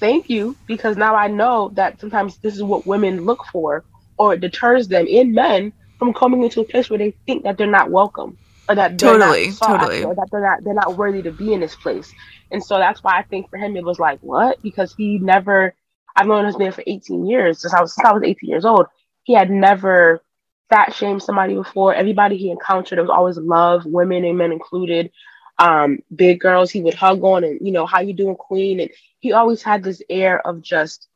thank 0.00 0.28
you, 0.28 0.58
because 0.66 0.98
now 0.98 1.16
I 1.16 1.28
know 1.28 1.70
that 1.76 2.00
sometimes 2.00 2.38
this 2.40 2.56
is 2.56 2.64
what 2.64 2.86
women 2.86 3.24
look 3.24 3.44
for, 3.52 3.86
or 4.18 4.34
it 4.34 4.42
deters 4.42 4.88
them 4.88 5.06
in 5.06 5.34
men 5.34 5.72
from 6.00 6.14
coming 6.14 6.44
into 6.44 6.60
a 6.62 6.66
place 6.66 6.90
where 6.90 6.98
they 6.98 7.16
think 7.26 7.44
that 7.44 7.58
they're 7.58 7.68
not 7.68 7.90
welcome 7.92 8.38
or 8.68 8.76
that 8.76 8.98
totally, 8.98 9.52
totally, 9.52 10.04
or 10.04 10.16
that 10.16 10.28
they're 10.32 10.42
not 10.42 10.64
they're 10.64 10.74
not 10.74 10.98
worthy 10.98 11.22
to 11.22 11.32
be 11.32 11.54
in 11.54 11.60
this 11.60 11.76
place. 11.76 12.12
And 12.50 12.64
so 12.64 12.78
that's 12.78 13.04
why 13.04 13.18
I 13.18 13.22
think 13.24 13.50
for 13.50 13.58
him 13.58 13.76
it 13.76 13.84
was 13.84 14.00
like 14.00 14.20
what 14.20 14.62
because 14.62 14.94
he 14.96 15.18
never. 15.18 15.74
I've 16.16 16.28
known 16.28 16.46
his 16.46 16.58
man 16.58 16.72
for 16.72 16.84
18 16.86 17.26
years 17.26 17.60
since 17.62 17.74
I 17.74 17.82
was 17.82 17.94
since 17.94 18.06
I 18.06 18.12
was 18.12 18.24
18 18.24 18.50
years 18.50 18.66
old. 18.66 18.86
He 19.24 19.34
had 19.34 19.50
never 19.50 20.22
fat 20.70 20.94
shamed 20.94 21.22
somebody 21.22 21.54
before. 21.54 21.94
Everybody 21.94 22.36
he 22.38 22.50
encountered, 22.50 22.98
it 22.98 23.02
was 23.02 23.10
always 23.10 23.38
love, 23.38 23.84
women 23.86 24.24
and 24.24 24.38
men 24.38 24.52
included. 24.52 25.10
Um, 25.58 26.00
big 26.14 26.40
girls 26.40 26.70
he 26.70 26.82
would 26.82 26.94
hug 26.94 27.22
on 27.22 27.44
and 27.44 27.60
you 27.60 27.70
know 27.70 27.86
how 27.86 28.00
you 28.00 28.12
doing, 28.12 28.34
queen, 28.34 28.80
and 28.80 28.90
he 29.20 29.32
always 29.32 29.62
had 29.62 29.82
this 29.82 30.02
air 30.10 30.44
of 30.46 30.62
just 30.62 31.08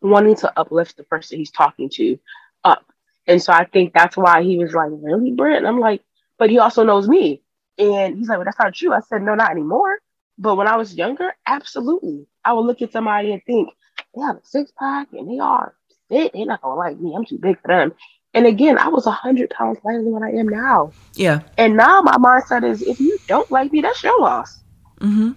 wanting 0.00 0.34
to 0.36 0.58
uplift 0.58 0.96
the 0.96 1.04
person 1.04 1.38
he's 1.38 1.52
talking 1.52 1.88
to 1.90 2.18
up. 2.64 2.84
And 3.26 3.40
so 3.40 3.52
I 3.52 3.64
think 3.64 3.94
that's 3.94 4.16
why 4.16 4.42
he 4.42 4.58
was 4.58 4.74
like, 4.74 4.90
really, 4.92 5.30
Britt? 5.30 5.58
And 5.58 5.66
I'm 5.68 5.78
like, 5.78 6.02
but 6.38 6.50
he 6.50 6.58
also 6.58 6.82
knows 6.82 7.08
me. 7.08 7.40
And 7.78 8.18
he's 8.18 8.28
like, 8.28 8.38
well, 8.38 8.44
that's 8.44 8.58
not 8.58 8.74
true. 8.74 8.92
I 8.92 9.00
said, 9.00 9.22
no, 9.22 9.34
not 9.34 9.52
anymore. 9.52 9.98
But 10.38 10.56
when 10.56 10.66
I 10.66 10.76
was 10.76 10.94
younger, 10.94 11.32
absolutely. 11.46 12.26
I 12.44 12.52
would 12.52 12.66
look 12.66 12.82
at 12.82 12.92
somebody 12.92 13.32
and 13.32 13.42
think, 13.44 13.70
they 14.14 14.22
have 14.22 14.36
a 14.36 14.40
six 14.44 14.72
pack 14.76 15.08
and 15.12 15.30
they 15.30 15.38
are 15.38 15.74
fit. 16.08 16.32
They're 16.32 16.46
not 16.46 16.62
going 16.62 16.74
to 16.74 16.78
like 16.78 16.98
me. 16.98 17.14
I'm 17.16 17.24
too 17.24 17.38
big 17.38 17.60
for 17.60 17.68
them. 17.68 17.92
And 18.34 18.46
again, 18.46 18.78
I 18.78 18.88
was 18.88 19.06
a 19.06 19.10
100 19.10 19.50
pounds 19.50 19.78
lighter 19.84 20.02
than 20.02 20.12
what 20.12 20.22
I 20.22 20.30
am 20.30 20.48
now. 20.48 20.92
Yeah. 21.14 21.40
And 21.58 21.76
now 21.76 22.00
my 22.00 22.16
mindset 22.16 22.64
is 22.64 22.82
if 22.82 22.98
you 22.98 23.18
don't 23.26 23.50
like 23.50 23.72
me, 23.72 23.82
that's 23.82 24.02
your 24.02 24.18
loss. 24.20 24.58
Mm-hmm. 25.00 25.32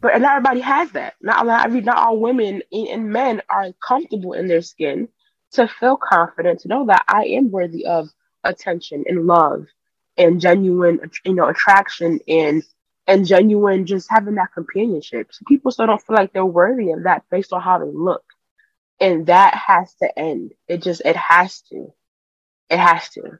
But 0.00 0.20
not 0.22 0.36
everybody 0.36 0.60
has 0.60 0.90
that. 0.92 1.14
Not, 1.20 1.44
not, 1.44 1.70
not 1.70 1.98
all 1.98 2.18
women 2.18 2.62
and 2.72 3.10
men 3.10 3.42
are 3.50 3.72
comfortable 3.86 4.32
in 4.32 4.48
their 4.48 4.62
skin 4.62 5.08
to 5.52 5.68
feel 5.68 5.98
confident, 5.98 6.60
to 6.60 6.68
know 6.68 6.86
that 6.86 7.04
I 7.06 7.24
am 7.24 7.50
worthy 7.50 7.84
of 7.84 8.08
attention 8.44 9.04
and 9.06 9.26
love 9.26 9.66
and 10.16 10.40
genuine, 10.40 11.00
you 11.24 11.34
know, 11.34 11.48
attraction 11.48 12.20
and 12.28 12.62
and 13.06 13.26
genuine 13.26 13.86
just 13.86 14.08
having 14.08 14.36
that 14.36 14.54
companionship. 14.54 15.28
So 15.32 15.44
people 15.48 15.72
still 15.72 15.86
don't 15.86 16.00
feel 16.00 16.14
like 16.14 16.32
they're 16.32 16.46
worthy 16.46 16.92
of 16.92 17.02
that 17.04 17.24
based 17.30 17.52
on 17.52 17.60
how 17.60 17.78
they 17.78 17.90
look. 17.92 18.22
And 19.00 19.26
that 19.26 19.54
has 19.54 19.94
to 19.94 20.18
end. 20.18 20.52
It 20.68 20.82
just 20.82 21.02
it 21.04 21.16
has 21.16 21.60
to. 21.70 21.92
It 22.68 22.78
has 22.78 23.08
to. 23.10 23.38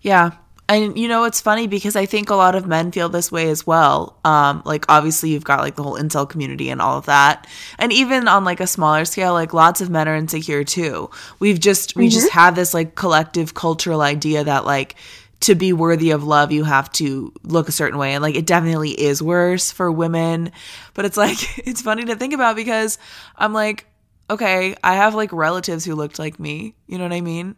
Yeah. 0.00 0.32
And 0.68 0.98
you 0.98 1.06
know 1.06 1.22
it's 1.24 1.40
funny 1.40 1.68
because 1.68 1.94
I 1.94 2.06
think 2.06 2.28
a 2.28 2.34
lot 2.34 2.56
of 2.56 2.66
men 2.66 2.90
feel 2.90 3.08
this 3.08 3.30
way 3.30 3.48
as 3.50 3.64
well. 3.66 4.18
Um, 4.24 4.62
like 4.64 4.84
obviously 4.88 5.30
you've 5.30 5.44
got 5.44 5.60
like 5.60 5.76
the 5.76 5.84
whole 5.84 5.96
incel 5.96 6.28
community 6.28 6.70
and 6.70 6.82
all 6.82 6.98
of 6.98 7.06
that, 7.06 7.46
and 7.78 7.92
even 7.92 8.26
on 8.26 8.44
like 8.44 8.58
a 8.58 8.66
smaller 8.66 9.04
scale, 9.04 9.32
like 9.32 9.54
lots 9.54 9.80
of 9.80 9.90
men 9.90 10.08
are 10.08 10.16
insecure 10.16 10.64
too. 10.64 11.08
We've 11.38 11.60
just 11.60 11.94
we 11.94 12.06
mm-hmm. 12.06 12.14
just 12.14 12.32
have 12.32 12.56
this 12.56 12.74
like 12.74 12.96
collective 12.96 13.54
cultural 13.54 14.00
idea 14.00 14.42
that 14.42 14.64
like 14.64 14.96
to 15.40 15.54
be 15.54 15.72
worthy 15.72 16.10
of 16.10 16.24
love, 16.24 16.50
you 16.50 16.64
have 16.64 16.90
to 16.92 17.32
look 17.42 17.68
a 17.68 17.72
certain 17.72 17.98
way. 17.98 18.14
And 18.14 18.22
like, 18.22 18.34
it 18.34 18.46
definitely 18.46 18.90
is 18.90 19.22
worse 19.22 19.70
for 19.70 19.90
women. 19.92 20.50
But 20.94 21.04
it's 21.04 21.16
like, 21.16 21.58
it's 21.66 21.82
funny 21.82 22.04
to 22.06 22.16
think 22.16 22.32
about 22.32 22.56
because 22.56 22.98
I'm 23.36 23.52
like, 23.52 23.86
okay, 24.30 24.74
I 24.82 24.94
have 24.94 25.14
like 25.14 25.32
relatives 25.32 25.84
who 25.84 25.94
looked 25.94 26.18
like 26.18 26.38
me. 26.38 26.74
You 26.86 26.98
know 26.98 27.04
what 27.04 27.12
I 27.12 27.20
mean? 27.20 27.56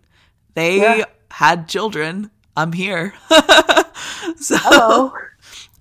They 0.54 0.80
yeah. 0.80 1.04
had 1.30 1.68
children. 1.68 2.30
I'm 2.56 2.72
here. 2.72 3.14
so, 4.36 4.56
Hello. 4.58 5.12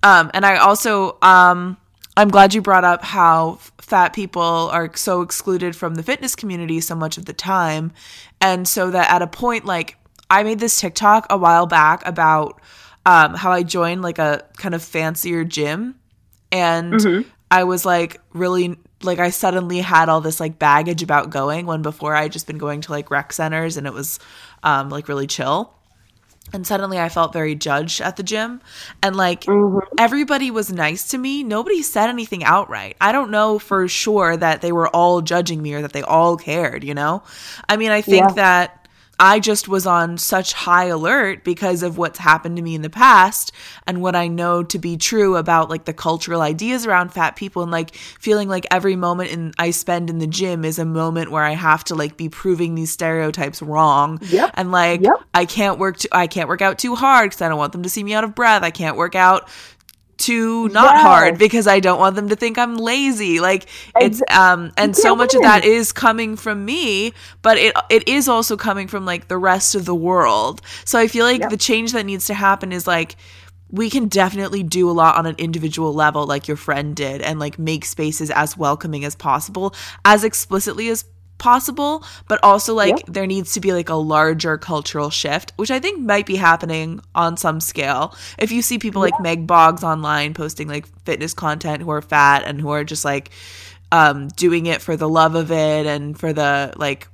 Um, 0.02 0.30
and 0.32 0.46
I 0.46 0.58
also, 0.58 1.18
um, 1.22 1.76
I'm 2.16 2.28
glad 2.28 2.54
you 2.54 2.62
brought 2.62 2.84
up 2.84 3.02
how 3.02 3.58
fat 3.80 4.12
people 4.12 4.42
are 4.42 4.94
so 4.94 5.22
excluded 5.22 5.74
from 5.74 5.96
the 5.96 6.02
fitness 6.02 6.36
community 6.36 6.80
so 6.80 6.94
much 6.94 7.18
of 7.18 7.24
the 7.24 7.32
time. 7.32 7.92
And 8.40 8.68
so 8.68 8.90
that 8.90 9.10
at 9.10 9.22
a 9.22 9.26
point, 9.26 9.64
like, 9.64 9.96
I 10.30 10.42
made 10.42 10.60
this 10.60 10.78
TikTok 10.80 11.26
a 11.30 11.38
while 11.38 11.66
back 11.66 12.06
about 12.06 12.60
um, 13.06 13.34
how 13.34 13.50
I 13.50 13.62
joined 13.62 14.02
like 14.02 14.18
a 14.18 14.44
kind 14.58 14.74
of 14.74 14.82
fancier 14.82 15.42
gym, 15.44 15.94
and 16.52 16.92
mm-hmm. 16.92 17.28
I 17.50 17.64
was 17.64 17.86
like 17.86 18.20
really 18.34 18.76
like 19.02 19.18
I 19.18 19.30
suddenly 19.30 19.80
had 19.80 20.08
all 20.08 20.20
this 20.20 20.40
like 20.40 20.58
baggage 20.58 21.02
about 21.02 21.30
going 21.30 21.66
when 21.66 21.82
before 21.82 22.14
I 22.14 22.28
just 22.28 22.46
been 22.46 22.58
going 22.58 22.80
to 22.82 22.92
like 22.92 23.10
rec 23.10 23.32
centers 23.32 23.76
and 23.76 23.86
it 23.86 23.92
was 23.92 24.18
um, 24.62 24.90
like 24.90 25.08
really 25.08 25.26
chill. 25.26 25.72
And 26.52 26.66
suddenly 26.66 26.98
I 26.98 27.10
felt 27.10 27.32
very 27.32 27.54
judged 27.54 28.00
at 28.00 28.16
the 28.16 28.22
gym. 28.22 28.60
And 29.02 29.14
like 29.14 29.42
mm-hmm. 29.42 29.78
everybody 29.98 30.50
was 30.50 30.72
nice 30.72 31.08
to 31.08 31.18
me. 31.18 31.42
Nobody 31.44 31.82
said 31.82 32.08
anything 32.08 32.42
outright. 32.42 32.96
I 33.00 33.12
don't 33.12 33.30
know 33.30 33.58
for 33.58 33.86
sure 33.86 34.36
that 34.36 34.62
they 34.62 34.72
were 34.72 34.88
all 34.88 35.20
judging 35.20 35.62
me 35.62 35.74
or 35.74 35.82
that 35.82 35.92
they 35.92 36.02
all 36.02 36.36
cared, 36.36 36.84
you 36.84 36.94
know? 36.94 37.22
I 37.68 37.76
mean, 37.76 37.90
I 37.90 38.00
think 38.00 38.28
yeah. 38.28 38.34
that 38.34 38.77
I 39.18 39.40
just 39.40 39.68
was 39.68 39.86
on 39.86 40.16
such 40.16 40.52
high 40.52 40.84
alert 40.84 41.42
because 41.42 41.82
of 41.82 41.98
what's 41.98 42.18
happened 42.18 42.56
to 42.56 42.62
me 42.62 42.74
in 42.74 42.82
the 42.82 42.90
past 42.90 43.52
and 43.86 44.00
what 44.00 44.14
I 44.14 44.28
know 44.28 44.62
to 44.62 44.78
be 44.78 44.96
true 44.96 45.36
about 45.36 45.68
like 45.68 45.86
the 45.86 45.92
cultural 45.92 46.40
ideas 46.40 46.86
around 46.86 47.12
fat 47.12 47.34
people 47.34 47.62
and 47.62 47.72
like 47.72 47.94
feeling 47.94 48.48
like 48.48 48.66
every 48.70 48.94
moment 48.94 49.30
in 49.30 49.52
I 49.58 49.70
spend 49.70 50.08
in 50.08 50.18
the 50.18 50.26
gym 50.26 50.64
is 50.64 50.78
a 50.78 50.84
moment 50.84 51.32
where 51.32 51.42
I 51.42 51.52
have 51.52 51.82
to 51.84 51.96
like 51.96 52.16
be 52.16 52.28
proving 52.28 52.74
these 52.74 52.92
stereotypes 52.92 53.60
wrong. 53.60 54.20
Yep. 54.22 54.50
And 54.54 54.70
like 54.70 55.00
yep. 55.00 55.20
I 55.34 55.46
can't 55.46 55.78
work 55.78 55.98
too, 55.98 56.08
I 56.12 56.28
can't 56.28 56.48
work 56.48 56.62
out 56.62 56.78
too 56.78 56.94
hard 56.94 57.32
cuz 57.32 57.42
I 57.42 57.48
don't 57.48 57.58
want 57.58 57.72
them 57.72 57.82
to 57.82 57.90
see 57.90 58.04
me 58.04 58.14
out 58.14 58.24
of 58.24 58.34
breath. 58.36 58.62
I 58.62 58.70
can't 58.70 58.96
work 58.96 59.16
out 59.16 59.48
too 60.18 60.68
not 60.68 60.96
yes. 60.96 61.02
hard 61.02 61.38
because 61.38 61.66
I 61.66 61.80
don't 61.80 61.98
want 61.98 62.16
them 62.16 62.28
to 62.28 62.36
think 62.36 62.58
I'm 62.58 62.76
lazy. 62.76 63.40
Like 63.40 63.66
it's 63.96 64.20
um 64.30 64.72
and 64.76 64.94
so 64.94 65.16
much 65.16 65.34
of 65.34 65.42
that 65.42 65.64
is 65.64 65.92
coming 65.92 66.36
from 66.36 66.64
me, 66.64 67.12
but 67.40 67.56
it 67.56 67.74
it 67.88 68.06
is 68.08 68.28
also 68.28 68.56
coming 68.56 68.88
from 68.88 69.06
like 69.06 69.28
the 69.28 69.38
rest 69.38 69.74
of 69.74 69.84
the 69.84 69.94
world. 69.94 70.60
So 70.84 70.98
I 70.98 71.06
feel 71.06 71.24
like 71.24 71.40
yep. 71.40 71.50
the 71.50 71.56
change 71.56 71.92
that 71.92 72.04
needs 72.04 72.26
to 72.26 72.34
happen 72.34 72.72
is 72.72 72.86
like 72.86 73.16
we 73.70 73.90
can 73.90 74.08
definitely 74.08 74.62
do 74.62 74.90
a 74.90 74.92
lot 74.92 75.16
on 75.16 75.26
an 75.26 75.36
individual 75.38 75.92
level 75.92 76.26
like 76.26 76.48
your 76.48 76.56
friend 76.56 76.96
did 76.96 77.20
and 77.20 77.38
like 77.38 77.58
make 77.58 77.84
spaces 77.84 78.30
as 78.30 78.56
welcoming 78.56 79.04
as 79.04 79.14
possible 79.14 79.74
as 80.04 80.24
explicitly 80.24 80.88
as 80.88 81.04
possible, 81.38 82.04
but 82.26 82.38
also 82.42 82.74
like 82.74 82.96
yep. 82.96 83.06
there 83.06 83.26
needs 83.26 83.52
to 83.54 83.60
be 83.60 83.72
like 83.72 83.88
a 83.88 83.94
larger 83.94 84.58
cultural 84.58 85.10
shift, 85.10 85.52
which 85.56 85.70
I 85.70 85.78
think 85.78 86.00
might 86.00 86.26
be 86.26 86.36
happening 86.36 87.00
on 87.14 87.36
some 87.36 87.60
scale. 87.60 88.14
If 88.38 88.52
you 88.52 88.62
see 88.62 88.78
people 88.78 89.00
like 89.00 89.18
Meg 89.20 89.46
Boggs 89.46 89.82
online 89.82 90.34
posting 90.34 90.68
like 90.68 90.86
fitness 91.04 91.34
content 91.34 91.82
who 91.82 91.90
are 91.90 92.02
fat 92.02 92.42
and 92.44 92.60
who 92.60 92.70
are 92.70 92.84
just 92.84 93.04
like 93.04 93.30
um, 93.90 94.28
doing 94.28 94.66
it 94.66 94.82
for 94.82 94.96
the 94.96 95.08
love 95.08 95.34
of 95.34 95.50
it 95.50 95.86
and 95.86 96.18
for 96.18 96.32
the 96.32 96.74
like 96.76 97.08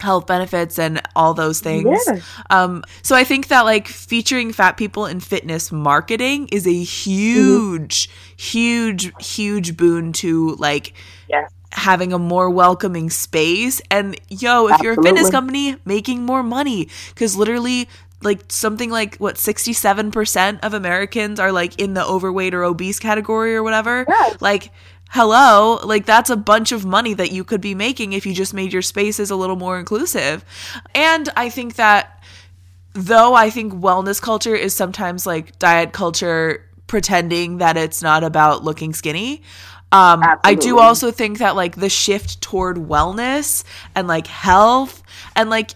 health 0.00 0.26
benefits 0.26 0.78
and 0.78 1.00
all 1.14 1.34
those 1.34 1.60
things. 1.60 1.98
Yeah. 2.06 2.20
Um, 2.50 2.82
so 3.02 3.14
I 3.14 3.24
think 3.24 3.48
that 3.48 3.62
like 3.62 3.86
featuring 3.86 4.52
fat 4.52 4.76
people 4.76 5.06
in 5.06 5.20
fitness 5.20 5.70
marketing 5.70 6.48
is 6.50 6.66
a 6.66 6.82
huge, 6.82 8.08
mm-hmm. 8.08 8.34
huge, 8.36 9.12
huge 9.20 9.76
boon 9.76 10.12
to 10.14 10.54
like 10.56 10.94
yes 11.28 11.50
having 11.72 12.12
a 12.12 12.18
more 12.18 12.50
welcoming 12.50 13.10
space. 13.10 13.80
And 13.90 14.18
yo, 14.28 14.66
if 14.66 14.74
Absolutely. 14.74 14.84
you're 14.84 15.00
a 15.00 15.02
fitness 15.02 15.30
company, 15.30 15.76
making 15.84 16.24
more 16.24 16.42
money 16.42 16.88
because 17.08 17.36
literally 17.36 17.88
like 18.22 18.44
something 18.48 18.90
like 18.90 19.16
what 19.16 19.36
67% 19.36 20.60
of 20.62 20.74
Americans 20.74 21.40
are 21.40 21.50
like 21.50 21.80
in 21.80 21.94
the 21.94 22.04
overweight 22.04 22.54
or 22.54 22.62
obese 22.62 22.98
category 22.98 23.54
or 23.54 23.62
whatever. 23.62 24.04
Yes. 24.08 24.40
Like 24.40 24.70
hello, 25.10 25.78
like 25.84 26.06
that's 26.06 26.30
a 26.30 26.36
bunch 26.36 26.72
of 26.72 26.84
money 26.84 27.14
that 27.14 27.32
you 27.32 27.44
could 27.44 27.60
be 27.60 27.74
making 27.74 28.12
if 28.12 28.24
you 28.24 28.32
just 28.32 28.54
made 28.54 28.72
your 28.72 28.82
spaces 28.82 29.30
a 29.30 29.36
little 29.36 29.56
more 29.56 29.78
inclusive. 29.78 30.44
And 30.94 31.28
I 31.36 31.48
think 31.48 31.74
that 31.74 32.22
though 32.94 33.34
I 33.34 33.50
think 33.50 33.72
wellness 33.72 34.20
culture 34.20 34.54
is 34.54 34.74
sometimes 34.74 35.26
like 35.26 35.58
diet 35.58 35.92
culture 35.92 36.68
pretending 36.86 37.58
that 37.58 37.76
it's 37.76 38.02
not 38.02 38.22
about 38.22 38.64
looking 38.64 38.92
skinny. 38.92 39.42
Um, 39.92 40.22
I 40.42 40.54
do 40.54 40.78
also 40.78 41.10
think 41.10 41.38
that 41.38 41.54
like 41.54 41.76
the 41.76 41.90
shift 41.90 42.40
toward 42.40 42.76
wellness 42.78 43.62
and 43.94 44.08
like 44.08 44.26
health 44.26 45.02
and 45.36 45.50
like 45.50 45.72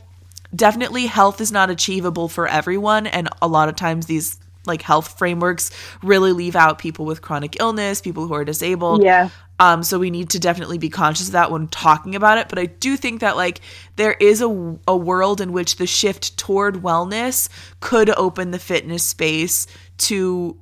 definitely 0.54 1.06
health 1.06 1.40
is 1.40 1.52
not 1.52 1.68
achievable 1.68 2.28
for 2.28 2.48
everyone. 2.48 3.06
And 3.06 3.28
a 3.42 3.46
lot 3.46 3.68
of 3.68 3.76
times 3.76 4.06
these 4.06 4.38
like 4.64 4.82
health 4.82 5.18
frameworks 5.18 5.70
really 6.02 6.32
leave 6.32 6.56
out 6.56 6.78
people 6.78 7.04
with 7.04 7.20
chronic 7.20 7.60
illness, 7.60 8.00
people 8.00 8.26
who 8.26 8.34
are 8.34 8.44
disabled. 8.44 9.02
Yeah. 9.02 9.28
Um, 9.58 9.82
so 9.82 9.98
we 9.98 10.10
need 10.10 10.30
to 10.30 10.38
definitely 10.38 10.78
be 10.78 10.90
conscious 10.90 11.28
of 11.28 11.32
that 11.32 11.50
when 11.50 11.68
talking 11.68 12.14
about 12.14 12.38
it. 12.38 12.48
But 12.48 12.58
I 12.58 12.66
do 12.66 12.96
think 12.96 13.20
that 13.20 13.36
like 13.36 13.60
there 13.96 14.12
is 14.12 14.42
a, 14.42 14.78
a 14.86 14.96
world 14.96 15.40
in 15.40 15.52
which 15.52 15.76
the 15.76 15.86
shift 15.86 16.36
toward 16.36 16.76
wellness 16.76 17.48
could 17.80 18.10
open 18.10 18.50
the 18.50 18.58
fitness 18.58 19.02
space 19.02 19.66
to 19.98 20.58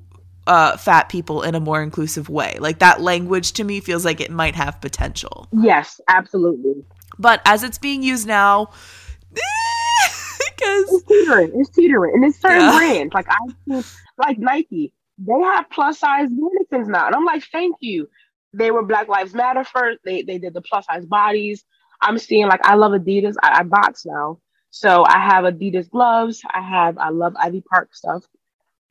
uh, 0.47 0.77
fat 0.77 1.09
people 1.09 1.43
in 1.43 1.55
a 1.55 1.61
more 1.61 1.83
inclusive 1.83 2.29
way. 2.29 2.57
Like 2.61 2.79
that 2.81 3.01
language 3.01 3.53
to 3.53 3.65
me 3.65 3.81
feels 3.81 4.05
like 4.05 4.21
it 4.21 4.31
might 4.31 4.55
have 4.55 4.81
potential. 4.81 5.49
Yes, 5.53 6.01
absolutely. 6.09 6.85
But 7.19 7.41
as 7.45 7.63
it's 7.63 7.79
being 7.79 8.03
used 8.03 8.27
now, 8.27 8.71
because 9.31 10.93
it's 10.93 11.05
teetering, 11.05 11.53
it's 11.55 11.71
teetering, 11.71 12.13
and 12.15 12.25
it's 12.25 12.41
certain 12.41 12.61
yeah. 12.61 12.77
brands 12.77 13.15
like 13.15 13.27
I 13.29 13.83
like 14.19 14.39
Nike. 14.39 14.93
They 15.19 15.41
have 15.41 15.71
plus 15.71 15.99
size 16.01 16.29
mannequins 16.31 16.89
now, 16.89 17.07
and 17.07 17.15
I'm 17.15 17.25
like, 17.25 17.45
thank 17.53 17.77
you. 17.81 18.09
They 18.53 18.71
were 18.71 18.85
Black 18.85 19.09
Lives 19.09 19.35
Matter 19.35 19.65
first. 19.65 20.01
They 20.05 20.23
they 20.23 20.39
did 20.39 20.55
the 20.55 20.63
plus 20.63 20.87
size 20.87 21.07
bodies. 21.07 21.65
I'm 22.01 22.19
seeing 22.19 22.47
like 22.47 22.61
I 22.65 22.75
love 22.75 22.93
Adidas. 22.93 23.37
I, 23.43 23.61
I 23.61 23.63
box 23.63 24.05
now, 24.05 24.41
so 24.71 25.05
I 25.07 25.19
have 25.19 25.45
Adidas 25.45 25.89
gloves. 25.89 26.43
I 26.53 26.61
have 26.61 26.99
I 26.99 27.11
love 27.11 27.35
Ivy 27.39 27.63
Park 27.63 27.95
stuff. 27.95 28.25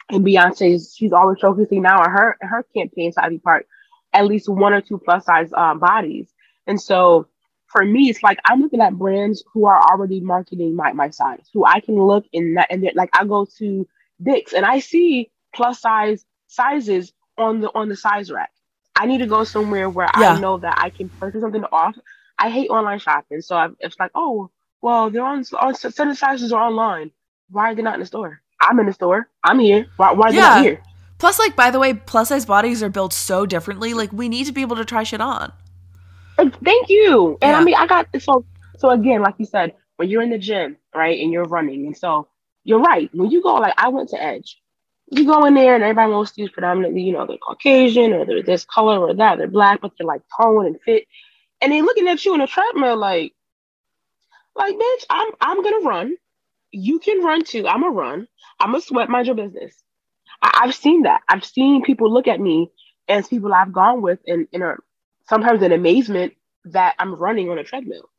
And 0.10 0.26
Beyonce's 0.26 0.94
she's 0.96 1.14
always 1.14 1.40
focusing 1.40 1.82
now 1.82 2.02
on 2.02 2.10
her 2.10 2.38
her 2.42 2.64
campaigns 2.76 3.18
Ivy 3.18 3.40
Park, 3.40 3.66
at 4.14 4.26
least 4.26 4.50
one 4.50 4.74
or 4.74 4.82
two 4.82 4.98
plus 4.98 5.26
size 5.26 5.52
um, 5.54 5.80
bodies. 5.80 6.34
And 6.68 6.80
so 6.80 7.28
for 7.68 7.84
me, 7.84 8.10
it's 8.10 8.22
like 8.22 8.40
I'm 8.46 8.62
looking 8.62 8.82
at 8.82 8.94
brands 8.94 9.44
who 9.52 9.66
are 9.66 9.82
already 9.82 10.20
marketing 10.20 10.76
my, 10.76 10.94
my 10.94 11.10
size, 11.10 11.50
who 11.54 11.66
I 11.66 11.80
can 11.80 11.96
look 11.96 12.26
in 12.32 12.54
that 12.56 12.68
and 12.70 12.88
like 12.96 13.10
I 13.14 13.26
go 13.26 13.48
to 13.58 13.88
Dick's 14.22 14.54
and 14.54 14.66
I 14.66 14.80
see 14.80 15.32
plus 15.56 15.80
size 15.80 16.26
sizes 16.48 17.14
on 17.38 17.62
the 17.62 17.70
on 17.74 17.90
the 17.90 17.96
size 17.96 18.32
rack. 18.32 18.52
I 18.96 19.08
need 19.08 19.20
to 19.20 19.26
go 19.26 19.44
somewhere 19.44 19.90
where 19.90 20.08
yeah. 20.20 20.34
I 20.34 20.40
know 20.40 20.58
that 20.58 20.78
I 20.78 20.92
can 20.92 21.10
purchase 21.10 21.42
something 21.42 21.66
off. 21.72 21.98
I 22.38 22.50
hate 22.50 22.70
online 22.70 23.00
shopping, 23.00 23.42
so 23.42 23.56
I, 23.56 23.70
it's 23.80 23.98
like, 24.00 24.12
oh, 24.14 24.52
well, 24.82 25.10
they're 25.10 25.26
on, 25.26 25.44
on 25.60 25.74
certain 25.74 26.16
sizes 26.16 26.54
are 26.54 26.62
online. 26.62 27.12
Why 27.50 27.72
are 27.72 27.76
they 27.76 27.82
not 27.82 27.96
in 27.96 28.02
the 28.02 28.06
store? 28.06 28.43
I'm 28.64 28.80
in 28.80 28.86
the 28.86 28.94
store. 28.94 29.30
I'm 29.44 29.60
here. 29.60 29.88
Why, 29.98 30.12
why 30.14 30.30
are 30.30 30.34
yeah. 30.34 30.42
they 30.42 30.56
not 30.56 30.64
here? 30.64 30.84
Plus, 31.20 31.40
like, 31.40 31.56
by 31.56 31.72
the 31.72 31.80
way, 31.80 31.94
plus 31.94 32.30
size 32.30 32.46
bodies 32.46 32.84
are 32.84 32.90
built 32.90 33.14
so 33.14 33.46
differently. 33.46 33.94
Like, 33.94 34.12
we 34.12 34.28
need 34.28 34.46
to 34.48 34.52
be 34.52 34.62
able 34.62 34.76
to 34.76 34.86
try 34.86 35.04
shit 35.04 35.22
on. 35.22 35.54
Thank 36.38 36.90
you. 36.90 37.38
And 37.42 37.52
yeah. 37.52 37.60
I 37.60 37.64
mean, 37.64 37.76
I 37.76 37.86
got 37.88 38.08
so 38.20 38.46
so 38.78 38.90
again, 38.90 39.22
like 39.22 39.36
you 39.38 39.46
said, 39.46 39.76
when 39.98 40.10
you're 40.10 40.22
in 40.22 40.32
the 40.32 40.38
gym, 40.38 40.78
right, 40.94 41.20
and 41.20 41.32
you're 41.32 41.46
running, 41.46 41.86
and 41.86 41.96
so 41.96 42.28
you're 42.64 42.80
right. 42.82 43.10
When 43.14 43.30
you 43.30 43.42
go, 43.42 43.56
like 43.56 43.74
I 43.78 43.90
went 43.90 44.10
to 44.10 44.22
Edge, 44.22 44.60
you 45.12 45.26
go 45.26 45.46
in 45.46 45.54
there, 45.54 45.76
and 45.76 45.84
everybody 45.84 46.12
wants 46.12 46.32
to 46.32 46.42
use 46.42 46.52
predominantly, 46.52 47.04
you 47.04 47.14
know, 47.14 47.26
they're 47.26 47.38
Caucasian 47.38 48.14
or 48.14 48.26
they're 48.26 48.44
this 48.44 48.66
color 48.66 49.00
or 49.00 49.14
that, 49.14 49.38
they're 49.38 49.48
black, 49.48 49.80
but 49.82 49.92
they're 49.98 50.08
like 50.08 50.22
toned 50.42 50.68
and 50.68 50.82
fit, 50.82 51.06
and 51.62 51.72
they're 51.72 51.84
looking 51.84 52.08
at 52.08 52.26
you 52.26 52.34
in 52.34 52.42
a 52.42 52.48
treadmill, 52.48 52.98
like, 52.98 53.34
like 54.56 54.76
bitch, 54.76 55.06
I'm 55.10 55.32
I'm 55.40 55.64
gonna 55.64 55.88
run. 55.88 56.16
You 56.74 57.00
can 57.00 57.24
run 57.24 57.44
too. 57.44 57.68
I'm 57.68 57.82
gonna 57.82 57.94
run. 57.94 58.28
I'm 58.60 58.72
gonna 58.72 58.82
sweat. 58.82 59.10
Mind 59.10 59.28
your 59.28 59.36
business. 59.36 59.76
I, 60.42 60.66
have 60.66 60.76
seen 60.76 61.04
that. 61.04 61.22
I've 61.30 61.46
seen 61.46 61.84
people 61.84 62.12
look 62.12 62.28
at 62.28 62.40
me 62.40 62.72
as 63.08 63.28
people 63.28 63.54
I've 63.54 63.72
gone 63.72 64.02
with 64.02 64.20
and, 64.28 64.48
and 64.52 64.64
are 64.64 64.84
sometimes 65.30 65.62
in 65.62 65.72
amazement 65.72 66.34
that 66.66 66.96
I'm 66.98 67.14
running 67.16 67.50
on 67.50 67.60
a 67.60 67.64
treadmill. 67.64 68.10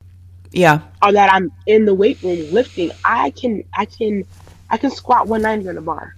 Yeah. 0.53 0.83
Or 1.03 1.13
that 1.13 1.33
I'm 1.33 1.51
in 1.67 1.85
the 1.85 1.95
weight 1.95 2.23
room 2.23 2.53
lifting. 2.53 2.93
I 3.05 3.31
can 3.31 3.65
I 3.77 3.87
can 3.87 4.25
I 4.71 4.77
can 4.77 4.91
squat 4.91 5.27
190 5.27 5.69
on 5.69 5.79
a 5.79 5.83
bar. 5.83 6.15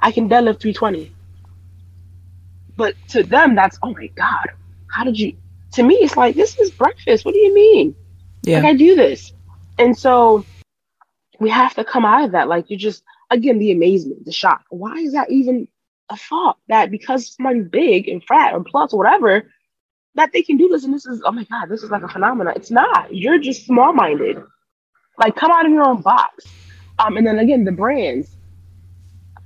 I 0.00 0.12
can 0.12 0.28
deadlift 0.28 0.60
320. 0.60 1.12
But 2.76 2.94
to 3.08 3.22
them 3.22 3.54
that's 3.54 3.78
oh 3.82 3.94
my 3.94 4.08
god. 4.08 4.50
How 4.90 5.04
did 5.04 5.18
you 5.18 5.32
to 5.72 5.82
me 5.82 5.94
it's 5.96 6.16
like 6.16 6.36
this 6.36 6.58
is 6.58 6.70
breakfast. 6.70 7.24
What 7.24 7.32
do 7.32 7.40
you 7.40 7.54
mean? 7.54 7.96
Yeah. 8.42 8.58
Like 8.58 8.66
I 8.66 8.74
do 8.74 8.94
this. 8.94 9.32
And 9.78 9.98
so 9.98 10.44
we 11.38 11.50
have 11.50 11.74
to 11.74 11.84
come 11.84 12.04
out 12.04 12.24
of 12.24 12.32
that. 12.32 12.48
Like 12.48 12.70
you 12.70 12.76
just 12.76 13.02
again 13.30 13.58
the 13.58 13.72
amazement, 13.72 14.24
the 14.24 14.32
shock. 14.32 14.64
Why 14.70 14.96
is 14.96 15.12
that 15.12 15.30
even 15.30 15.68
a 16.08 16.16
thought 16.16 16.58
that 16.68 16.90
because 16.90 17.34
somebody's 17.34 17.68
big 17.68 18.08
and 18.08 18.22
fat 18.24 18.54
or 18.54 18.62
plus 18.62 18.92
or 18.92 18.98
whatever, 18.98 19.50
that 20.14 20.32
they 20.32 20.42
can 20.42 20.56
do 20.56 20.68
this 20.68 20.84
and 20.84 20.94
this 20.94 21.06
is 21.06 21.22
oh 21.24 21.32
my 21.32 21.44
god 21.44 21.66
this 21.68 21.82
is 21.82 21.90
like 21.90 22.02
a 22.02 22.08
phenomenon. 22.08 22.54
It's 22.56 22.70
not. 22.70 23.14
You're 23.14 23.38
just 23.38 23.66
small 23.66 23.92
minded 23.92 24.38
like 25.18 25.36
come 25.36 25.50
out 25.50 25.66
of 25.66 25.72
your 25.72 25.86
own 25.86 26.02
box. 26.02 26.44
Um 26.98 27.16
and 27.16 27.26
then 27.26 27.38
again 27.38 27.64
the 27.64 27.72
brands. 27.72 28.36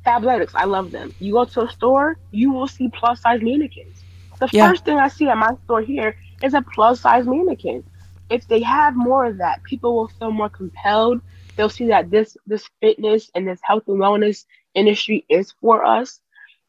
Fabletics 0.06 0.52
i 0.54 0.64
love 0.64 0.90
them. 0.92 1.14
You 1.18 1.34
go 1.34 1.44
to 1.44 1.62
a 1.62 1.70
store 1.70 2.18
you 2.30 2.52
will 2.52 2.68
see 2.68 2.88
plus 2.88 3.20
size 3.20 3.42
mannequins. 3.42 4.02
The 4.38 4.48
yeah. 4.52 4.68
first 4.68 4.84
thing 4.84 4.98
i 4.98 5.08
see 5.08 5.28
at 5.28 5.36
my 5.36 5.50
store 5.64 5.82
here 5.82 6.16
is 6.42 6.54
a 6.54 6.62
plus 6.62 7.00
size 7.00 7.26
mannequin. 7.26 7.84
If 8.30 8.46
they 8.46 8.60
have 8.60 8.94
more 8.96 9.26
of 9.26 9.38
that 9.38 9.62
people 9.64 9.94
will 9.94 10.08
feel 10.08 10.30
more 10.30 10.48
compelled 10.48 11.20
they'll 11.60 11.68
see 11.68 11.88
that 11.88 12.10
this 12.10 12.38
this 12.46 12.70
fitness 12.80 13.30
and 13.34 13.46
this 13.46 13.60
health 13.62 13.82
and 13.88 13.98
wellness 13.98 14.46
industry 14.74 15.26
is 15.28 15.52
for 15.60 15.84
us 15.84 16.20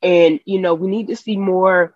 and 0.02 0.42
you 0.44 0.60
know 0.60 0.74
we 0.74 0.90
need 0.90 1.08
to 1.08 1.16
see 1.16 1.38
more 1.38 1.96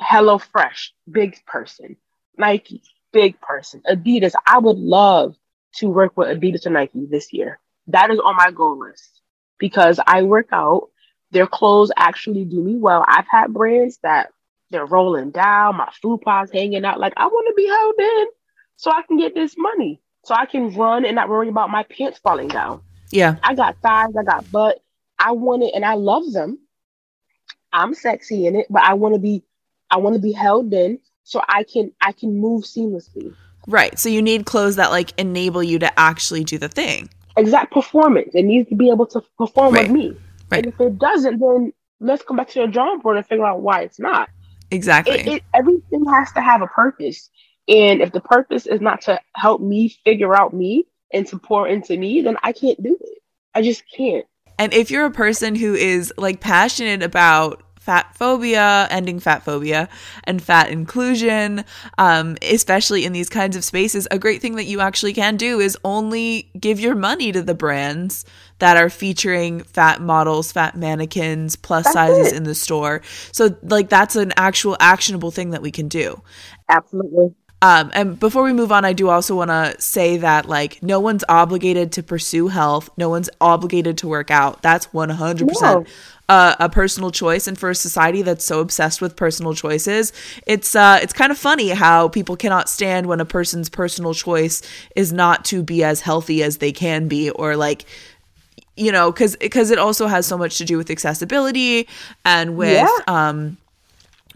Hello 0.00 0.38
Fresh, 0.38 0.92
big 1.10 1.36
person. 1.46 1.96
Nike, 2.36 2.82
big 3.12 3.40
person. 3.40 3.82
Adidas, 3.88 4.32
I 4.46 4.58
would 4.58 4.76
love 4.76 5.36
to 5.76 5.88
work 5.88 6.16
with 6.16 6.28
Adidas 6.28 6.66
and 6.66 6.74
Nike 6.74 7.06
this 7.06 7.32
year. 7.32 7.60
That 7.86 8.10
is 8.10 8.18
on 8.18 8.36
my 8.36 8.50
goal 8.50 8.78
list 8.78 9.22
because 9.58 10.00
I 10.06 10.22
work 10.22 10.48
out. 10.52 10.90
Their 11.30 11.46
clothes 11.46 11.92
actually 11.96 12.44
do 12.44 12.62
me 12.62 12.76
well. 12.76 13.04
I've 13.06 13.26
had 13.30 13.54
brands 13.54 13.98
that 14.02 14.30
they're 14.70 14.86
rolling 14.86 15.30
down, 15.30 15.76
my 15.76 15.90
fupa's 16.02 16.50
hanging 16.52 16.84
out. 16.84 17.00
Like 17.00 17.14
I 17.16 17.26
want 17.26 17.48
to 17.48 17.54
be 17.54 17.66
held 17.68 17.94
in 17.98 18.26
so 18.76 18.90
I 18.90 19.02
can 19.06 19.18
get 19.18 19.34
this 19.34 19.56
money, 19.56 20.00
so 20.24 20.34
I 20.34 20.46
can 20.46 20.74
run 20.74 21.04
and 21.04 21.14
not 21.14 21.28
worry 21.28 21.48
about 21.48 21.70
my 21.70 21.84
pants 21.84 22.18
falling 22.18 22.48
down. 22.48 22.80
Yeah, 23.10 23.36
I 23.42 23.54
got 23.54 23.76
thighs, 23.82 24.14
I 24.18 24.24
got 24.24 24.50
butt. 24.50 24.80
I 25.18 25.32
want 25.32 25.62
it, 25.62 25.72
and 25.74 25.84
I 25.84 25.94
love 25.94 26.32
them. 26.32 26.58
I'm 27.72 27.94
sexy 27.94 28.46
in 28.46 28.56
it, 28.56 28.66
but 28.70 28.82
I 28.82 28.94
want 28.94 29.14
to 29.14 29.20
be 29.20 29.42
I 29.90 29.98
want 29.98 30.14
to 30.14 30.20
be 30.20 30.32
held 30.32 30.72
in 30.72 30.98
so 31.24 31.42
I 31.48 31.64
can 31.64 31.92
I 32.00 32.12
can 32.12 32.38
move 32.38 32.64
seamlessly. 32.64 33.34
Right. 33.66 33.98
So 33.98 34.08
you 34.08 34.22
need 34.22 34.46
clothes 34.46 34.76
that 34.76 34.90
like 34.90 35.12
enable 35.18 35.62
you 35.62 35.78
to 35.78 35.98
actually 35.98 36.44
do 36.44 36.58
the 36.58 36.68
thing. 36.68 37.08
Exact 37.36 37.72
performance. 37.72 38.34
It 38.34 38.44
needs 38.44 38.68
to 38.68 38.76
be 38.76 38.90
able 38.90 39.06
to 39.06 39.22
perform 39.38 39.74
right. 39.74 39.88
with 39.88 39.92
me. 39.92 40.16
Right. 40.50 40.64
And 40.64 40.74
if 40.74 40.80
it 40.80 40.98
doesn't, 40.98 41.40
then 41.40 41.72
let's 42.00 42.22
come 42.22 42.36
back 42.36 42.48
to 42.50 42.60
the 42.60 42.66
drawing 42.66 43.00
board 43.00 43.16
and 43.16 43.26
figure 43.26 43.46
out 43.46 43.62
why 43.62 43.82
it's 43.82 43.98
not. 43.98 44.28
Exactly. 44.70 45.20
It, 45.20 45.26
it, 45.26 45.42
everything 45.54 46.04
has 46.06 46.32
to 46.32 46.40
have 46.40 46.62
a 46.62 46.66
purpose. 46.66 47.30
And 47.68 48.02
if 48.02 48.12
the 48.12 48.20
purpose 48.20 48.66
is 48.66 48.80
not 48.80 49.02
to 49.02 49.20
help 49.34 49.60
me 49.60 49.88
figure 50.04 50.36
out 50.36 50.52
me 50.52 50.86
and 51.12 51.26
to 51.28 51.38
pour 51.38 51.66
into 51.66 51.96
me, 51.96 52.20
then 52.20 52.36
I 52.42 52.52
can't 52.52 52.82
do 52.82 52.96
it. 53.00 53.22
I 53.54 53.62
just 53.62 53.84
can't. 53.94 54.26
And 54.58 54.72
if 54.72 54.90
you're 54.90 55.06
a 55.06 55.10
person 55.10 55.54
who 55.54 55.74
is 55.74 56.12
like 56.16 56.40
passionate 56.40 57.02
about 57.02 57.62
fat 57.84 58.16
phobia, 58.16 58.88
ending 58.90 59.20
fat 59.20 59.44
phobia, 59.44 59.90
and 60.24 60.40
fat 60.40 60.70
inclusion, 60.70 61.64
um, 61.98 62.34
especially 62.40 63.04
in 63.04 63.12
these 63.12 63.28
kinds 63.28 63.56
of 63.56 63.64
spaces, 63.64 64.08
a 64.10 64.18
great 64.18 64.40
thing 64.40 64.56
that 64.56 64.64
you 64.64 64.80
actually 64.80 65.12
can 65.12 65.36
do 65.36 65.60
is 65.60 65.76
only 65.84 66.50
give 66.58 66.80
your 66.80 66.94
money 66.94 67.30
to 67.30 67.42
the 67.42 67.54
brands 67.54 68.24
that 68.58 68.78
are 68.78 68.88
featuring 68.88 69.62
fat 69.64 70.00
models, 70.00 70.50
fat 70.50 70.76
mannequins, 70.76 71.56
plus 71.56 71.84
that's 71.84 71.94
sizes 71.94 72.32
it. 72.32 72.36
in 72.36 72.44
the 72.44 72.54
store. 72.54 73.02
So, 73.32 73.54
like, 73.62 73.90
that's 73.90 74.16
an 74.16 74.32
actual 74.38 74.78
actionable 74.80 75.30
thing 75.30 75.50
that 75.50 75.60
we 75.60 75.70
can 75.70 75.88
do. 75.88 76.22
Absolutely. 76.70 77.34
Um, 77.64 77.90
and 77.94 78.20
before 78.20 78.42
we 78.42 78.52
move 78.52 78.70
on, 78.70 78.84
I 78.84 78.92
do 78.92 79.08
also 79.08 79.34
want 79.34 79.48
to 79.48 79.74
say 79.80 80.18
that 80.18 80.46
like 80.46 80.82
no 80.82 81.00
one's 81.00 81.24
obligated 81.30 81.92
to 81.92 82.02
pursue 82.02 82.48
health. 82.48 82.90
No 82.98 83.08
one's 83.08 83.30
obligated 83.40 83.96
to 83.98 84.06
work 84.06 84.30
out. 84.30 84.60
That's 84.60 84.86
100% 84.88 85.86
a, 86.28 86.56
a, 86.60 86.68
personal 86.68 87.10
choice 87.10 87.46
and 87.46 87.58
for 87.58 87.70
a 87.70 87.74
society 87.74 88.20
that's 88.20 88.44
so 88.44 88.60
obsessed 88.60 89.00
with 89.02 89.14
personal 89.14 89.52
choices 89.52 90.10
it's 90.46 90.74
uh 90.74 90.98
it's 91.02 91.12
kind 91.12 91.30
of 91.30 91.36
funny 91.36 91.68
how 91.68 92.08
people 92.08 92.34
cannot 92.34 92.66
stand 92.66 93.06
when 93.06 93.20
a 93.20 93.26
person's 93.26 93.68
personal 93.68 94.14
choice 94.14 94.62
is 94.96 95.12
not 95.12 95.44
to 95.44 95.62
be 95.62 95.84
as 95.84 96.00
healthy 96.00 96.42
as 96.42 96.58
they 96.58 96.72
can 96.72 97.08
be 97.08 97.28
or 97.28 97.56
like 97.56 97.84
you 98.74 98.90
know 98.90 99.12
cuz 99.12 99.36
cuz 99.50 99.70
it 99.70 99.78
also 99.78 100.06
has 100.06 100.24
so 100.24 100.38
much 100.38 100.56
to 100.56 100.64
do 100.64 100.78
with 100.78 100.90
accessibility 100.90 101.86
and 102.24 102.56
with 102.56 102.72
yeah. 102.72 102.88
um 103.06 103.58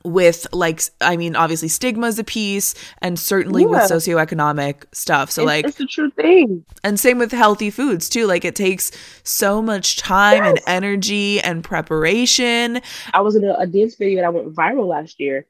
with 0.04 0.46
like 0.52 0.82
i 1.00 1.16
mean 1.16 1.34
obviously 1.36 1.68
stigma 1.68 2.06
is 2.06 2.18
a 2.18 2.24
piece 2.24 2.74
and 3.02 3.18
certainly 3.18 3.62
yeah. 3.62 3.68
with 3.68 3.80
socioeconomic 3.80 4.84
stuff. 4.92 5.30
So 5.30 5.42
it's, 5.42 5.46
like 5.46 5.64
it's 5.66 5.80
a 5.80 5.86
true 5.86 6.10
thing. 6.10 6.64
And 6.84 6.98
same 6.98 7.18
with 7.18 7.32
healthy 7.32 7.70
foods 7.70 8.08
too 8.08 8.26
like 8.26 8.44
it 8.44 8.54
takes 8.54 8.90
so 9.24 9.62
much 9.62 9.96
time 9.96 10.44
yes. 10.44 10.48
and 10.48 10.60
energy 10.66 11.40
and 11.40 11.62
preparation. 11.62 12.80
I 13.12 13.20
was 13.20 13.36
in 13.36 13.44
a, 13.44 13.54
a, 13.54 13.66
dance 13.66 13.96
video 13.96 14.22
that 14.22 14.32
went 14.32 14.54
viral 14.54 14.86
last 14.86 15.20
year 15.20 15.46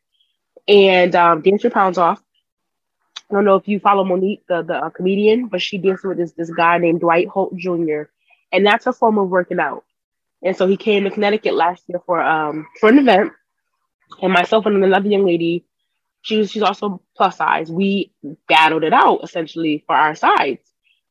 and 0.66 1.14
um 1.14 1.42
dance 1.42 1.62
your 1.62 1.70
pounds 1.70 1.98
off. 1.98 2.22
I 3.30 3.34
don't 3.34 3.44
know 3.44 3.56
if 3.56 3.68
you 3.68 3.78
follow 3.80 4.04
Mo'Nique 4.04 4.42
the, 4.48 4.62
the 4.62 4.74
uh, 4.74 4.90
comedian 4.90 5.48
but 5.48 5.62
she 5.62 5.78
danced 5.78 6.04
with 6.04 6.18
this 6.18 6.32
this 6.32 6.50
guy 6.50 6.78
named 6.78 7.00
dwight 7.00 7.28
holt 7.28 7.56
jr 7.56 8.02
and 8.52 8.66
that's 8.66 8.86
a 8.86 8.92
form 8.92 9.18
of 9.18 9.28
working 9.28 9.60
out. 9.60 9.84
And 10.42 10.56
so 10.56 10.66
he 10.66 10.76
came 10.76 11.04
to 11.04 11.10
connecticut 11.10 11.54
last 11.54 11.84
year 11.88 12.00
for 12.06 12.20
um 12.20 12.66
for 12.80 12.88
an 12.88 12.98
event 12.98 13.32
and 14.22 14.32
myself 14.32 14.66
and 14.66 14.82
another 14.82 15.08
young 15.08 15.26
lady, 15.26 15.64
she 16.22 16.38
was, 16.38 16.50
she's 16.50 16.62
also 16.62 17.00
plus 17.16 17.36
size. 17.36 17.70
We 17.70 18.12
battled 18.48 18.84
it 18.84 18.92
out 18.92 19.20
essentially 19.22 19.84
for 19.86 19.94
our 19.94 20.14
sides. 20.14 20.60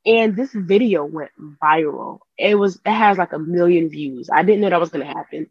And 0.06 0.36
this 0.36 0.52
video 0.54 1.04
went 1.06 1.32
viral. 1.62 2.20
It 2.38 2.56
was 2.56 2.80
it 2.86 2.92
has 2.92 3.18
like 3.18 3.34
a 3.34 3.40
million 3.40 3.90
views. 3.90 4.30
I 4.32 4.44
didn't 4.44 4.62
know 4.62 4.70
that 4.70 4.80
was 4.80 4.90
gonna 4.90 5.06
happen. 5.06 5.50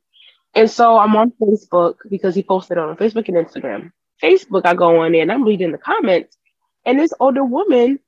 And 0.55 0.71
so 0.71 0.97
I'm 0.97 1.15
on 1.17 1.33
Facebook 1.33 1.97
because 2.09 2.35
he 2.35 2.43
posted 2.43 2.79
on 2.79 2.97
Facebook 2.97 3.29
and 3.29 3.37
Instagram. 3.37 3.93
Facebook, 4.23 4.63
I 4.65 4.75
go 4.75 5.03
on 5.03 5.13
there 5.13 5.21
and 5.21 5.31
I'm 5.31 5.45
reading 5.45 5.73
the 5.73 5.79
comments, 5.79 6.39
and 6.87 6.99
this 6.99 7.13
older 7.21 7.45
woman 7.45 7.99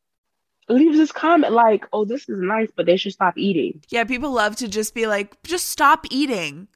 leaves 0.71 0.97
this 0.97 1.13
comment 1.13 1.53
like, 1.53 1.85
"Oh, 1.93 2.07
this 2.07 2.27
is 2.29 2.39
nice, 2.41 2.71
but 2.75 2.87
they 2.87 2.97
should 2.97 3.13
stop 3.13 3.37
eating." 3.37 3.83
Yeah, 3.91 4.05
people 4.05 4.31
love 4.33 4.57
to 4.57 4.69
just 4.69 4.95
be 4.95 5.07
like, 5.07 5.43
"Just 5.43 5.69
stop 5.69 6.07
eating," 6.11 6.69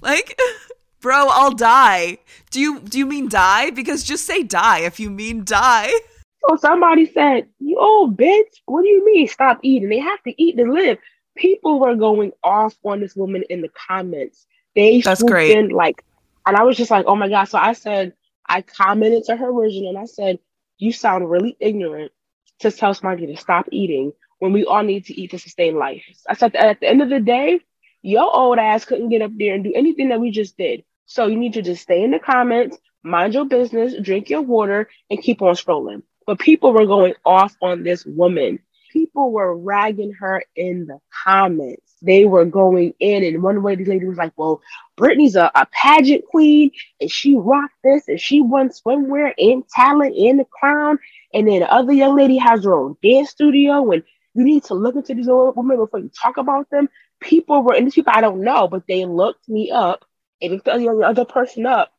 like. 0.00 0.38
Bro, 1.00 1.28
I'll 1.30 1.52
die. 1.52 2.18
Do 2.50 2.60
you 2.60 2.80
do 2.80 2.98
you 2.98 3.06
mean 3.06 3.28
die? 3.28 3.70
Because 3.70 4.04
just 4.04 4.26
say 4.26 4.42
die 4.42 4.80
if 4.80 5.00
you 5.00 5.10
mean 5.10 5.44
die. 5.44 5.88
So 5.88 6.48
oh, 6.50 6.56
somebody 6.56 7.10
said, 7.10 7.48
"You 7.58 7.78
old 7.78 8.16
bitch, 8.16 8.60
what 8.66 8.82
do 8.82 8.88
you 8.88 9.04
mean 9.04 9.26
stop 9.28 9.60
eating? 9.62 9.88
They 9.88 9.98
have 9.98 10.22
to 10.24 10.42
eat 10.42 10.56
to 10.58 10.70
live." 10.70 10.98
People 11.36 11.80
were 11.80 11.94
going 11.94 12.32
off 12.44 12.76
on 12.84 13.00
this 13.00 13.16
woman 13.16 13.44
in 13.48 13.62
the 13.62 13.70
comments. 13.70 14.46
They 14.74 15.00
That's 15.00 15.22
great. 15.22 15.56
In, 15.56 15.70
like, 15.70 16.04
and 16.46 16.56
I 16.56 16.64
was 16.64 16.76
just 16.76 16.90
like, 16.90 17.06
"Oh 17.06 17.16
my 17.16 17.28
god!" 17.28 17.44
So 17.44 17.58
I 17.58 17.72
said, 17.72 18.12
I 18.46 18.60
commented 18.60 19.24
to 19.24 19.36
her 19.36 19.52
version, 19.52 19.86
and 19.86 19.96
I 19.96 20.04
said, 20.04 20.38
"You 20.78 20.92
sound 20.92 21.30
really 21.30 21.56
ignorant 21.60 22.12
to 22.58 22.70
tell 22.70 22.92
somebody 22.92 23.26
to 23.26 23.36
stop 23.38 23.66
eating 23.72 24.12
when 24.38 24.52
we 24.52 24.66
all 24.66 24.82
need 24.82 25.06
to 25.06 25.18
eat 25.18 25.30
to 25.30 25.38
sustain 25.38 25.76
life." 25.76 26.04
I 26.28 26.34
said, 26.34 26.54
at 26.56 26.80
the 26.80 26.88
end 26.88 27.00
of 27.00 27.08
the 27.08 27.20
day, 27.20 27.60
your 28.02 28.34
old 28.34 28.58
ass 28.58 28.84
couldn't 28.84 29.10
get 29.10 29.22
up 29.22 29.32
there 29.36 29.54
and 29.54 29.64
do 29.64 29.72
anything 29.74 30.08
that 30.08 30.20
we 30.20 30.30
just 30.30 30.56
did. 30.56 30.84
So 31.06 31.26
you 31.26 31.36
need 31.36 31.54
to 31.54 31.62
just 31.62 31.82
stay 31.82 32.02
in 32.02 32.12
the 32.12 32.18
comments, 32.18 32.78
mind 33.02 33.34
your 33.34 33.44
business, 33.44 33.94
drink 34.00 34.30
your 34.30 34.42
water, 34.42 34.88
and 35.10 35.22
keep 35.22 35.42
on 35.42 35.54
scrolling. 35.54 36.02
But 36.26 36.38
people 36.38 36.72
were 36.72 36.86
going 36.86 37.14
off 37.24 37.56
on 37.60 37.82
this 37.82 38.06
woman. 38.06 38.60
People 38.92 39.32
were 39.32 39.56
ragging 39.56 40.12
her 40.12 40.44
in 40.56 40.86
the 40.86 40.98
comments. 41.24 41.94
They 42.02 42.24
were 42.24 42.44
going 42.44 42.94
in, 43.00 43.24
and 43.24 43.42
one 43.42 43.62
way 43.62 43.76
lady 43.76 44.06
was 44.06 44.18
like, 44.18 44.32
"Well, 44.36 44.62
Brittany's 44.96 45.36
a, 45.36 45.50
a 45.54 45.66
pageant 45.72 46.24
queen, 46.26 46.70
and 47.00 47.10
she 47.10 47.36
rocked 47.36 47.74
this, 47.84 48.08
and 48.08 48.20
she 48.20 48.40
won 48.40 48.70
swimwear 48.70 49.32
and 49.38 49.68
talent 49.68 50.16
and 50.16 50.40
the 50.40 50.44
crown." 50.44 50.98
And 51.34 51.46
then 51.48 51.60
the 51.60 51.72
other 51.72 51.92
young 51.92 52.16
lady 52.16 52.36
has 52.38 52.64
her 52.64 52.74
own 52.74 52.96
dance 53.02 53.30
studio, 53.30 53.90
and 53.90 54.02
you 54.34 54.44
need 54.44 54.64
to 54.64 54.74
look 54.74 54.96
into 54.96 55.14
these 55.14 55.28
women 55.28 55.76
before 55.76 56.00
you 56.00 56.10
talk 56.20 56.36
about 56.36 56.70
them. 56.70 56.88
People 57.20 57.62
were, 57.62 57.74
and 57.74 57.86
these 57.86 57.94
people 57.94 58.12
I 58.14 58.20
don't 58.20 58.42
know, 58.42 58.68
but 58.68 58.86
they 58.86 59.04
looked 59.04 59.48
me 59.48 59.70
up 59.70 60.04
and 60.40 60.52
picked 60.52 60.64
the 60.64 60.88
other 61.06 61.24
person 61.24 61.66
up 61.66 61.92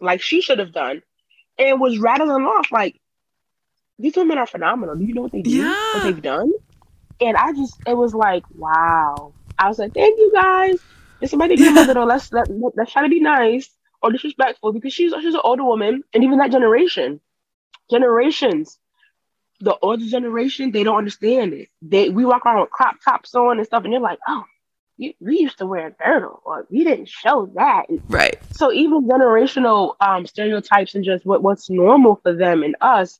like 0.00 0.20
she 0.20 0.40
should 0.40 0.58
have 0.58 0.72
done 0.72 1.02
and 1.58 1.80
was 1.80 1.98
rattling 1.98 2.44
off 2.44 2.72
like 2.72 3.00
these 3.98 4.16
women 4.16 4.38
are 4.38 4.46
phenomenal. 4.46 4.96
Do 4.96 5.04
you 5.04 5.14
know 5.14 5.22
what 5.22 5.32
they 5.32 5.42
do? 5.42 5.50
Yeah. 5.50 5.94
What 5.94 6.02
they've 6.04 6.22
done? 6.22 6.52
And 7.20 7.36
I 7.36 7.52
just 7.52 7.78
it 7.86 7.96
was 7.96 8.14
like, 8.14 8.44
wow. 8.54 9.32
I 9.58 9.68
was 9.68 9.78
like, 9.78 9.94
thank 9.94 10.18
you 10.18 10.32
guys. 10.32 10.78
If 11.20 11.30
somebody 11.30 11.56
give 11.56 11.74
yeah. 11.74 11.92
though, 11.92 12.04
let's 12.04 12.32
let, 12.32 12.48
let's 12.76 12.92
try 12.92 13.02
to 13.02 13.08
be 13.08 13.20
nice 13.20 13.70
or 14.02 14.10
disrespectful 14.10 14.72
because 14.72 14.92
she's 14.92 15.12
she's 15.20 15.34
an 15.34 15.40
older 15.44 15.64
woman 15.64 16.02
and 16.12 16.24
even 16.24 16.38
that 16.38 16.50
generation, 16.50 17.20
generations, 17.90 18.78
the 19.60 19.76
older 19.80 20.04
generation, 20.04 20.72
they 20.72 20.82
don't 20.82 20.98
understand 20.98 21.52
it. 21.52 21.68
They 21.80 22.08
we 22.08 22.24
walk 22.24 22.44
around 22.44 22.62
with 22.62 22.70
crop 22.70 22.96
tops 23.04 23.34
on 23.36 23.58
and 23.58 23.66
stuff, 23.66 23.84
and 23.84 23.92
they're 23.92 24.00
like, 24.00 24.18
oh, 24.26 24.44
we 24.98 25.38
used 25.38 25.58
to 25.58 25.66
wear 25.66 25.88
a 25.88 25.90
girdle 25.90 26.42
or 26.44 26.66
we 26.70 26.84
didn't 26.84 27.08
show 27.08 27.50
that. 27.54 27.86
Right. 28.08 28.38
So 28.52 28.72
even 28.72 29.08
generational 29.08 29.94
um, 30.00 30.26
stereotypes 30.26 30.94
and 30.94 31.04
just 31.04 31.26
what, 31.26 31.42
what's 31.42 31.68
normal 31.70 32.20
for 32.22 32.32
them 32.32 32.62
and 32.62 32.76
us 32.80 33.18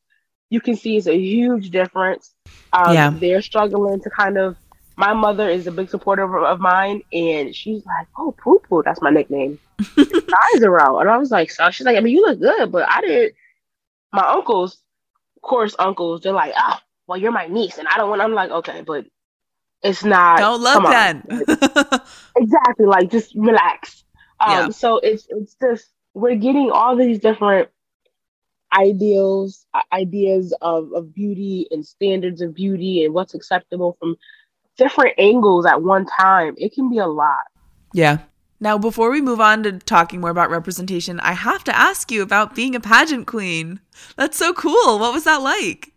you 0.51 0.61
can 0.61 0.77
see 0.77 0.97
is 0.97 1.07
a 1.07 1.17
huge 1.17 1.71
difference. 1.71 2.35
Um, 2.75 2.93
yeah. 2.95 3.11
they're 3.11 3.41
struggling 3.41 4.03
to 4.03 4.11
kind 4.11 4.37
of 4.37 4.57
my 4.97 5.15
mother 5.15 5.49
is 5.49 5.67
a 5.67 5.73
big 5.73 5.89
supporter 5.89 6.23
of, 6.23 6.45
of 6.45 6.61
mine 6.61 7.01
and 7.13 7.57
she's 7.57 7.85
like 7.87 8.07
oh 8.19 8.33
poo 8.33 8.61
poo 8.69 8.83
that's 8.85 9.01
my 9.01 9.11
nickname. 9.11 9.59
Eyes 9.99 10.63
are 10.63 10.81
out. 10.81 10.99
And 10.99 11.09
i 11.09 11.17
was 11.17 11.31
like 11.31 11.51
so 11.51 11.71
she's 11.71 11.87
like 11.87 11.97
i 11.97 12.01
mean 12.01 12.15
you 12.15 12.23
look 12.23 12.39
good 12.39 12.71
but 12.71 12.87
i 12.89 13.01
didn't 13.01 13.35
my 14.13 14.27
uncles 14.29 14.79
of 15.37 15.43
course 15.43 15.75
uncles 15.79 16.21
they're 16.21 16.33
like 16.33 16.53
oh 16.57 16.79
well 17.07 17.19
you're 17.19 17.33
my 17.33 17.47
niece 17.47 17.79
and 17.79 17.89
i 17.89 17.97
don't 17.97 18.11
want 18.11 18.21
i'm 18.21 18.35
like 18.35 18.51
okay 18.51 18.83
but 18.87 19.07
it's 19.83 20.05
not. 20.05 20.39
Don't 20.39 20.61
look 20.61 20.85
then. 20.85 21.23
exactly. 22.37 22.87
Like 22.87 23.11
just 23.11 23.35
relax. 23.35 24.05
Um, 24.41 24.51
yeah. 24.51 24.69
So 24.71 24.99
it's 24.99 25.27
it's 25.31 25.55
just 25.61 25.91
we're 26.15 26.37
getting 26.37 26.71
all 26.71 26.97
these 26.97 27.19
different 27.19 27.69
ideals, 28.73 29.67
ideas 29.93 30.55
of, 30.63 30.93
of 30.93 31.15
beauty 31.15 31.67
and 31.71 31.85
standards 31.87 32.41
of 32.41 32.55
beauty 32.55 33.05
and 33.05 33.13
what's 33.15 33.35
acceptable 33.35 33.97
from 33.99 34.17
different 34.77 35.15
angles 35.19 35.67
at 35.67 35.83
one 35.83 36.07
time. 36.07 36.55
It 36.57 36.75
can 36.75 36.91
be 36.91 36.99
a 36.99 37.07
lot. 37.07 37.45
Yeah. 37.93 38.19
Now, 38.61 38.79
before 38.79 39.11
we 39.11 39.21
move 39.21 39.41
on 39.41 39.65
to 39.65 39.73
talking 39.73 40.21
more 40.21 40.31
about 40.31 40.51
representation, 40.51 41.19
I 41.21 41.33
have 41.33 41.65
to 41.65 41.77
ask 41.77 42.11
you 42.13 42.23
about 42.23 42.55
being 42.55 42.75
a 42.75 42.81
pageant 42.81 43.27
queen. 43.27 43.81
That's 44.17 44.39
so 44.39 44.53
cool. 44.53 44.99
What 44.99 45.13
was 45.13 45.25
that 45.25 45.43
like? 45.43 45.93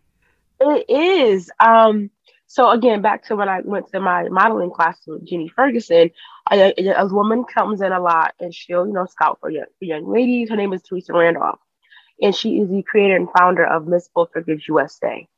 It 0.60 0.90
is. 0.90 1.50
Um, 1.60 2.10
so 2.46 2.70
again, 2.70 3.02
back 3.02 3.24
to 3.26 3.36
when 3.36 3.48
I 3.48 3.60
went 3.60 3.88
to 3.92 4.00
my 4.00 4.28
modeling 4.28 4.70
class 4.70 4.98
with 5.06 5.26
Jenny 5.26 5.48
Ferguson, 5.48 6.10
a, 6.50 7.06
woman 7.10 7.44
comes 7.44 7.80
in 7.80 7.92
a 7.92 8.00
lot 8.00 8.34
and 8.40 8.54
she'll, 8.54 8.86
you 8.86 8.92
know, 8.92 9.06
scout 9.06 9.38
for 9.40 9.50
young, 9.50 9.66
for 9.78 9.84
young 9.84 10.10
ladies. 10.10 10.50
Her 10.50 10.56
name 10.56 10.72
is 10.72 10.82
Teresa 10.82 11.12
Randolph, 11.12 11.58
and 12.20 12.34
she 12.34 12.58
is 12.58 12.68
the 12.68 12.82
creator 12.82 13.16
and 13.16 13.28
founder 13.36 13.66
of 13.66 13.86
Miss 13.86 14.08
Full 14.14 14.30
USA. 14.68 15.28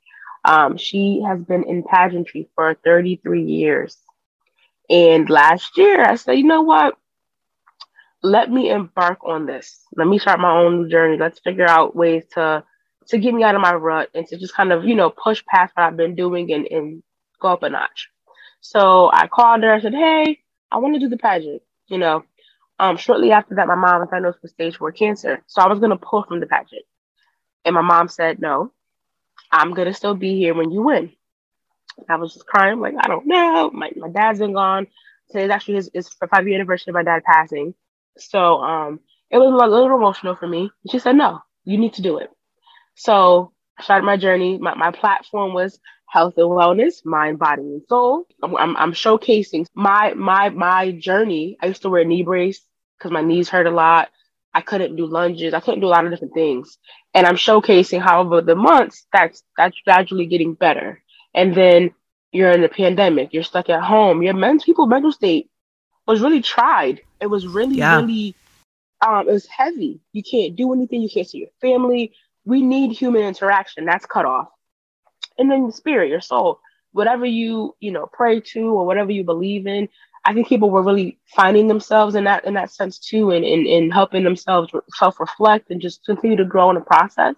Um, 0.45 0.77
she 0.77 1.23
has 1.27 1.41
been 1.41 1.65
in 1.65 1.83
pageantry 1.83 2.49
for 2.55 2.75
33 2.85 3.43
years. 3.43 3.97
And 4.91 5.29
last 5.29 5.77
year, 5.77 6.03
I 6.03 6.15
said, 6.15 6.33
you 6.33 6.45
know 6.45 6.63
what? 6.63 6.97
Let 8.23 8.51
me 8.51 8.71
embark 8.71 9.19
on 9.25 9.47
this. 9.47 9.81
Let 9.97 10.09
me 10.09 10.19
start 10.19 10.41
my 10.41 10.51
own 10.51 10.91
journey. 10.91 11.19
Let's 11.19 11.41
figure 11.41 11.67
out 11.67 11.95
ways 11.95 12.25
to 12.35 12.65
to 13.09 13.19
get 13.19 13.35
me 13.35 13.45
out 13.45 13.55
of 13.57 13.61
my 13.63 13.75
rut 13.75 14.11
and 14.15 14.27
to 14.29 14.39
just 14.39 14.55
kind 14.55 14.73
of, 14.73 14.85
you 14.85 14.95
know, 14.97 15.11
push 15.11 15.45
past 15.47 15.73
what 15.77 15.85
I've 15.87 15.97
been 15.99 16.15
doing 16.17 16.53
and, 16.53 16.67
and 16.69 17.03
go 17.41 17.49
up 17.51 17.63
a 17.65 17.71
notch. 17.71 18.09
So 18.63 19.11
I 19.13 19.29
called 19.29 19.63
her. 19.65 19.73
I 19.75 19.81
said, 19.81 19.95
"Hey, 19.95 20.41
I 20.73 20.79
want 20.79 20.95
to 20.95 21.01
do 21.01 21.09
the 21.09 21.19
pageant." 21.19 21.63
You 21.89 21.99
know, 21.99 22.25
um, 22.81 22.97
shortly 22.99 23.33
after 23.33 23.57
that, 23.57 23.69
my 23.69 23.77
mom 23.77 24.01
was 24.01 24.11
diagnosed 24.11 24.41
with 24.43 24.53
stage 24.53 24.77
four 24.79 24.93
cancer, 24.93 25.43
so 25.49 25.63
I 25.63 25.69
was 25.69 25.81
gonna 25.81 25.99
pull 25.99 26.25
from 26.25 26.41
the 26.41 26.47
pageant, 26.47 26.85
and 27.65 27.75
my 27.75 27.83
mom 27.83 28.09
said, 28.09 28.41
"No, 28.41 28.73
I'm 29.53 29.75
gonna 29.75 29.95
still 29.95 30.15
be 30.15 30.37
here 30.39 30.55
when 30.55 30.71
you 30.73 30.83
win." 30.83 31.13
I 32.09 32.17
was 32.17 32.35
just 32.35 32.47
crying, 32.47 32.81
like 32.81 32.95
I 33.01 33.09
don't 33.09 33.27
know. 33.27 33.71
My 33.73 33.91
my 33.97 34.09
dad's 34.11 34.41
been 34.41 34.55
gone. 34.55 34.87
Today's 35.31 35.51
actually 35.51 35.77
his, 35.77 35.91
his 35.95 36.09
five 36.11 36.47
year 36.49 36.57
anniversary 36.57 36.93
of 36.93 36.95
my 36.97 37.03
dad 37.05 37.23
passing, 37.25 37.75
so 38.19 38.63
um, 38.63 39.01
it 39.31 39.39
was 39.39 39.49
a 39.49 39.69
little 39.69 39.97
emotional 39.97 40.37
for 40.37 40.49
me. 40.49 40.71
She 40.91 40.99
said, 40.99 41.17
"No, 41.17 41.41
you 41.65 41.79
need 41.79 41.95
to 41.95 42.03
do 42.03 42.19
it." 42.19 42.31
So 42.99 43.53
I 43.79 43.85
started 43.85 44.05
my 44.05 44.17
journey. 44.17 44.59
My, 44.59 44.75
my 44.75 44.91
platform 44.91 45.55
was 45.55 45.79
health 46.07 46.35
and 46.37 46.49
wellness, 46.49 47.05
mind, 47.05 47.39
body, 47.39 47.63
and 47.63 47.83
soul. 47.89 48.27
I'm, 48.43 48.57
I'm, 48.57 48.77
I'm 48.77 48.93
showcasing 48.93 49.67
my 49.75 50.15
my 50.15 50.49
my 50.49 50.91
journey. 50.93 51.57
I 51.63 51.67
used 51.67 51.83
to 51.83 51.91
wear 51.91 52.03
a 52.03 52.05
knee 52.05 52.25
brace 52.25 52.61
because 52.99 53.13
my 53.13 53.23
knees 53.23 53.49
hurt 53.49 53.67
a 53.67 53.71
lot. 53.71 54.09
I 54.53 54.63
couldn't 54.63 54.97
do 54.97 55.07
lunges. 55.07 55.55
I 55.55 55.61
couldn't 55.61 55.81
do 55.81 55.87
a 55.87 55.95
lot 55.95 56.05
of 56.05 56.11
different 56.11 56.35
things. 56.35 56.79
And 57.15 57.27
I'm 57.27 57.37
showcasing 57.37 58.01
how 58.01 58.23
over 58.23 58.41
the 58.41 58.57
months 58.57 59.07
that's 59.13 59.45
that's 59.57 59.77
gradually 59.85 60.27
getting 60.27 60.55
better. 60.55 61.01
And 61.35 61.55
then 61.55 61.93
you're 62.33 62.51
in 62.51 62.63
the 62.63 62.69
pandemic. 62.69 63.33
You're 63.33 63.45
stuck 63.45 63.69
at 63.69 63.83
home. 63.83 64.23
Your 64.23 64.35
men's 64.35 64.65
people 64.65 64.87
mental 64.87 65.13
state 65.13 65.51
was 66.07 66.21
really 66.21 66.43
tried. 66.43 67.03
It 67.21 67.27
was 67.27 67.47
really 67.47 67.77
yeah. 67.77 67.97
really 67.97 68.35
um 69.07 69.29
it 69.29 69.33
was 69.33 69.47
heavy. 69.47 70.01
You 70.13 70.25
can't 70.25 70.57
do 70.57 70.73
anything. 70.73 71.03
You 71.03 71.11
can't 71.11 71.29
see 71.29 71.39
your 71.39 71.51
family. 71.61 72.13
We 72.49 72.63
need 72.63 72.93
human 72.93 73.23
interaction. 73.23 73.85
That's 73.85 74.07
cut 74.07 74.25
off 74.25 74.49
and 75.39 75.51
then 75.51 75.67
the 75.67 75.73
spirit, 75.73 76.11
your 76.11 76.21
soul, 76.21 76.61
whatever 76.93 77.25
you, 77.25 77.75
you 77.81 77.93
know, 77.93 78.07
pray 78.13 78.41
to 78.41 78.61
or 78.61 78.85
whatever 78.87 79.13
you 79.13 79.25
believe 79.25 79.67
in. 79.67 79.89
I 80.25 80.35
think 80.35 80.49
people 80.49 80.71
were 80.71 80.83
really 80.83 81.19
finding 81.35 81.69
themselves 81.69 82.15
in 82.15 82.25
that 82.25 82.45
in 82.45 82.55
that 82.55 82.73
sense 82.73 82.99
too, 82.99 83.31
and 83.31 83.45
in, 83.45 83.67
and 83.67 83.93
helping 83.93 84.25
themselves 84.25 84.73
self 84.95 85.21
reflect 85.21 85.71
and 85.71 85.81
just 85.81 86.05
continue 86.05 86.37
to 86.37 86.45
grow 86.45 86.69
in 86.71 86.75
the 86.75 86.83
process. 86.83 87.37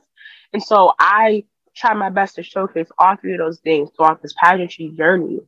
And 0.52 0.62
so 0.62 0.94
I 0.98 1.44
try 1.76 1.94
my 1.94 2.10
best 2.10 2.36
to 2.36 2.42
showcase 2.42 2.88
all 2.98 3.16
three 3.16 3.34
of 3.34 3.38
those 3.38 3.60
things 3.60 3.90
throughout 3.96 4.22
this 4.22 4.34
pageantry 4.42 4.92
journey 4.96 5.40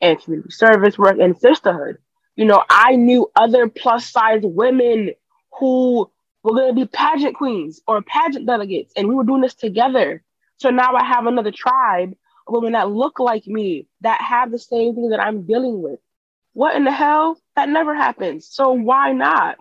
and 0.00 0.20
community 0.20 0.50
service 0.50 0.96
work 0.98 1.18
and 1.20 1.36
sisterhood. 1.36 1.98
You 2.36 2.44
know, 2.46 2.64
I 2.70 2.96
knew 2.96 3.30
other 3.36 3.68
plus 3.68 4.10
size 4.10 4.40
women 4.44 5.10
who 5.58 6.10
were 6.46 6.56
going 6.60 6.74
to 6.74 6.80
be 6.80 6.86
pageant 6.86 7.34
queens 7.36 7.80
or 7.86 8.02
pageant 8.02 8.46
delegates, 8.46 8.92
and 8.96 9.08
we 9.08 9.14
were 9.14 9.24
doing 9.24 9.42
this 9.42 9.54
together. 9.54 10.22
So 10.58 10.70
now 10.70 10.94
I 10.94 11.04
have 11.04 11.26
another 11.26 11.50
tribe 11.52 12.12
of 12.46 12.54
women 12.54 12.72
that 12.72 12.90
look 12.90 13.18
like 13.18 13.46
me 13.46 13.88
that 14.02 14.20
have 14.20 14.50
the 14.50 14.58
same 14.58 14.94
thing 14.94 15.10
that 15.10 15.20
I'm 15.20 15.42
dealing 15.46 15.82
with. 15.82 15.98
What 16.52 16.76
in 16.76 16.84
the 16.84 16.92
hell? 16.92 17.38
That 17.56 17.68
never 17.68 17.94
happens. 17.94 18.48
So 18.48 18.72
why 18.72 19.12
not? 19.12 19.56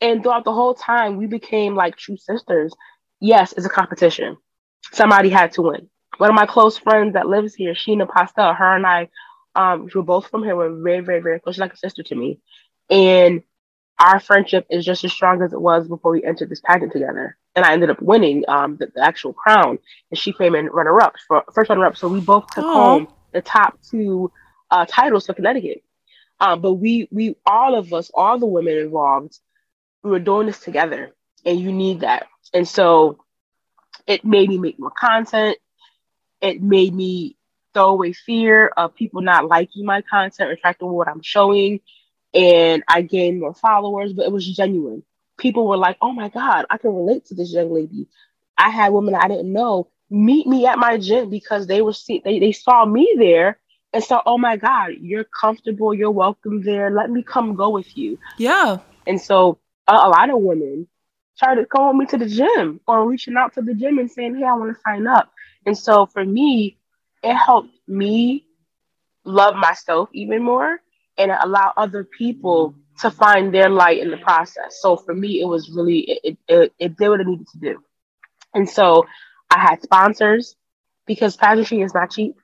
And 0.00 0.22
throughout 0.22 0.44
the 0.44 0.52
whole 0.52 0.74
time, 0.74 1.16
we 1.16 1.26
became 1.26 1.74
like 1.74 1.96
true 1.96 2.16
sisters. 2.16 2.74
Yes, 3.20 3.52
it's 3.56 3.66
a 3.66 3.70
competition. 3.70 4.36
Somebody 4.92 5.30
had 5.30 5.52
to 5.52 5.62
win. 5.62 5.88
One 6.18 6.30
of 6.30 6.36
my 6.36 6.46
close 6.46 6.76
friends 6.78 7.14
that 7.14 7.26
lives 7.26 7.54
here, 7.54 7.74
Sheena 7.74 8.08
Pastel, 8.08 8.54
her 8.54 8.76
and 8.76 8.86
I, 8.86 9.08
um, 9.54 9.84
we 9.84 9.90
were 9.94 10.02
both 10.02 10.28
from 10.28 10.44
here. 10.44 10.56
We're 10.56 10.82
very, 10.82 11.00
very, 11.00 11.20
very 11.20 11.40
close. 11.40 11.54
She's 11.54 11.60
like 11.60 11.72
a 11.72 11.78
sister 11.78 12.02
to 12.04 12.14
me. 12.14 12.40
And 12.88 13.42
our 14.00 14.18
friendship 14.18 14.66
is 14.70 14.84
just 14.84 15.04
as 15.04 15.12
strong 15.12 15.42
as 15.42 15.52
it 15.52 15.60
was 15.60 15.86
before 15.86 16.12
we 16.12 16.24
entered 16.24 16.48
this 16.48 16.60
pageant 16.60 16.92
together. 16.92 17.36
And 17.54 17.64
I 17.64 17.72
ended 17.72 17.90
up 17.90 18.00
winning 18.00 18.44
um, 18.48 18.76
the, 18.78 18.90
the 18.94 19.04
actual 19.04 19.34
crown, 19.34 19.78
and 20.10 20.18
she 20.18 20.32
came 20.32 20.54
in 20.54 20.66
runner 20.66 21.00
up 21.00 21.14
for 21.28 21.44
first 21.54 21.68
runner 21.68 21.84
up. 21.84 21.96
So 21.96 22.08
we 22.08 22.20
both 22.20 22.46
took 22.48 22.64
Aww. 22.64 22.72
home 22.72 23.08
the 23.32 23.42
top 23.42 23.78
two 23.90 24.32
uh, 24.70 24.86
titles 24.88 25.26
for 25.26 25.34
Connecticut. 25.34 25.82
Um, 26.40 26.62
but 26.62 26.74
we 26.74 27.08
we 27.10 27.36
all 27.44 27.74
of 27.74 27.92
us, 27.92 28.10
all 28.14 28.38
the 28.38 28.46
women 28.46 28.78
involved, 28.78 29.38
we 30.02 30.10
were 30.10 30.18
doing 30.18 30.46
this 30.46 30.60
together, 30.60 31.12
and 31.44 31.60
you 31.60 31.70
need 31.70 32.00
that. 32.00 32.26
And 32.54 32.66
so 32.66 33.18
it 34.06 34.24
made 34.24 34.48
me 34.48 34.56
make 34.56 34.78
more 34.78 34.92
content. 34.98 35.58
It 36.40 36.62
made 36.62 36.94
me 36.94 37.36
throw 37.74 37.90
away 37.90 38.14
fear 38.14 38.68
of 38.68 38.94
people 38.94 39.20
not 39.20 39.46
liking 39.46 39.84
my 39.84 40.00
content, 40.00 40.48
retracting 40.48 40.88
what 40.88 41.08
I'm 41.08 41.22
showing 41.22 41.80
and 42.34 42.82
I 42.88 43.02
gained 43.02 43.40
more 43.40 43.54
followers, 43.54 44.12
but 44.12 44.26
it 44.26 44.32
was 44.32 44.46
genuine. 44.46 45.02
People 45.38 45.66
were 45.66 45.76
like, 45.76 45.96
oh 46.00 46.12
my 46.12 46.28
God, 46.28 46.66
I 46.70 46.78
can 46.78 46.94
relate 46.94 47.26
to 47.26 47.34
this 47.34 47.52
young 47.52 47.72
lady. 47.72 48.08
I 48.58 48.70
had 48.70 48.92
women 48.92 49.14
I 49.14 49.28
didn't 49.28 49.52
know 49.52 49.88
meet 50.10 50.46
me 50.46 50.66
at 50.66 50.78
my 50.78 50.98
gym 50.98 51.30
because 51.30 51.66
they 51.66 51.80
were 51.82 51.92
see 51.92 52.20
they, 52.24 52.40
they 52.40 52.52
saw 52.52 52.84
me 52.84 53.14
there 53.16 53.58
and 53.92 54.04
saw, 54.04 54.22
oh 54.26 54.38
my 54.38 54.56
God, 54.56 54.92
you're 55.00 55.24
comfortable, 55.24 55.94
you're 55.94 56.10
welcome 56.10 56.62
there. 56.62 56.90
Let 56.90 57.10
me 57.10 57.22
come 57.22 57.54
go 57.54 57.70
with 57.70 57.96
you. 57.96 58.18
Yeah. 58.38 58.78
And 59.06 59.20
so 59.20 59.58
a, 59.88 59.92
a 59.92 60.08
lot 60.08 60.30
of 60.30 60.40
women 60.40 60.86
started 61.34 61.68
calling 61.68 61.98
me 61.98 62.06
to 62.06 62.18
the 62.18 62.26
gym 62.26 62.80
or 62.86 63.08
reaching 63.08 63.36
out 63.36 63.54
to 63.54 63.62
the 63.62 63.74
gym 63.74 63.98
and 63.98 64.10
saying, 64.10 64.36
Hey, 64.36 64.44
I 64.44 64.54
want 64.54 64.74
to 64.74 64.80
sign 64.82 65.06
up. 65.06 65.32
And 65.66 65.76
so 65.76 66.06
for 66.06 66.24
me, 66.24 66.76
it 67.22 67.34
helped 67.34 67.74
me 67.88 68.44
love 69.24 69.54
myself 69.54 70.08
even 70.12 70.42
more 70.42 70.80
and 71.20 71.32
allow 71.32 71.72
other 71.76 72.04
people 72.04 72.74
to 73.00 73.10
find 73.10 73.54
their 73.54 73.70
light 73.70 74.00
in 74.00 74.10
the 74.10 74.16
process. 74.18 74.78
So 74.80 74.96
for 74.96 75.14
me, 75.14 75.40
it 75.40 75.46
was 75.46 75.70
really 75.70 76.00
it 76.24 76.38
it, 76.48 76.74
it 76.78 76.96
did 76.96 77.10
what 77.10 77.20
it 77.20 77.28
needed 77.28 77.48
to 77.52 77.58
do. 77.58 77.82
And 78.54 78.68
so 78.68 79.06
I 79.50 79.60
had 79.60 79.82
sponsors 79.82 80.56
because 81.06 81.36
pageantry 81.36 81.82
is 81.82 81.94
not 81.94 82.10
cheap. 82.10 82.36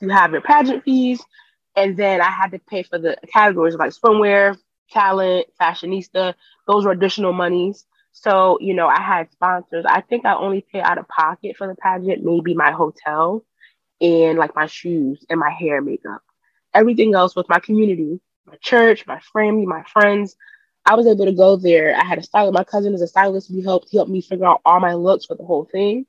You 0.00 0.10
have 0.10 0.32
your 0.32 0.42
pageant 0.42 0.84
fees, 0.84 1.22
and 1.76 1.96
then 1.96 2.22
I 2.22 2.30
had 2.30 2.52
to 2.52 2.60
pay 2.60 2.84
for 2.84 2.98
the 2.98 3.18
categories 3.32 3.76
like 3.76 3.92
swimwear, 3.92 4.56
talent, 4.90 5.48
fashionista. 5.60 6.34
Those 6.68 6.86
were 6.86 6.92
additional 6.92 7.32
monies. 7.34 7.86
So, 8.12 8.58
you 8.60 8.74
know, 8.74 8.88
I 8.88 9.00
had 9.02 9.30
sponsors. 9.32 9.84
I 9.88 10.00
think 10.02 10.24
I 10.26 10.34
only 10.34 10.66
pay 10.72 10.80
out 10.80 10.98
of 10.98 11.08
pocket 11.08 11.56
for 11.56 11.68
the 11.68 11.76
pageant, 11.76 12.24
maybe 12.24 12.54
my 12.54 12.72
hotel 12.72 13.44
and 14.00 14.38
like 14.38 14.54
my 14.56 14.66
shoes 14.66 15.24
and 15.30 15.40
my 15.40 15.50
hair 15.50 15.82
makeup 15.82 16.22
everything 16.74 17.14
else 17.14 17.36
with 17.36 17.48
my 17.48 17.58
community, 17.60 18.20
my 18.46 18.56
church, 18.62 19.06
my 19.06 19.20
family, 19.32 19.66
my 19.66 19.82
friends. 19.84 20.36
I 20.86 20.94
was 20.94 21.06
able 21.06 21.26
to 21.26 21.32
go 21.32 21.56
there. 21.56 21.96
I 21.96 22.04
had 22.04 22.18
a 22.18 22.22
stylist. 22.22 22.54
My 22.54 22.64
cousin 22.64 22.94
is 22.94 23.02
a 23.02 23.06
stylist. 23.08 23.48
He 23.48 23.62
helped 23.62 23.88
he 23.90 23.98
helped 23.98 24.10
me 24.10 24.20
figure 24.22 24.46
out 24.46 24.60
all 24.64 24.80
my 24.80 24.94
looks 24.94 25.26
for 25.26 25.36
the 25.36 25.44
whole 25.44 25.66
thing. 25.66 26.06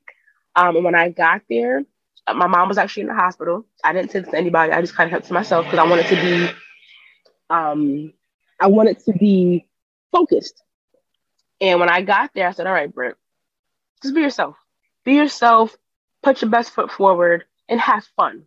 Um, 0.56 0.76
and 0.76 0.84
when 0.84 0.94
I 0.94 1.10
got 1.10 1.42
there, 1.48 1.84
uh, 2.26 2.34
my 2.34 2.46
mom 2.46 2.68
was 2.68 2.78
actually 2.78 3.02
in 3.02 3.08
the 3.08 3.14
hospital. 3.14 3.66
I 3.84 3.92
didn't 3.92 4.10
say 4.12 4.20
this 4.20 4.30
to 4.30 4.38
anybody. 4.38 4.72
I 4.72 4.80
just 4.80 4.94
kind 4.94 5.08
of 5.08 5.12
kept 5.16 5.28
to 5.28 5.34
myself 5.34 5.66
because 5.66 5.78
I 5.78 5.88
wanted 5.88 6.06
to 6.06 6.16
be, 6.16 6.50
um, 7.50 8.12
I 8.60 8.68
wanted 8.68 9.00
to 9.06 9.12
be 9.14 9.66
focused. 10.12 10.62
And 11.60 11.80
when 11.80 11.90
I 11.90 12.02
got 12.02 12.32
there, 12.34 12.48
I 12.48 12.52
said, 12.52 12.66
"All 12.66 12.72
right, 12.74 12.92
Britt, 12.92 13.16
just 14.02 14.14
be 14.14 14.22
yourself. 14.22 14.56
Be 15.04 15.14
yourself. 15.14 15.76
Put 16.22 16.42
your 16.42 16.50
best 16.50 16.72
foot 16.72 16.90
forward 16.92 17.44
and 17.68 17.80
have 17.80 18.04
fun. 18.16 18.46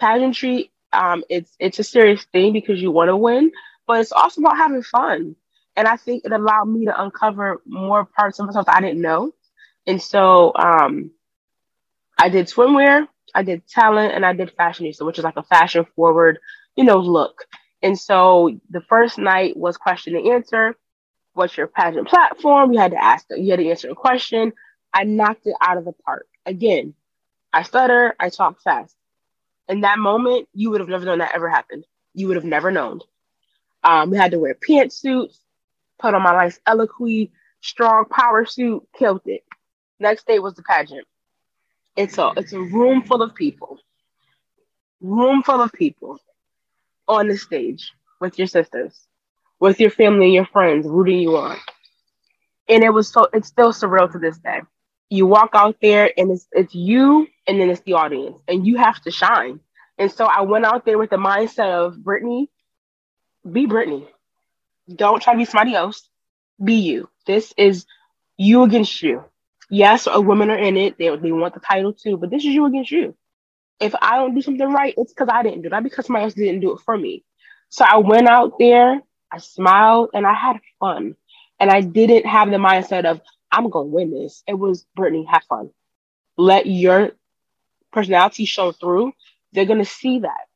Pageantry 0.00 0.71
um, 0.92 1.24
it's 1.28 1.54
it's 1.58 1.78
a 1.78 1.84
serious 1.84 2.24
thing 2.32 2.52
because 2.52 2.80
you 2.82 2.90
want 2.90 3.08
to 3.08 3.16
win, 3.16 3.52
but 3.86 4.00
it's 4.00 4.12
also 4.12 4.40
about 4.40 4.56
having 4.56 4.82
fun. 4.82 5.36
And 5.76 5.88
I 5.88 5.96
think 5.96 6.24
it 6.24 6.32
allowed 6.32 6.66
me 6.66 6.86
to 6.86 7.02
uncover 7.02 7.62
more 7.66 8.04
parts 8.04 8.38
of 8.38 8.46
myself 8.46 8.66
I 8.68 8.80
didn't 8.80 9.00
know. 9.00 9.32
And 9.86 10.02
so 10.02 10.52
um, 10.56 11.12
I 12.18 12.28
did 12.28 12.46
swimwear, 12.46 13.08
I 13.34 13.42
did 13.42 13.66
talent, 13.68 14.14
and 14.14 14.24
I 14.24 14.32
did 14.32 14.54
fashionista, 14.56 15.06
which 15.06 15.18
is 15.18 15.24
like 15.24 15.36
a 15.36 15.42
fashion 15.42 15.86
forward, 15.96 16.38
you 16.76 16.84
know, 16.84 16.98
look. 16.98 17.44
And 17.82 17.98
so 17.98 18.58
the 18.70 18.82
first 18.82 19.18
night 19.18 19.56
was 19.56 19.76
question 19.76 20.16
and 20.16 20.28
answer. 20.28 20.76
What's 21.34 21.56
your 21.56 21.66
pageant 21.68 22.08
platform? 22.08 22.72
You 22.72 22.80
had 22.80 22.92
to 22.92 23.02
ask, 23.02 23.26
you 23.30 23.50
had 23.50 23.60
to 23.60 23.68
answer 23.70 23.90
a 23.90 23.94
question. 23.94 24.52
I 24.94 25.04
knocked 25.04 25.46
it 25.46 25.54
out 25.62 25.78
of 25.78 25.84
the 25.84 25.92
park. 25.92 26.26
Again, 26.46 26.94
I 27.52 27.62
stutter, 27.62 28.14
I 28.20 28.30
talk 28.30 28.60
fast 28.62 28.96
in 29.68 29.82
that 29.82 29.98
moment, 29.98 30.48
you 30.52 30.70
would 30.70 30.80
have 30.80 30.88
never 30.88 31.04
known 31.04 31.18
that 31.18 31.34
ever 31.34 31.48
happened. 31.48 31.84
You 32.14 32.28
would 32.28 32.36
have 32.36 32.44
never 32.44 32.70
known. 32.70 33.00
Um, 33.84 34.10
we 34.10 34.16
had 34.16 34.32
to 34.32 34.38
wear 34.38 34.54
pantsuits, 34.54 35.38
put 35.98 36.14
on 36.14 36.22
my 36.22 36.32
nice 36.32 36.60
Eloquii 36.66 37.30
strong 37.60 38.04
power 38.10 38.44
suit, 38.44 38.86
killed 38.96 39.22
it. 39.26 39.44
Next 39.98 40.26
day 40.26 40.38
was 40.38 40.54
the 40.54 40.62
pageant. 40.62 41.06
It's 41.96 42.18
a 42.18 42.32
it's 42.36 42.52
a 42.52 42.60
room 42.60 43.02
full 43.02 43.22
of 43.22 43.34
people, 43.34 43.78
room 45.00 45.42
full 45.42 45.60
of 45.60 45.72
people 45.72 46.18
on 47.06 47.28
the 47.28 47.36
stage 47.36 47.92
with 48.20 48.38
your 48.38 48.46
sisters, 48.46 49.06
with 49.60 49.80
your 49.80 49.90
family 49.90 50.26
and 50.26 50.34
your 50.34 50.46
friends 50.46 50.86
rooting 50.86 51.20
you 51.20 51.36
on. 51.36 51.58
And 52.68 52.82
it 52.82 52.90
was 52.90 53.08
so 53.08 53.28
it's 53.32 53.48
still 53.48 53.72
surreal 53.72 54.10
to 54.12 54.18
this 54.18 54.38
day 54.38 54.60
you 55.12 55.26
walk 55.26 55.50
out 55.54 55.76
there 55.82 56.10
and 56.18 56.32
it's 56.32 56.48
it's 56.52 56.74
you 56.74 57.28
and 57.46 57.60
then 57.60 57.70
it's 57.70 57.82
the 57.82 57.94
audience 57.94 58.38
and 58.48 58.66
you 58.66 58.78
have 58.78 59.02
to 59.02 59.12
shine. 59.12 59.60
And 59.98 60.12
so 60.12 60.26
I 60.26 60.42
went 60.42 60.66
out 60.66 60.86
there 60.86 60.98
with 60.98 61.10
the 61.10 61.16
mindset 61.18 61.70
of 61.86 62.02
Brittany, 62.02 62.50
be 63.50 63.66
Brittany. 63.66 64.08
Don't 64.94 65.22
try 65.22 65.34
to 65.34 65.38
be 65.38 65.46
somebody 65.46 65.74
else. 65.74 66.08
Be 66.62 66.74
you. 66.74 67.10
This 67.26 67.54
is 67.58 67.86
you 68.38 68.64
against 68.64 69.02
you. 69.02 69.24
Yes, 69.70 70.08
a 70.10 70.20
women 70.20 70.50
are 70.50 70.58
in 70.58 70.76
it. 70.76 70.98
They, 70.98 71.14
they 71.16 71.32
want 71.32 71.54
the 71.54 71.60
title 71.60 71.92
too, 71.94 72.16
but 72.18 72.30
this 72.30 72.42
is 72.44 72.50
you 72.50 72.66
against 72.66 72.90
you. 72.92 73.14
If 73.80 73.94
I 74.00 74.16
don't 74.16 74.34
do 74.34 74.42
something 74.42 74.72
right, 74.72 74.94
it's 74.96 75.12
because 75.12 75.28
I 75.32 75.42
didn't 75.42 75.62
do 75.62 75.68
it, 75.68 75.72
not 75.72 75.82
because 75.84 76.06
somebody 76.06 76.24
else 76.24 76.34
didn't 76.34 76.60
do 76.60 76.72
it 76.72 76.80
for 76.84 76.96
me. 76.96 77.24
So 77.68 77.84
I 77.84 77.98
went 77.98 78.28
out 78.28 78.58
there, 78.58 79.00
I 79.30 79.38
smiled, 79.38 80.10
and 80.14 80.26
I 80.26 80.34
had 80.34 80.58
fun. 80.80 81.16
And 81.60 81.70
I 81.70 81.80
didn't 81.80 82.26
have 82.26 82.50
the 82.50 82.56
mindset 82.56 83.04
of, 83.04 83.20
I'm 83.52 83.70
gonna 83.70 83.86
win 83.88 84.12
this. 84.12 84.44
It 84.48 84.54
was 84.54 84.86
Brittany, 84.96 85.26
have 85.30 85.44
fun. 85.44 85.70
Let 86.38 86.66
your 86.66 87.12
personality 87.92 88.46
show 88.46 88.72
through. 88.72 89.12
They're 89.52 89.66
gonna 89.66 89.84
see 89.86 90.20
that. 90.20 90.46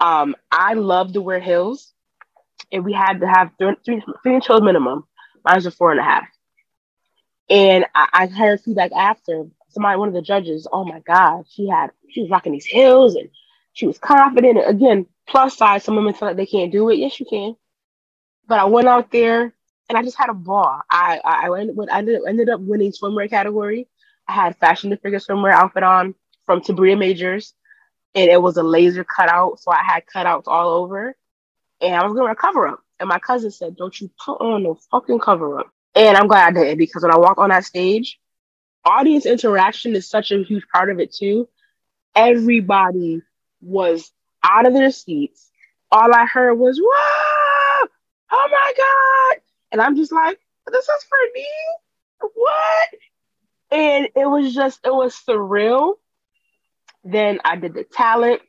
Um, 0.00 0.36
I 0.52 0.74
love 0.74 1.12
to 1.14 1.22
wear 1.22 1.40
heels, 1.40 1.92
and 2.72 2.84
we 2.84 2.92
had 2.92 3.20
to 3.20 3.28
have 3.28 3.52
three, 3.58 3.74
three, 3.84 4.02
three 4.22 4.34
inch 4.36 4.46
heels 4.48 4.62
minimum. 4.62 5.06
Mine's 5.44 5.66
a 5.66 5.70
four 5.72 5.92
and 5.92 6.00
a 6.00 6.04
half. 6.04 6.24
And 7.50 7.86
I, 7.94 8.08
I 8.12 8.26
heard 8.26 8.60
feedback 8.62 8.92
after 8.92 9.46
somebody, 9.70 9.98
one 9.98 10.08
of 10.08 10.14
the 10.14 10.22
judges, 10.22 10.66
oh 10.72 10.84
my 10.84 11.00
God, 11.00 11.44
she 11.50 11.68
had 11.68 11.90
she 12.10 12.22
was 12.22 12.30
rocking 12.30 12.52
these 12.52 12.66
heels 12.66 13.14
and 13.16 13.28
she 13.72 13.86
was 13.86 13.98
confident. 13.98 14.58
And 14.58 14.68
again, 14.68 15.06
plus 15.28 15.56
size, 15.56 15.84
some 15.84 15.96
women 15.96 16.14
feel 16.14 16.28
like 16.28 16.36
they 16.38 16.46
can't 16.46 16.72
do 16.72 16.90
it. 16.90 16.98
Yes, 16.98 17.20
you 17.20 17.26
can. 17.26 17.56
But 18.48 18.60
I 18.60 18.64
went 18.66 18.88
out 18.88 19.12
there 19.12 19.54
and 19.92 19.98
I 19.98 20.02
just 20.02 20.16
had 20.16 20.30
a 20.30 20.34
ball. 20.34 20.80
I 20.90 21.20
I, 21.22 21.60
ended, 21.60 21.76
I 21.90 21.98
ended, 21.98 22.22
ended 22.26 22.48
up 22.48 22.60
winning 22.60 22.92
swimwear 22.92 23.28
category. 23.28 23.88
I 24.26 24.32
had 24.32 24.56
fashion 24.56 24.88
to 24.88 24.96
figure 24.96 25.18
swimwear 25.18 25.52
outfit 25.52 25.82
on 25.82 26.14
from 26.46 26.62
Tabria 26.62 26.98
Majors, 26.98 27.52
and 28.14 28.30
it 28.30 28.40
was 28.40 28.56
a 28.56 28.62
laser 28.62 29.04
cutout, 29.04 29.60
so 29.60 29.70
I 29.70 29.82
had 29.82 30.04
cutouts 30.06 30.44
all 30.46 30.70
over, 30.70 31.14
and 31.82 31.94
I 31.94 32.04
was 32.06 32.14
going 32.14 32.34
to 32.34 32.40
cover 32.40 32.68
up. 32.68 32.80
And 33.00 33.08
my 33.10 33.18
cousin 33.18 33.50
said, 33.50 33.76
"Don't 33.76 34.00
you 34.00 34.10
put 34.24 34.40
on 34.40 34.62
no 34.62 34.78
fucking 34.90 35.18
cover 35.18 35.58
up." 35.58 35.66
And 35.94 36.16
I'm 36.16 36.26
glad 36.26 36.56
I 36.56 36.64
did 36.64 36.78
because 36.78 37.02
when 37.02 37.12
I 37.12 37.18
walk 37.18 37.36
on 37.36 37.50
that 37.50 37.66
stage, 37.66 38.18
audience 38.86 39.26
interaction 39.26 39.94
is 39.94 40.08
such 40.08 40.30
a 40.30 40.42
huge 40.42 40.64
part 40.72 40.90
of 40.90 41.00
it 41.00 41.12
too. 41.12 41.50
Everybody 42.14 43.20
was 43.60 44.10
out 44.42 44.66
of 44.66 44.72
their 44.72 44.90
seats 44.90 45.50
all 45.92 46.14
I 46.14 46.24
heard 46.24 46.54
was, 46.54 46.80
"Whoa! 46.82 47.88
Oh 48.32 48.48
my 48.50 48.72
god!" 48.78 49.41
And 49.72 49.80
I'm 49.80 49.96
just 49.96 50.12
like, 50.12 50.38
"This 50.70 50.84
is 50.84 51.04
for 51.08 51.18
me? 51.34 51.46
What?" 52.34 52.88
And 53.72 54.08
it 54.14 54.26
was 54.26 54.54
just, 54.54 54.80
it 54.84 54.94
was 54.94 55.18
surreal. 55.28 55.94
Then 57.04 57.40
I 57.44 57.56
did 57.56 57.74
the 57.74 57.84
talent, 57.84 58.42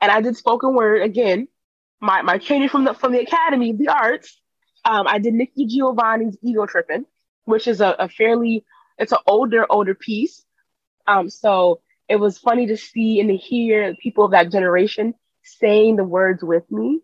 and 0.00 0.10
I 0.10 0.20
did 0.20 0.36
spoken 0.36 0.74
word 0.74 1.02
again. 1.02 1.48
My 2.00 2.22
my 2.22 2.38
training 2.38 2.68
from 2.70 2.84
the 2.84 2.94
from 2.94 3.12
the 3.12 3.20
Academy 3.20 3.70
of 3.70 3.78
the 3.78 3.88
Arts. 3.88 4.40
Um, 4.84 5.06
I 5.08 5.18
did 5.18 5.34
Nikki 5.34 5.66
Giovanni's 5.66 6.38
Ego 6.42 6.64
Tripping, 6.66 7.04
which 7.44 7.66
is 7.66 7.80
a, 7.80 7.96
a 7.98 8.08
fairly 8.08 8.64
it's 8.98 9.12
an 9.12 9.18
older 9.26 9.66
older 9.68 9.94
piece. 9.94 10.44
Um, 11.06 11.28
so 11.28 11.80
it 12.08 12.16
was 12.16 12.38
funny 12.38 12.68
to 12.68 12.76
see 12.76 13.20
and 13.20 13.28
to 13.28 13.36
hear 13.36 13.94
people 13.96 14.26
of 14.26 14.30
that 14.30 14.52
generation 14.52 15.14
saying 15.42 15.96
the 15.96 16.04
words 16.04 16.42
with 16.42 16.70
me. 16.70 17.00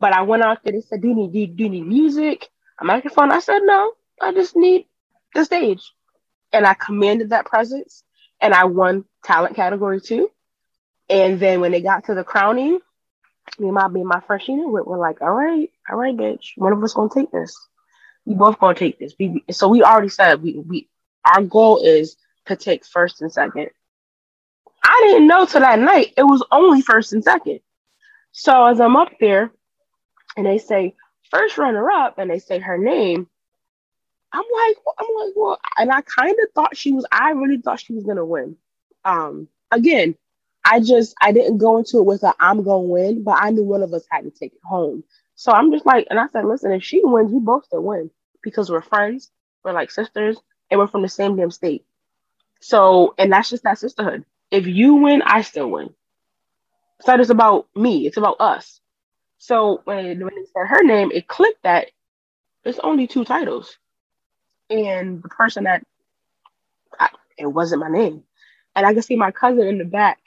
But 0.00 0.12
I 0.12 0.22
went 0.22 0.44
out 0.44 0.62
there 0.62 0.74
and 0.74 0.84
said, 0.84 1.02
"Do 1.02 1.08
you 1.08 1.14
need 1.14 1.56
do 1.56 1.64
you, 1.64 1.68
need 1.70 1.86
music, 1.86 2.48
a 2.80 2.84
microphone?" 2.84 3.32
I 3.32 3.40
said, 3.40 3.60
"No, 3.62 3.92
I 4.20 4.32
just 4.32 4.56
need 4.56 4.86
the 5.34 5.44
stage," 5.44 5.92
and 6.52 6.66
I 6.66 6.74
commanded 6.74 7.30
that 7.30 7.46
presence, 7.46 8.02
and 8.40 8.54
I 8.54 8.64
won 8.64 9.04
talent 9.24 9.56
category 9.56 10.00
two. 10.00 10.30
And 11.10 11.40
then 11.40 11.60
when 11.60 11.72
they 11.72 11.80
got 11.80 12.04
to 12.04 12.14
the 12.14 12.24
crowning, 12.24 12.80
me 13.58 13.68
and 13.68 13.74
my 13.74 13.88
being 13.88 14.06
my 14.06 14.20
first 14.20 14.48
unit, 14.48 14.68
we're 14.68 14.98
like, 14.98 15.22
"All 15.22 15.32
right, 15.32 15.70
all 15.90 15.96
right, 15.96 16.16
bitch, 16.16 16.52
one 16.56 16.72
of 16.72 16.82
us 16.82 16.94
gonna 16.94 17.08
take 17.12 17.30
this. 17.30 17.56
We 18.24 18.34
both 18.34 18.58
gonna 18.58 18.74
take 18.74 18.98
this." 18.98 19.14
So 19.50 19.68
we 19.68 19.82
already 19.82 20.10
said 20.10 20.42
we 20.42 20.58
we 20.58 20.88
our 21.24 21.42
goal 21.42 21.78
is 21.82 22.16
to 22.46 22.56
take 22.56 22.84
first 22.84 23.22
and 23.22 23.32
second. 23.32 23.70
I 24.82 25.00
didn't 25.04 25.26
know 25.26 25.44
till 25.44 25.60
that 25.60 25.78
night 25.78 26.14
it 26.16 26.22
was 26.22 26.44
only 26.50 26.82
first 26.82 27.12
and 27.12 27.22
second. 27.22 27.60
So 28.32 28.66
as 28.66 28.80
I'm 28.80 28.96
up 28.96 29.10
there 29.20 29.50
and 30.36 30.46
they 30.46 30.58
say 30.58 30.94
first 31.30 31.58
runner 31.58 31.90
up 31.90 32.18
and 32.18 32.30
they 32.30 32.38
say 32.38 32.58
her 32.58 32.78
name, 32.78 33.28
I'm 34.32 34.44
like, 34.44 34.76
I'm 34.98 35.06
like, 35.16 35.34
well, 35.36 35.58
and 35.78 35.92
I 35.92 36.02
kind 36.02 36.36
of 36.42 36.52
thought 36.54 36.76
she 36.76 36.92
was, 36.92 37.06
I 37.12 37.32
really 37.32 37.58
thought 37.58 37.80
she 37.80 37.94
was 37.94 38.04
gonna 38.04 38.26
win. 38.26 38.56
Um, 39.04 39.48
again, 39.72 40.16
I 40.64 40.80
just 40.80 41.16
I 41.22 41.32
didn't 41.32 41.58
go 41.58 41.78
into 41.78 41.98
it 41.98 42.06
with 42.06 42.22
a 42.24 42.34
I'm 42.40 42.62
gonna 42.64 42.80
win, 42.80 43.24
but 43.24 43.38
I 43.42 43.50
knew 43.50 43.64
one 43.64 43.82
of 43.82 43.94
us 43.94 44.06
had 44.10 44.24
to 44.24 44.30
take 44.30 44.54
it 44.54 44.60
home. 44.64 45.04
So 45.36 45.52
I'm 45.52 45.72
just 45.72 45.86
like, 45.86 46.06
and 46.10 46.20
I 46.20 46.28
said, 46.28 46.44
listen, 46.44 46.72
if 46.72 46.84
she 46.84 47.02
wins, 47.04 47.32
we 47.32 47.40
both 47.40 47.66
still 47.66 47.82
win 47.82 48.10
because 48.42 48.70
we're 48.70 48.82
friends, 48.82 49.30
we're 49.64 49.72
like 49.72 49.90
sisters, 49.90 50.38
and 50.70 50.78
we're 50.80 50.88
from 50.88 51.02
the 51.02 51.08
same 51.08 51.36
damn 51.36 51.50
state. 51.50 51.86
So, 52.60 53.14
and 53.18 53.32
that's 53.32 53.50
just 53.50 53.64
that 53.64 53.78
sisterhood. 53.78 54.24
If 54.50 54.66
you 54.66 54.94
win, 54.96 55.22
I 55.22 55.42
still 55.42 55.70
win. 55.70 55.94
It's 56.98 57.08
not 57.08 57.18
just 57.18 57.30
about 57.30 57.68
me, 57.76 58.06
it's 58.06 58.16
about 58.16 58.36
us. 58.40 58.80
So 59.38 59.82
when, 59.84 60.06
when 60.20 60.34
they 60.34 60.44
said 60.52 60.66
her 60.68 60.82
name, 60.82 61.10
it 61.12 61.28
clicked 61.28 61.62
that 61.64 61.88
it's 62.64 62.78
only 62.80 63.06
two 63.06 63.24
titles. 63.24 63.78
And 64.70 65.22
the 65.22 65.28
person 65.28 65.64
that 65.64 65.84
I, 66.98 67.08
it 67.38 67.46
wasn't 67.46 67.80
my 67.82 67.88
name. 67.88 68.24
And 68.76 68.86
I 68.86 68.92
can 68.92 69.02
see 69.02 69.16
my 69.16 69.30
cousin 69.30 69.66
in 69.66 69.78
the 69.78 69.84
back. 69.84 70.18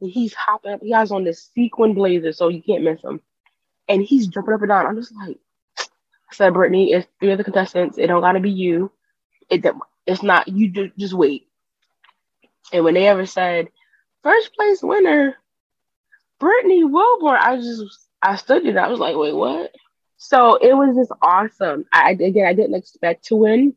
And 0.00 0.10
he's 0.10 0.34
hopping 0.34 0.72
up. 0.72 0.82
He 0.82 0.92
has 0.92 1.12
on 1.12 1.24
this 1.24 1.50
sequin 1.54 1.94
blazer, 1.94 2.32
so 2.32 2.48
you 2.48 2.62
can't 2.62 2.84
miss 2.84 3.02
him. 3.02 3.20
And 3.88 4.02
he's 4.02 4.28
jumping 4.28 4.54
up 4.54 4.60
and 4.62 4.68
down. 4.68 4.86
I'm 4.86 4.96
just 4.96 5.14
like, 5.16 5.38
I 6.30 6.34
said, 6.34 6.54
Brittany, 6.54 6.92
it's 6.92 7.08
three 7.20 7.32
of 7.32 7.38
the 7.38 7.44
contestants. 7.44 7.98
It 7.98 8.06
don't 8.06 8.22
gotta 8.22 8.40
be 8.40 8.50
you. 8.50 8.92
It 9.50 9.66
it's 10.06 10.22
not 10.22 10.48
you. 10.48 10.70
Just, 10.70 10.96
just 10.96 11.14
wait. 11.14 11.48
And 12.72 12.84
when 12.84 12.94
they 12.94 13.08
ever 13.08 13.26
said 13.26 13.68
first 14.22 14.54
place 14.54 14.82
winner, 14.82 15.36
Brittany 16.38 16.84
Wilborn, 16.84 17.38
I 17.38 17.54
was 17.54 17.66
just 17.66 18.09
I 18.22 18.38
there. 18.46 18.80
I 18.80 18.88
was 18.88 19.00
like, 19.00 19.16
wait, 19.16 19.34
what? 19.34 19.72
So 20.16 20.56
it 20.56 20.74
was 20.74 20.96
just 20.96 21.12
awesome. 21.22 21.86
I 21.92 22.10
again, 22.10 22.46
I 22.46 22.52
didn't 22.52 22.74
expect 22.74 23.26
to 23.26 23.36
win. 23.36 23.74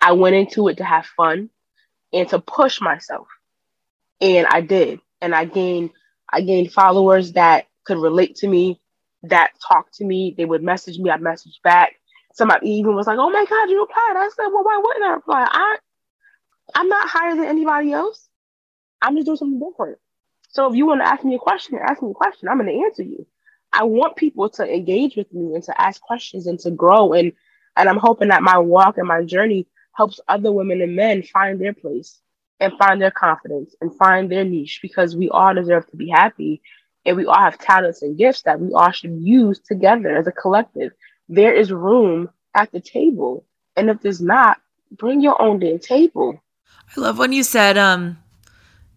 I 0.00 0.12
went 0.12 0.34
into 0.34 0.68
it 0.68 0.78
to 0.78 0.84
have 0.84 1.06
fun 1.06 1.50
and 2.12 2.28
to 2.30 2.40
push 2.40 2.80
myself, 2.80 3.28
and 4.20 4.46
I 4.48 4.62
did. 4.62 5.00
And 5.20 5.34
I 5.34 5.44
gained 5.44 5.90
I 6.28 6.40
gained 6.40 6.72
followers 6.72 7.32
that 7.32 7.66
could 7.84 7.98
relate 7.98 8.36
to 8.36 8.48
me, 8.48 8.80
that 9.24 9.52
talked 9.66 9.94
to 9.94 10.04
me. 10.04 10.34
They 10.36 10.44
would 10.44 10.62
message 10.62 10.98
me. 10.98 11.10
I'd 11.10 11.20
message 11.20 11.60
back. 11.62 11.94
Somebody 12.34 12.70
even 12.70 12.94
was 12.96 13.06
like, 13.06 13.18
"Oh 13.18 13.30
my 13.30 13.44
God, 13.44 13.70
you 13.70 13.82
applied!" 13.82 14.14
I 14.16 14.28
said, 14.34 14.48
"Well, 14.48 14.64
why 14.64 14.80
wouldn't 14.82 15.04
I 15.04 15.14
apply? 15.16 15.46
I 15.48 15.78
I'm 16.74 16.88
not 16.88 17.08
higher 17.08 17.36
than 17.36 17.44
anybody 17.44 17.92
else. 17.92 18.28
I'm 19.02 19.14
just 19.16 19.26
doing 19.26 19.36
something 19.36 19.70
different. 19.70 19.98
So 20.50 20.68
if 20.68 20.76
you 20.76 20.86
want 20.86 21.00
to 21.00 21.06
ask 21.06 21.24
me 21.24 21.34
a 21.34 21.38
question, 21.38 21.78
ask 21.78 22.02
me 22.02 22.10
a 22.10 22.14
question. 22.14 22.48
I'm 22.48 22.58
going 22.58 22.68
to 22.68 22.84
answer 22.84 23.02
you. 23.02 23.26
I 23.72 23.84
want 23.84 24.16
people 24.16 24.48
to 24.50 24.64
engage 24.64 25.16
with 25.16 25.32
me 25.32 25.54
and 25.54 25.62
to 25.64 25.80
ask 25.80 26.00
questions 26.00 26.46
and 26.46 26.58
to 26.60 26.70
grow. 26.70 27.12
And 27.12 27.32
and 27.76 27.88
I'm 27.88 27.98
hoping 27.98 28.28
that 28.28 28.42
my 28.42 28.58
walk 28.58 28.98
and 28.98 29.06
my 29.06 29.22
journey 29.22 29.66
helps 29.94 30.20
other 30.28 30.52
women 30.52 30.80
and 30.80 30.96
men 30.96 31.22
find 31.22 31.60
their 31.60 31.72
place 31.72 32.20
and 32.58 32.72
find 32.78 33.00
their 33.00 33.10
confidence 33.10 33.74
and 33.80 33.96
find 33.96 34.30
their 34.30 34.44
niche 34.44 34.80
because 34.82 35.16
we 35.16 35.30
all 35.30 35.54
deserve 35.54 35.88
to 35.90 35.96
be 35.96 36.08
happy 36.08 36.60
and 37.06 37.16
we 37.16 37.26
all 37.26 37.38
have 37.38 37.58
talents 37.58 38.02
and 38.02 38.18
gifts 38.18 38.42
that 38.42 38.60
we 38.60 38.72
all 38.72 38.90
should 38.90 39.16
use 39.20 39.60
together 39.60 40.16
as 40.16 40.26
a 40.26 40.32
collective. 40.32 40.92
There 41.28 41.54
is 41.54 41.72
room 41.72 42.28
at 42.54 42.70
the 42.72 42.80
table. 42.80 43.46
And 43.76 43.88
if 43.88 44.00
there's 44.00 44.20
not, 44.20 44.58
bring 44.90 45.20
your 45.20 45.40
own 45.40 45.60
damn 45.60 45.78
table. 45.78 46.42
I 46.96 47.00
love 47.00 47.18
when 47.18 47.32
you 47.32 47.42
said, 47.42 47.78
um, 47.78 48.18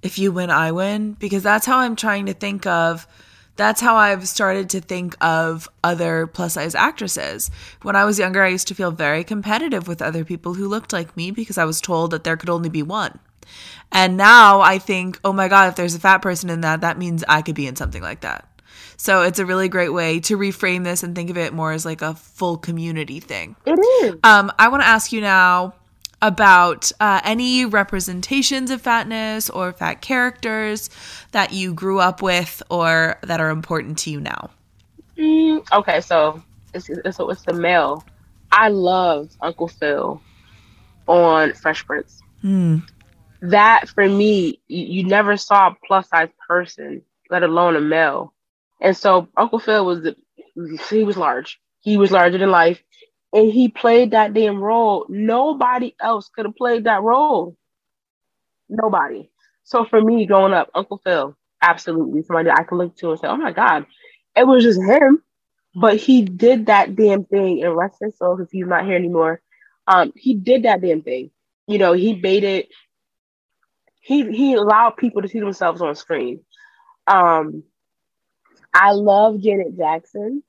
if 0.01 0.17
you 0.19 0.31
win, 0.31 0.49
I 0.49 0.71
win, 0.71 1.13
because 1.13 1.43
that's 1.43 1.65
how 1.65 1.79
I'm 1.79 1.95
trying 1.95 2.25
to 2.25 2.33
think 2.33 2.65
of. 2.65 3.07
That's 3.55 3.81
how 3.81 3.95
I've 3.95 4.27
started 4.27 4.69
to 4.71 4.81
think 4.81 5.15
of 5.21 5.69
other 5.83 6.25
plus 6.25 6.53
size 6.53 6.73
actresses. 6.73 7.51
When 7.83 7.95
I 7.95 8.05
was 8.05 8.17
younger, 8.17 8.43
I 8.43 8.47
used 8.47 8.67
to 8.69 8.75
feel 8.75 8.91
very 8.91 9.23
competitive 9.23 9.87
with 9.87 10.01
other 10.01 10.25
people 10.25 10.55
who 10.55 10.67
looked 10.67 10.91
like 10.91 11.15
me 11.15 11.31
because 11.31 11.57
I 11.57 11.65
was 11.65 11.79
told 11.79 12.11
that 12.11 12.23
there 12.23 12.37
could 12.37 12.49
only 12.49 12.69
be 12.69 12.81
one. 12.81 13.19
And 13.91 14.17
now 14.17 14.61
I 14.61 14.79
think, 14.79 15.19
oh 15.23 15.33
my 15.33 15.47
God, 15.47 15.69
if 15.69 15.75
there's 15.75 15.93
a 15.93 15.99
fat 15.99 16.19
person 16.19 16.49
in 16.49 16.61
that, 16.61 16.81
that 16.81 16.97
means 16.97 17.23
I 17.27 17.41
could 17.41 17.55
be 17.55 17.67
in 17.67 17.75
something 17.75 18.01
like 18.01 18.21
that. 18.21 18.47
So 18.97 19.21
it's 19.21 19.39
a 19.39 19.45
really 19.45 19.69
great 19.69 19.89
way 19.89 20.19
to 20.21 20.37
reframe 20.37 20.83
this 20.83 21.03
and 21.03 21.13
think 21.13 21.29
of 21.29 21.37
it 21.37 21.53
more 21.53 21.71
as 21.71 21.85
like 21.85 22.01
a 22.01 22.15
full 22.15 22.57
community 22.57 23.19
thing. 23.19 23.55
It 23.65 23.79
is. 24.03 24.15
Um, 24.23 24.51
I 24.57 24.69
want 24.69 24.81
to 24.81 24.87
ask 24.87 25.11
you 25.11 25.21
now 25.21 25.75
about 26.23 26.89
uh, 27.01 27.19
any 27.25 27.65
representations 27.65 28.71
of 28.71 28.81
fatness 28.81 29.49
or 29.49 29.73
fat 29.73 29.95
characters 29.95 30.89
that 31.33 31.51
you 31.51 31.73
grew 31.73 31.99
up 31.99 32.21
with 32.21 32.63
or 32.69 33.19
that 33.23 33.41
are 33.41 33.49
important 33.49 33.97
to 33.97 34.09
you 34.09 34.21
now. 34.21 34.49
Mm, 35.17 35.69
okay, 35.73 35.99
so 35.99 36.41
it's, 36.73 36.89
it's, 36.89 37.19
it's 37.19 37.41
the 37.43 37.53
male. 37.53 38.05
I 38.53 38.69
loved 38.69 39.35
Uncle 39.41 39.67
Phil 39.67 40.21
on 41.07 41.53
Fresh 41.55 41.85
Prince. 41.85 42.21
Mm. 42.41 42.89
That 43.41 43.89
for 43.89 44.07
me, 44.07 44.61
you, 44.69 44.85
you 44.85 45.03
never 45.03 45.35
saw 45.35 45.67
a 45.67 45.77
plus 45.85 46.07
size 46.07 46.29
person, 46.47 47.01
let 47.29 47.43
alone 47.43 47.75
a 47.75 47.81
male. 47.81 48.33
And 48.79 48.95
so 48.95 49.27
Uncle 49.35 49.59
Phil 49.59 49.85
was 49.85 50.03
the, 50.03 50.15
he 50.89 51.03
was 51.03 51.17
large. 51.17 51.59
He 51.81 51.97
was 51.97 52.11
larger 52.11 52.37
than 52.37 52.49
life 52.49 52.81
and 53.33 53.51
he 53.51 53.69
played 53.69 54.11
that 54.11 54.33
damn 54.33 54.63
role. 54.63 55.05
Nobody 55.09 55.95
else 56.01 56.29
could 56.35 56.45
have 56.45 56.55
played 56.57 56.85
that 56.85 57.03
role. 57.03 57.57
Nobody. 58.69 59.29
So 59.63 59.85
for 59.85 60.01
me, 60.01 60.25
growing 60.25 60.53
up, 60.53 60.69
Uncle 60.75 61.01
Phil, 61.03 61.35
absolutely 61.61 62.23
somebody 62.23 62.49
I 62.51 62.63
could 62.63 62.77
look 62.77 62.95
to 62.97 63.11
and 63.11 63.19
say, 63.19 63.27
"Oh 63.27 63.37
my 63.37 63.51
God," 63.51 63.85
it 64.35 64.45
was 64.47 64.63
just 64.63 64.81
him. 64.81 65.23
But 65.75 65.97
he 65.97 66.23
did 66.23 66.67
that 66.67 66.95
damn 66.95 67.25
thing 67.25 67.59
in 67.59 67.69
wrestling. 67.71 68.11
So 68.17 68.39
if 68.39 68.49
he's 68.51 68.67
not 68.67 68.85
here 68.85 68.95
anymore, 68.95 69.41
um, 69.87 70.13
he 70.15 70.35
did 70.35 70.63
that 70.63 70.81
damn 70.81 71.01
thing. 71.03 71.31
You 71.67 71.77
know, 71.79 71.93
he 71.93 72.15
baited. 72.15 72.67
He 74.01 74.31
he 74.31 74.53
allowed 74.55 74.97
people 74.97 75.21
to 75.23 75.27
see 75.29 75.39
themselves 75.39 75.81
on 75.81 75.95
screen. 75.95 76.41
Um, 77.07 77.63
I 78.73 78.93
love 78.93 79.41
Janet 79.41 79.77
Jackson 79.77 80.43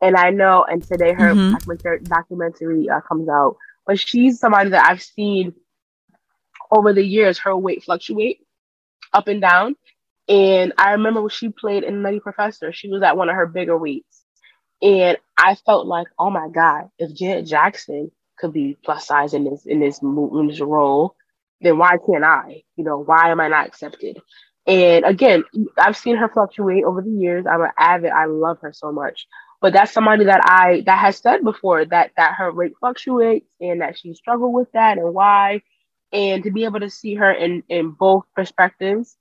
and 0.00 0.16
I 0.16 0.30
know, 0.30 0.64
and 0.64 0.82
today 0.82 1.12
her 1.12 1.32
mm-hmm. 1.32 1.54
documentary, 1.54 2.00
documentary 2.00 2.90
uh, 2.90 3.00
comes 3.00 3.28
out, 3.28 3.56
but 3.86 3.98
she's 3.98 4.38
somebody 4.38 4.70
that 4.70 4.88
I've 4.88 5.02
seen 5.02 5.54
over 6.70 6.92
the 6.92 7.04
years 7.04 7.38
her 7.38 7.56
weight 7.56 7.82
fluctuate 7.84 8.40
up 9.12 9.28
and 9.28 9.40
down. 9.40 9.76
And 10.28 10.74
I 10.76 10.92
remember 10.92 11.22
when 11.22 11.30
she 11.30 11.48
played 11.48 11.84
in 11.84 12.02
Nutty 12.02 12.20
Professor, 12.20 12.72
she 12.72 12.88
was 12.88 13.02
at 13.02 13.16
one 13.16 13.30
of 13.30 13.34
her 13.34 13.46
bigger 13.46 13.78
weights. 13.78 14.24
And 14.82 15.16
I 15.36 15.54
felt 15.54 15.86
like, 15.86 16.06
oh 16.18 16.30
my 16.30 16.48
God, 16.48 16.90
if 16.98 17.14
Janet 17.14 17.46
Jackson 17.46 18.10
could 18.38 18.52
be 18.52 18.76
plus 18.84 19.06
size 19.06 19.34
in 19.34 19.44
this 19.44 19.66
in 19.66 19.80
this 19.80 20.00
in 20.02 20.46
this 20.46 20.60
role, 20.60 21.16
then 21.60 21.78
why 21.78 21.96
can't 22.06 22.24
I? 22.24 22.62
You 22.76 22.84
know, 22.84 22.98
why 22.98 23.30
am 23.30 23.40
I 23.40 23.48
not 23.48 23.66
accepted? 23.66 24.20
And 24.68 25.04
again, 25.04 25.44
I've 25.78 25.96
seen 25.96 26.16
her 26.18 26.28
fluctuate 26.28 26.84
over 26.84 27.02
the 27.02 27.10
years. 27.10 27.46
I'm 27.50 27.62
an 27.62 27.70
avid, 27.78 28.12
I 28.12 28.26
love 28.26 28.58
her 28.62 28.72
so 28.72 28.92
much 28.92 29.26
but 29.60 29.72
that's 29.72 29.92
somebody 29.92 30.24
that 30.26 30.40
I 30.44 30.82
that 30.86 30.98
has 30.98 31.18
said 31.18 31.42
before 31.42 31.84
that 31.86 32.12
that 32.16 32.34
her 32.34 32.50
rate 32.50 32.74
fluctuates 32.78 33.48
and 33.60 33.80
that 33.80 33.98
she 33.98 34.14
struggled 34.14 34.54
with 34.54 34.70
that 34.72 34.98
and 34.98 35.14
why, 35.14 35.62
and 36.12 36.42
to 36.44 36.50
be 36.50 36.64
able 36.64 36.80
to 36.80 36.90
see 36.90 37.14
her 37.16 37.32
in 37.32 37.62
in 37.68 37.90
both 37.90 38.24
perspectives 38.36 39.16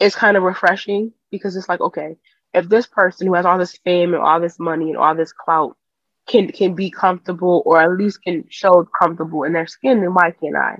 is 0.00 0.14
kind 0.14 0.36
of 0.36 0.44
refreshing 0.44 1.12
because 1.30 1.56
it's 1.56 1.68
like 1.68 1.80
okay, 1.80 2.16
if 2.54 2.68
this 2.68 2.86
person 2.86 3.26
who 3.26 3.34
has 3.34 3.46
all 3.46 3.58
this 3.58 3.78
fame 3.84 4.14
and 4.14 4.22
all 4.22 4.40
this 4.40 4.58
money 4.60 4.90
and 4.90 4.98
all 4.98 5.14
this 5.16 5.32
clout 5.32 5.76
can 6.28 6.48
can 6.52 6.74
be 6.74 6.90
comfortable 6.90 7.62
or 7.66 7.82
at 7.82 7.98
least 7.98 8.22
can 8.22 8.44
show 8.48 8.88
comfortable 9.00 9.42
in 9.42 9.52
their 9.52 9.66
skin, 9.66 10.00
then 10.00 10.14
why 10.14 10.30
can't 10.30 10.56
I? 10.56 10.78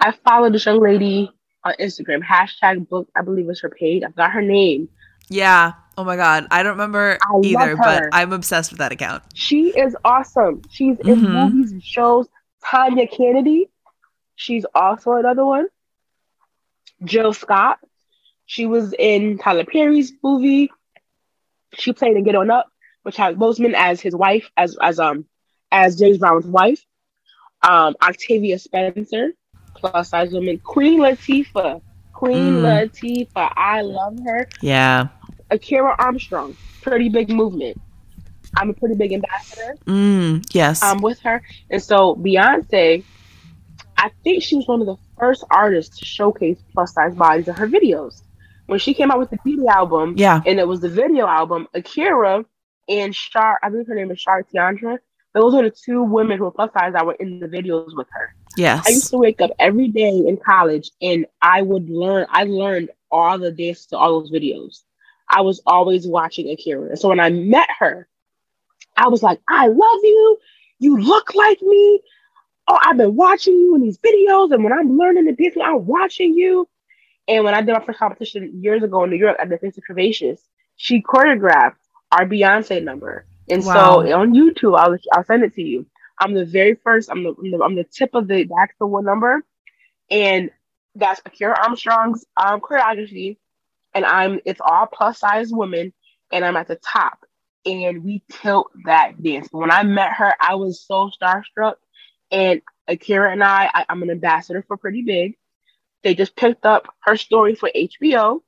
I 0.00 0.12
followed 0.26 0.54
this 0.54 0.66
young 0.66 0.80
lady 0.80 1.30
on 1.64 1.74
Instagram, 1.80 2.22
hashtag 2.22 2.88
book, 2.88 3.08
I 3.16 3.22
believe 3.22 3.46
was 3.46 3.60
her 3.60 3.70
page. 3.70 4.02
I've 4.02 4.16
got 4.16 4.32
her 4.32 4.42
name. 4.42 4.88
Yeah. 5.28 5.72
Oh 5.96 6.04
my 6.04 6.16
god. 6.16 6.46
I 6.50 6.62
don't 6.62 6.72
remember 6.72 7.18
I 7.22 7.40
either, 7.44 7.76
but 7.76 8.04
I'm 8.12 8.32
obsessed 8.32 8.70
with 8.70 8.78
that 8.78 8.92
account. 8.92 9.22
She 9.34 9.68
is 9.68 9.96
awesome. 10.04 10.62
She's 10.70 10.98
in 10.98 11.20
mm-hmm. 11.20 11.32
movies 11.32 11.72
and 11.72 11.82
shows. 11.82 12.28
Tanya 12.64 13.06
Kennedy. 13.06 13.68
She's 14.36 14.64
also 14.74 15.12
another 15.12 15.44
one. 15.44 15.68
Jill 17.04 17.32
Scott. 17.32 17.78
She 18.46 18.66
was 18.66 18.94
in 18.98 19.38
Tyler 19.38 19.64
Perry's 19.64 20.12
movie. 20.22 20.70
She 21.74 21.92
played 21.92 22.16
in 22.16 22.24
Get 22.24 22.34
On 22.34 22.50
Up, 22.50 22.68
which 23.02 23.16
has 23.16 23.36
Boseman 23.36 23.74
as 23.74 24.00
his 24.00 24.14
wife, 24.14 24.50
as 24.56 24.76
as 24.80 24.98
um 24.98 25.26
as 25.70 25.98
James 25.98 26.18
Brown's 26.18 26.46
wife. 26.46 26.84
Um, 27.62 27.94
Octavia 28.02 28.58
Spencer, 28.58 29.32
plus 29.90 30.08
size 30.10 30.32
women. 30.32 30.58
Queen 30.58 31.00
Latifah. 31.00 31.80
Queen 32.12 32.54
mm. 32.54 32.62
Latifah. 32.62 33.52
I 33.56 33.82
love 33.82 34.18
her. 34.24 34.48
Yeah. 34.60 35.08
Akira 35.50 35.94
Armstrong. 35.98 36.56
Pretty 36.80 37.08
big 37.08 37.28
movement. 37.30 37.80
I'm 38.56 38.70
a 38.70 38.74
pretty 38.74 38.94
big 38.94 39.12
ambassador. 39.12 39.76
Mm, 39.86 40.44
yes. 40.52 40.82
I'm 40.82 40.98
um, 40.98 41.02
with 41.02 41.20
her. 41.20 41.42
And 41.70 41.82
so 41.82 42.14
Beyonce, 42.16 43.02
I 43.96 44.10
think 44.24 44.42
she 44.42 44.56
was 44.56 44.66
one 44.68 44.80
of 44.80 44.86
the 44.86 44.96
first 45.18 45.44
artists 45.50 45.98
to 45.98 46.04
showcase 46.04 46.58
plus 46.72 46.92
size 46.92 47.14
bodies 47.14 47.48
in 47.48 47.54
her 47.54 47.66
videos. 47.66 48.22
When 48.66 48.78
she 48.78 48.94
came 48.94 49.10
out 49.10 49.18
with 49.18 49.30
the 49.30 49.38
B'Day 49.38 49.68
album, 49.68 50.14
yeah, 50.16 50.40
and 50.46 50.58
it 50.58 50.66
was 50.66 50.80
the 50.80 50.88
video 50.88 51.26
album, 51.26 51.66
Akira 51.74 52.44
and 52.88 53.14
Shar, 53.14 53.58
I 53.62 53.68
believe 53.68 53.86
her 53.86 53.94
name 53.94 54.10
is 54.10 54.20
Shar 54.20 54.44
Tiandra. 54.44 54.98
Those 55.34 55.54
are 55.54 55.62
the 55.62 55.70
two 55.70 56.02
women 56.02 56.38
who 56.38 56.44
were 56.44 56.50
plus 56.50 56.72
size 56.72 56.92
that 56.92 57.06
were 57.06 57.14
in 57.14 57.40
the 57.40 57.48
videos 57.48 57.96
with 57.96 58.06
her. 58.12 58.34
Yes. 58.56 58.84
I 58.86 58.90
used 58.90 59.10
to 59.10 59.18
wake 59.18 59.40
up 59.40 59.50
every 59.58 59.88
day 59.88 60.10
in 60.10 60.36
college 60.36 60.90
and 61.00 61.26
I 61.40 61.62
would 61.62 61.88
learn, 61.88 62.26
I 62.30 62.44
learned 62.44 62.90
all 63.10 63.38
the 63.38 63.50
dances 63.50 63.86
to 63.86 63.98
all 63.98 64.20
those 64.20 64.30
videos. 64.30 64.82
I 65.28 65.40
was 65.40 65.62
always 65.66 66.06
watching 66.06 66.50
Akira. 66.50 66.96
So 66.96 67.08
when 67.08 67.20
I 67.20 67.30
met 67.30 67.68
her, 67.78 68.08
I 68.96 69.08
was 69.08 69.22
like, 69.22 69.40
I 69.48 69.68
love 69.68 70.00
you. 70.02 70.38
You 70.78 70.98
look 70.98 71.34
like 71.34 71.60
me. 71.62 72.00
Oh, 72.68 72.78
I've 72.80 72.96
been 72.96 73.16
watching 73.16 73.54
you 73.54 73.74
in 73.74 73.82
these 73.82 73.98
videos. 73.98 74.52
And 74.52 74.62
when 74.62 74.72
I'm 74.72 74.98
learning 74.98 75.24
the 75.24 75.32
dance, 75.32 75.56
I'm 75.62 75.86
watching 75.86 76.34
you. 76.34 76.68
And 77.28 77.44
when 77.44 77.54
I 77.54 77.62
did 77.62 77.72
my 77.72 77.84
first 77.84 77.98
competition 77.98 78.60
years 78.62 78.82
ago 78.82 79.04
in 79.04 79.10
New 79.10 79.16
York 79.16 79.36
at 79.40 79.48
the 79.48 79.58
Face 79.58 79.78
of 79.78 79.84
Curvaceous, 79.88 80.40
she 80.76 81.02
choreographed 81.02 81.76
our 82.10 82.26
Beyonce 82.26 82.82
number. 82.82 83.24
And 83.48 83.64
wow. 83.64 84.02
so 84.02 84.12
on 84.12 84.34
YouTube, 84.34 84.78
I'll, 84.78 84.96
I'll 85.12 85.24
send 85.24 85.44
it 85.44 85.54
to 85.54 85.62
you. 85.62 85.86
I'm 86.22 86.34
the 86.34 86.44
very 86.44 86.76
first, 86.76 87.10
I'm 87.10 87.24
the, 87.24 87.34
I'm 87.36 87.50
the, 87.50 87.64
I'm 87.64 87.74
the 87.74 87.84
tip 87.84 88.14
of 88.14 88.28
the, 88.28 88.44
the 88.44 88.54
actual 88.60 88.90
one 88.90 89.04
number. 89.04 89.44
And 90.08 90.50
that's 90.94 91.20
Akira 91.26 91.56
Armstrong's 91.60 92.24
um, 92.36 92.60
choreography. 92.60 93.38
And 93.92 94.04
I'm, 94.04 94.38
it's 94.44 94.60
all 94.64 94.86
plus 94.86 95.18
size 95.18 95.52
women. 95.52 95.92
And 96.30 96.44
I'm 96.44 96.56
at 96.56 96.68
the 96.68 96.76
top 96.76 97.18
and 97.66 98.04
we 98.04 98.22
killed 98.30 98.68
that 98.84 99.20
dance. 99.20 99.48
When 99.50 99.70
I 99.70 99.82
met 99.82 100.12
her, 100.12 100.32
I 100.40 100.54
was 100.54 100.80
so 100.80 101.10
starstruck. 101.10 101.74
And 102.30 102.62
Akira 102.86 103.32
and 103.32 103.42
I, 103.42 103.68
I 103.74 103.84
am 103.88 104.02
an 104.02 104.10
ambassador 104.10 104.64
for 104.66 104.76
Pretty 104.76 105.02
Big. 105.02 105.36
They 106.02 106.14
just 106.14 106.36
picked 106.36 106.64
up 106.64 106.86
her 107.00 107.16
story 107.16 107.54
for 107.54 107.70
HBO. 107.74 108.40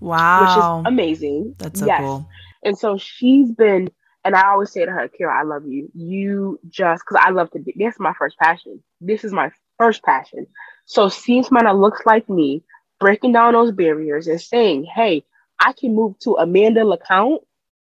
Wow. 0.00 0.40
Which 0.40 0.86
is 0.86 0.92
amazing. 0.92 1.54
That's 1.58 1.80
so 1.80 1.86
yes. 1.86 2.00
cool. 2.00 2.28
And 2.62 2.78
so 2.78 2.98
she's 2.98 3.50
been, 3.50 3.90
and 4.24 4.34
I 4.34 4.48
always 4.48 4.72
say 4.72 4.84
to 4.84 4.90
her, 4.90 5.08
Kira, 5.08 5.32
I 5.32 5.42
love 5.44 5.66
you. 5.66 5.90
You 5.94 6.60
just, 6.68 7.04
because 7.06 7.22
I 7.24 7.30
love 7.30 7.50
to, 7.52 7.58
this 7.58 7.94
is 7.94 8.00
my 8.00 8.12
first 8.18 8.36
passion. 8.38 8.82
This 9.00 9.24
is 9.24 9.32
my 9.32 9.50
first 9.78 10.02
passion. 10.02 10.46
So 10.86 11.08
seeing 11.08 11.42
someone 11.44 11.64
that 11.64 11.76
looks 11.76 12.02
like 12.04 12.28
me, 12.28 12.62
breaking 13.00 13.32
down 13.32 13.52
those 13.52 13.72
barriers 13.72 14.26
and 14.26 14.40
saying, 14.40 14.84
hey, 14.84 15.24
I 15.60 15.72
can 15.72 15.94
move 15.94 16.18
to 16.20 16.36
Amanda 16.36 16.84
LaCount. 16.84 17.42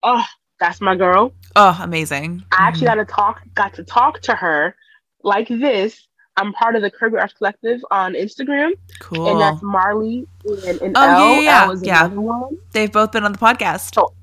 Oh, 0.02 0.24
that's 0.60 0.80
my 0.80 0.94
girl. 0.96 1.32
Oh, 1.56 1.78
amazing. 1.82 2.44
I 2.52 2.68
actually 2.68 2.86
mm-hmm. 2.86 2.98
got 2.98 3.06
to 3.06 3.12
talk, 3.12 3.42
got 3.54 3.74
to 3.74 3.84
talk 3.84 4.20
to 4.22 4.34
her 4.34 4.76
like 5.22 5.48
this. 5.48 6.06
I'm 6.36 6.52
part 6.54 6.76
of 6.76 6.82
the 6.82 6.90
Curvy 6.90 7.20
Arts 7.20 7.34
Collective 7.34 7.80
on 7.90 8.14
Instagram. 8.14 8.72
Cool. 9.00 9.28
And 9.30 9.40
that's 9.40 9.62
Marley 9.62 10.26
and, 10.66 10.80
and 10.80 10.96
oh, 10.96 11.02
Elle. 11.02 11.42
Yeah, 11.42 11.72
yeah, 11.82 12.10
yeah. 12.10 12.48
They've 12.72 12.90
both 12.90 13.12
been 13.12 13.24
on 13.24 13.32
the 13.32 13.38
podcast. 13.38 13.94
So, 13.94 14.14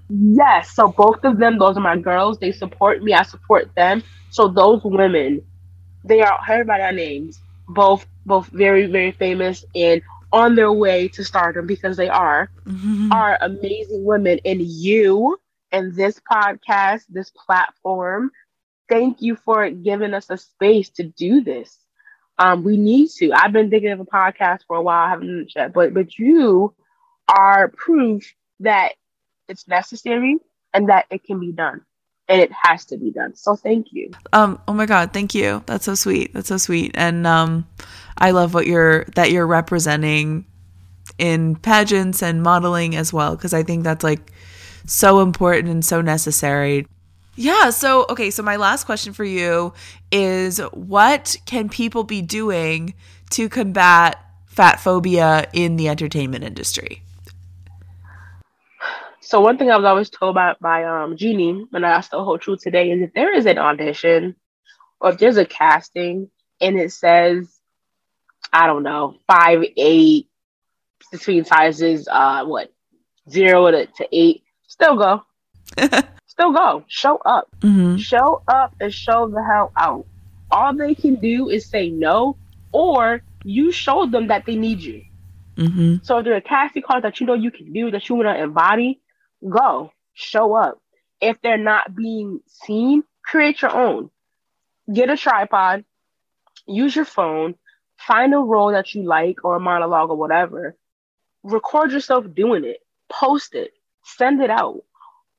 yes. 0.10 0.74
So 0.74 0.88
both 0.88 1.24
of 1.24 1.38
them, 1.38 1.58
those 1.58 1.76
are 1.76 1.80
my 1.80 1.96
girls. 1.96 2.38
They 2.38 2.52
support 2.52 3.02
me. 3.02 3.14
I 3.14 3.22
support 3.22 3.74
them. 3.74 4.02
So 4.30 4.48
those 4.48 4.82
women, 4.84 5.40
they 6.04 6.20
are 6.20 6.38
heard 6.44 6.66
by 6.66 6.78
their 6.78 6.92
names. 6.92 7.40
Both 7.68 8.06
both 8.26 8.48
very, 8.48 8.86
very 8.86 9.12
famous 9.12 9.64
and 9.74 10.02
on 10.32 10.56
their 10.56 10.72
way 10.72 11.08
to 11.08 11.24
stardom 11.24 11.66
because 11.66 11.96
they 11.96 12.08
are, 12.08 12.50
mm-hmm. 12.66 13.10
are 13.12 13.38
amazing 13.40 14.04
women. 14.04 14.38
And 14.44 14.60
you 14.60 15.38
and 15.72 15.94
this 15.94 16.20
podcast, 16.30 17.02
this 17.08 17.30
platform. 17.30 18.30
Thank 18.88 19.22
you 19.22 19.36
for 19.36 19.70
giving 19.70 20.14
us 20.14 20.28
a 20.30 20.36
space 20.36 20.90
to 20.90 21.04
do 21.04 21.42
this. 21.42 21.78
Um, 22.38 22.64
we 22.64 22.76
need 22.76 23.10
to. 23.18 23.32
I've 23.32 23.52
been 23.52 23.70
thinking 23.70 23.92
of 23.92 24.00
a 24.00 24.04
podcast 24.04 24.60
for 24.66 24.76
a 24.76 24.82
while. 24.82 25.06
I 25.06 25.10
haven't 25.10 25.52
yet, 25.54 25.72
but 25.72 25.94
but 25.94 26.18
you 26.18 26.74
are 27.28 27.68
proof 27.68 28.34
that 28.60 28.92
it's 29.48 29.68
necessary 29.68 30.36
and 30.72 30.88
that 30.88 31.06
it 31.10 31.24
can 31.24 31.40
be 31.40 31.52
done 31.52 31.82
and 32.28 32.40
it 32.40 32.50
has 32.52 32.84
to 32.86 32.96
be 32.96 33.10
done. 33.10 33.34
So 33.34 33.56
thank 33.56 33.88
you. 33.92 34.10
Um 34.32 34.60
oh 34.66 34.72
my 34.72 34.86
god, 34.86 35.12
thank 35.12 35.34
you. 35.34 35.62
That's 35.66 35.84
so 35.84 35.94
sweet. 35.94 36.32
That's 36.34 36.48
so 36.48 36.56
sweet. 36.56 36.92
And 36.94 37.26
um 37.26 37.66
I 38.18 38.30
love 38.32 38.54
what 38.54 38.66
you're 38.66 39.04
that 39.14 39.30
you're 39.30 39.46
representing 39.46 40.46
in 41.18 41.56
pageants 41.56 42.22
and 42.22 42.42
modeling 42.42 42.96
as 42.96 43.12
well 43.12 43.36
because 43.36 43.54
I 43.54 43.62
think 43.62 43.84
that's 43.84 44.04
like 44.04 44.32
so 44.86 45.20
important 45.20 45.68
and 45.68 45.84
so 45.84 46.00
necessary. 46.00 46.86
Yeah, 47.36 47.70
so 47.70 48.06
okay, 48.08 48.30
so 48.30 48.42
my 48.42 48.56
last 48.56 48.84
question 48.84 49.12
for 49.12 49.24
you 49.24 49.72
is 50.12 50.58
what 50.72 51.36
can 51.46 51.68
people 51.68 52.04
be 52.04 52.22
doing 52.22 52.94
to 53.30 53.48
combat 53.48 54.24
fat 54.46 54.78
phobia 54.78 55.48
in 55.52 55.76
the 55.76 55.88
entertainment 55.88 56.44
industry? 56.44 57.02
So 59.20 59.40
one 59.40 59.58
thing 59.58 59.70
I 59.70 59.76
was 59.76 59.84
always 59.84 60.10
told 60.10 60.36
by 60.36 60.54
by 60.60 60.84
um 60.84 61.16
Jeannie, 61.16 61.66
and 61.72 61.84
I 61.86 62.00
still 62.02 62.24
hold 62.24 62.40
true 62.40 62.56
today, 62.56 62.92
is 62.92 63.02
if 63.02 63.12
there 63.14 63.34
is 63.34 63.46
an 63.46 63.58
audition 63.58 64.36
or 65.00 65.10
if 65.10 65.18
there's 65.18 65.36
a 65.36 65.44
casting 65.44 66.30
and 66.60 66.78
it 66.78 66.92
says, 66.92 67.48
I 68.52 68.68
don't 68.68 68.84
know, 68.84 69.16
five, 69.26 69.64
eight, 69.76 70.28
between 71.10 71.44
sizes, 71.44 72.06
uh, 72.08 72.44
what, 72.44 72.72
zero 73.28 73.70
to, 73.70 73.86
to 73.86 74.08
eight, 74.12 74.44
still 74.68 74.96
go. 74.96 75.22
still 76.34 76.52
go. 76.52 76.84
Show 76.86 77.16
up. 77.16 77.48
Mm-hmm. 77.60 77.96
Show 77.96 78.42
up 78.46 78.74
and 78.80 78.92
show 78.92 79.28
the 79.28 79.42
hell 79.42 79.72
out. 79.76 80.06
All 80.50 80.74
they 80.74 80.94
can 80.94 81.16
do 81.16 81.48
is 81.48 81.66
say 81.66 81.88
no, 81.88 82.36
or 82.72 83.22
you 83.44 83.72
show 83.72 84.06
them 84.06 84.28
that 84.28 84.44
they 84.44 84.56
need 84.56 84.80
you. 84.80 85.04
Mm-hmm. 85.56 85.96
So 86.02 86.18
if 86.18 86.24
there's 86.24 86.38
a 86.38 86.48
casting 86.48 86.82
call 86.82 87.00
that 87.00 87.20
you 87.20 87.26
know 87.26 87.34
you 87.34 87.50
can 87.50 87.72
do, 87.72 87.90
that 87.90 88.08
you 88.08 88.16
want 88.16 88.28
to 88.28 88.42
embody, 88.42 89.00
go. 89.48 89.92
Show 90.12 90.54
up. 90.54 90.80
If 91.20 91.40
they're 91.42 91.56
not 91.56 91.94
being 91.94 92.40
seen, 92.46 93.04
create 93.24 93.62
your 93.62 93.74
own. 93.74 94.10
Get 94.92 95.10
a 95.10 95.16
tripod, 95.16 95.84
use 96.66 96.94
your 96.94 97.04
phone, 97.04 97.54
find 97.96 98.34
a 98.34 98.38
role 98.38 98.72
that 98.72 98.94
you 98.94 99.02
like 99.02 99.44
or 99.44 99.56
a 99.56 99.60
monologue 99.60 100.10
or 100.10 100.16
whatever. 100.16 100.76
Record 101.42 101.92
yourself 101.92 102.26
doing 102.34 102.64
it, 102.64 102.82
post 103.08 103.54
it, 103.54 103.72
send 104.04 104.42
it 104.42 104.50
out. 104.50 104.82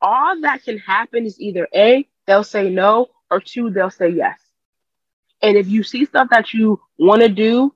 All 0.01 0.41
that 0.41 0.63
can 0.63 0.77
happen 0.77 1.25
is 1.25 1.39
either 1.39 1.67
A, 1.73 2.07
they'll 2.27 2.43
say 2.43 2.69
no, 2.69 3.07
or 3.31 3.39
two, 3.39 3.69
they'll 3.69 3.89
say 3.89 4.09
yes. 4.09 4.39
And 5.41 5.57
if 5.57 5.67
you 5.67 5.83
see 5.83 6.05
stuff 6.05 6.29
that 6.31 6.53
you 6.53 6.81
want 6.97 7.21
to 7.21 7.29
do, 7.29 7.73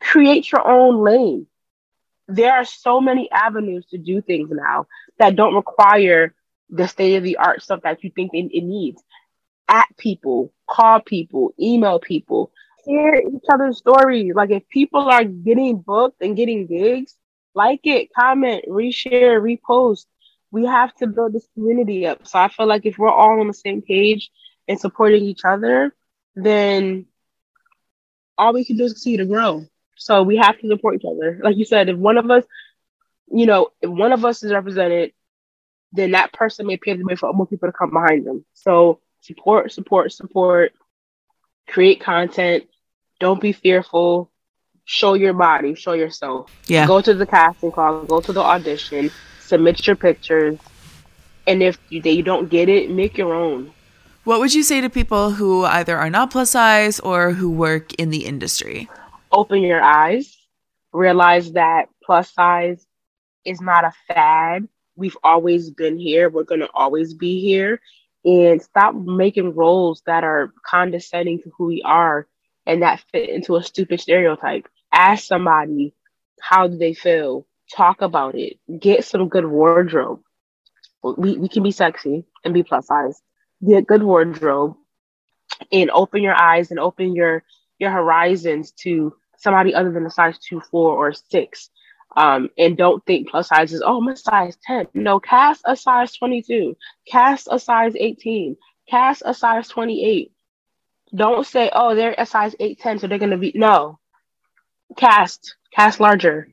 create 0.00 0.50
your 0.50 0.66
own 0.66 1.02
lane. 1.04 1.46
There 2.28 2.52
are 2.52 2.64
so 2.64 3.00
many 3.00 3.30
avenues 3.30 3.86
to 3.90 3.98
do 3.98 4.22
things 4.22 4.50
now 4.50 4.86
that 5.18 5.36
don't 5.36 5.54
require 5.54 6.34
the 6.70 6.88
state 6.88 7.16
of 7.16 7.22
the 7.22 7.36
art 7.36 7.62
stuff 7.62 7.82
that 7.82 8.02
you 8.02 8.10
think 8.10 8.32
it, 8.32 8.50
it 8.52 8.64
needs. 8.64 9.02
At 9.68 9.86
people, 9.96 10.52
call 10.68 11.00
people, 11.00 11.54
email 11.60 11.98
people, 12.00 12.50
hear 12.84 13.14
each 13.14 13.44
other's 13.52 13.78
stories. 13.78 14.34
Like 14.34 14.50
if 14.50 14.68
people 14.68 15.08
are 15.08 15.24
getting 15.24 15.78
booked 15.78 16.22
and 16.22 16.36
getting 16.36 16.66
gigs, 16.66 17.14
like 17.54 17.80
it, 17.84 18.12
comment, 18.14 18.64
reshare, 18.68 19.40
repost 19.40 20.06
we 20.52 20.66
have 20.66 20.94
to 20.96 21.06
build 21.08 21.32
this 21.32 21.48
community 21.54 22.06
up. 22.06 22.28
So 22.28 22.38
I 22.38 22.48
feel 22.48 22.66
like 22.66 22.86
if 22.86 22.98
we're 22.98 23.10
all 23.10 23.40
on 23.40 23.48
the 23.48 23.54
same 23.54 23.82
page 23.82 24.30
and 24.68 24.78
supporting 24.78 25.24
each 25.24 25.40
other, 25.44 25.92
then 26.36 27.06
all 28.38 28.52
we 28.52 28.64
can 28.64 28.76
do 28.76 28.84
is 28.84 28.92
continue 28.92 29.18
to 29.18 29.26
grow. 29.26 29.64
So 29.96 30.22
we 30.22 30.36
have 30.36 30.60
to 30.60 30.68
support 30.68 30.96
each 30.96 31.06
other. 31.10 31.40
Like 31.42 31.56
you 31.56 31.64
said, 31.64 31.88
if 31.88 31.96
one 31.96 32.18
of 32.18 32.30
us, 32.30 32.44
you 33.32 33.46
know, 33.46 33.68
if 33.80 33.88
one 33.88 34.12
of 34.12 34.24
us 34.24 34.42
is 34.42 34.52
represented, 34.52 35.12
then 35.92 36.12
that 36.12 36.32
person 36.32 36.66
may 36.66 36.76
pave 36.76 36.98
the 36.98 37.04
way 37.04 37.16
for 37.16 37.32
more 37.32 37.46
people 37.46 37.68
to 37.68 37.72
come 37.72 37.90
behind 37.90 38.26
them. 38.26 38.44
So 38.52 39.00
support, 39.20 39.72
support, 39.72 40.12
support. 40.12 40.72
Create 41.68 42.00
content. 42.00 42.64
Don't 43.20 43.40
be 43.40 43.52
fearful. 43.52 44.30
Show 44.84 45.14
your 45.14 45.32
body. 45.32 45.74
Show 45.74 45.92
yourself. 45.92 46.50
Yeah. 46.66 46.86
Go 46.86 47.00
to 47.00 47.14
the 47.14 47.26
casting 47.26 47.72
call. 47.72 48.04
Go 48.04 48.20
to 48.20 48.32
the 48.32 48.42
audition. 48.42 49.10
Submit 49.52 49.86
your 49.86 49.96
pictures. 49.96 50.58
And 51.46 51.62
if 51.62 51.76
you, 51.90 52.00
they 52.00 52.22
don't 52.22 52.48
get 52.48 52.70
it, 52.70 52.90
make 52.90 53.18
your 53.18 53.34
own. 53.34 53.70
What 54.24 54.40
would 54.40 54.54
you 54.54 54.62
say 54.62 54.80
to 54.80 54.88
people 54.88 55.32
who 55.32 55.66
either 55.66 55.98
are 55.98 56.08
not 56.08 56.30
plus 56.30 56.52
size 56.52 56.98
or 57.00 57.32
who 57.32 57.50
work 57.50 57.92
in 57.96 58.08
the 58.08 58.24
industry? 58.24 58.88
Open 59.30 59.60
your 59.60 59.82
eyes. 59.82 60.38
Realize 60.94 61.52
that 61.52 61.90
plus 62.02 62.32
size 62.32 62.86
is 63.44 63.60
not 63.60 63.84
a 63.84 63.92
fad. 64.08 64.66
We've 64.96 65.18
always 65.22 65.70
been 65.70 65.98
here. 65.98 66.30
We're 66.30 66.44
going 66.44 66.62
to 66.62 66.70
always 66.72 67.12
be 67.12 67.42
here. 67.42 67.78
And 68.24 68.62
stop 68.62 68.94
making 68.94 69.54
roles 69.54 70.00
that 70.06 70.24
are 70.24 70.50
condescending 70.66 71.42
to 71.42 71.52
who 71.58 71.66
we 71.66 71.82
are 71.84 72.26
and 72.64 72.80
that 72.80 73.04
fit 73.12 73.28
into 73.28 73.56
a 73.56 73.62
stupid 73.62 74.00
stereotype. 74.00 74.66
Ask 74.90 75.24
somebody, 75.24 75.92
how 76.40 76.68
do 76.68 76.78
they 76.78 76.94
feel? 76.94 77.46
Talk 77.74 78.02
about 78.02 78.34
it. 78.34 78.58
Get 78.78 79.04
some 79.04 79.28
good 79.28 79.46
wardrobe. 79.46 80.20
We, 81.02 81.36
we 81.36 81.48
can 81.48 81.62
be 81.62 81.70
sexy 81.70 82.24
and 82.44 82.54
be 82.54 82.62
plus 82.62 82.86
size. 82.86 83.20
Get 83.66 83.86
good 83.86 84.02
wardrobe 84.02 84.76
and 85.70 85.90
open 85.90 86.22
your 86.22 86.34
eyes 86.34 86.70
and 86.70 86.80
open 86.80 87.14
your 87.14 87.42
your 87.78 87.90
horizons 87.90 88.72
to 88.72 89.14
somebody 89.38 89.74
other 89.74 89.90
than 89.90 90.06
a 90.06 90.10
size 90.10 90.38
two, 90.38 90.60
four, 90.70 90.94
or 90.96 91.12
six. 91.12 91.70
Um, 92.16 92.50
and 92.58 92.76
don't 92.76 93.04
think 93.06 93.28
plus 93.28 93.48
size 93.48 93.72
is, 93.72 93.82
oh, 93.84 93.98
I'm 93.98 94.08
a 94.08 94.16
size 94.16 94.56
10. 94.66 94.88
No, 94.94 95.18
cast 95.18 95.62
a 95.64 95.74
size 95.76 96.12
22, 96.12 96.76
cast 97.08 97.48
a 97.50 97.58
size 97.58 97.94
18, 97.96 98.56
cast 98.88 99.22
a 99.24 99.34
size 99.34 99.68
28. 99.68 100.30
Don't 101.14 101.46
say, 101.46 101.70
oh, 101.72 101.94
they're 101.94 102.14
a 102.16 102.26
size 102.26 102.54
8, 102.60 102.78
10, 102.78 102.98
so 102.98 103.06
they're 103.06 103.18
going 103.18 103.30
to 103.30 103.38
be, 103.38 103.52
no. 103.54 103.98
Cast, 104.96 105.56
cast 105.74 106.00
larger. 106.00 106.48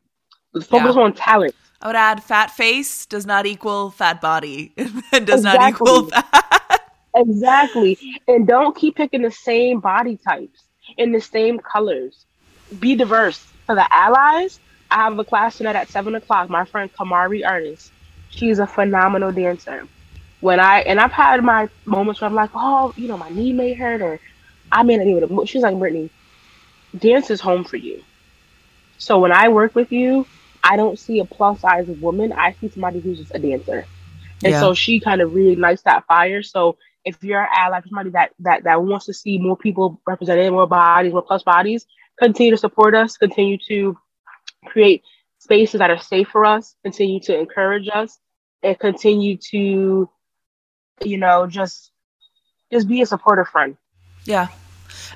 Focus 0.53 0.95
yeah. 0.95 1.01
on 1.01 1.13
talent. 1.13 1.55
I 1.81 1.87
would 1.87 1.95
add 1.95 2.23
fat 2.23 2.51
face 2.51 3.05
does 3.05 3.25
not 3.25 3.45
equal 3.45 3.91
fat 3.91 4.19
body 4.19 4.73
and 4.77 5.25
does 5.25 5.45
exactly. 5.45 5.59
not 5.59 5.69
equal 5.69 6.03
fat. 6.09 6.81
exactly. 7.15 7.97
And 8.27 8.47
don't 8.47 8.75
keep 8.75 8.95
picking 8.95 9.21
the 9.21 9.31
same 9.31 9.79
body 9.79 10.17
types 10.17 10.63
in 10.97 11.11
the 11.11 11.21
same 11.21 11.59
colors. 11.59 12.25
Be 12.79 12.95
diverse. 12.95 13.45
For 13.65 13.75
the 13.75 13.93
allies, 13.93 14.59
I 14.91 15.03
have 15.03 15.17
a 15.19 15.23
class 15.23 15.57
tonight 15.57 15.75
at 15.75 15.89
seven 15.89 16.15
o'clock. 16.15 16.49
My 16.49 16.65
friend 16.65 16.91
Kamari 16.93 17.45
Artist. 17.45 17.91
She's 18.29 18.59
a 18.59 18.67
phenomenal 18.67 19.31
dancer. 19.31 19.87
When 20.41 20.59
I 20.59 20.81
and 20.81 20.99
I've 20.99 21.11
had 21.11 21.43
my 21.43 21.69
moments 21.85 22.21
where 22.21 22.29
I'm 22.29 22.35
like, 22.35 22.51
oh, 22.55 22.93
you 22.95 23.07
know, 23.07 23.17
my 23.17 23.29
knee 23.29 23.53
may 23.53 23.73
hurt 23.73 24.01
or 24.01 24.19
I 24.71 24.83
may 24.83 24.97
not 24.97 25.05
be 25.05 25.11
able 25.11 25.27
to 25.27 25.33
move. 25.33 25.49
She's 25.49 25.63
like, 25.63 25.77
Brittany, 25.77 26.09
dance 26.97 27.29
is 27.29 27.39
home 27.39 27.63
for 27.63 27.77
you. 27.77 28.03
So 28.97 29.19
when 29.19 29.31
I 29.31 29.47
work 29.47 29.75
with 29.75 29.91
you, 29.91 30.25
I 30.63 30.77
don't 30.77 30.99
see 30.99 31.19
a 31.19 31.25
plus 31.25 31.61
size 31.61 31.87
woman. 31.87 32.31
I 32.33 32.53
see 32.53 32.69
somebody 32.69 32.99
who's 32.99 33.19
just 33.19 33.35
a 33.35 33.39
dancer. 33.39 33.85
And 34.43 34.53
yeah. 34.53 34.59
so 34.59 34.73
she 34.73 34.99
kind 34.99 35.21
of 35.21 35.31
reignites 35.31 35.83
that 35.83 36.05
fire. 36.05 36.43
So 36.43 36.77
if 37.05 37.21
you're 37.23 37.41
an 37.41 37.47
ally, 37.53 37.81
somebody 37.81 38.11
that 38.11 38.31
that 38.39 38.63
that 38.63 38.83
wants 38.83 39.05
to 39.07 39.13
see 39.13 39.37
more 39.37 39.57
people 39.57 40.01
represented, 40.07 40.51
more 40.51 40.67
bodies, 40.67 41.11
more 41.11 41.21
plus 41.21 41.43
bodies, 41.43 41.85
continue 42.17 42.51
to 42.51 42.57
support 42.57 42.95
us, 42.95 43.17
continue 43.17 43.57
to 43.67 43.97
create 44.65 45.03
spaces 45.39 45.79
that 45.79 45.89
are 45.89 45.99
safe 45.99 46.27
for 46.29 46.45
us, 46.45 46.75
continue 46.83 47.19
to 47.21 47.37
encourage 47.37 47.89
us, 47.93 48.19
and 48.63 48.77
continue 48.79 49.37
to, 49.37 50.09
you 51.03 51.17
know, 51.17 51.47
just 51.47 51.91
just 52.71 52.87
be 52.87 53.01
a 53.01 53.05
supportive 53.05 53.47
friend. 53.47 53.77
Yeah. 54.25 54.49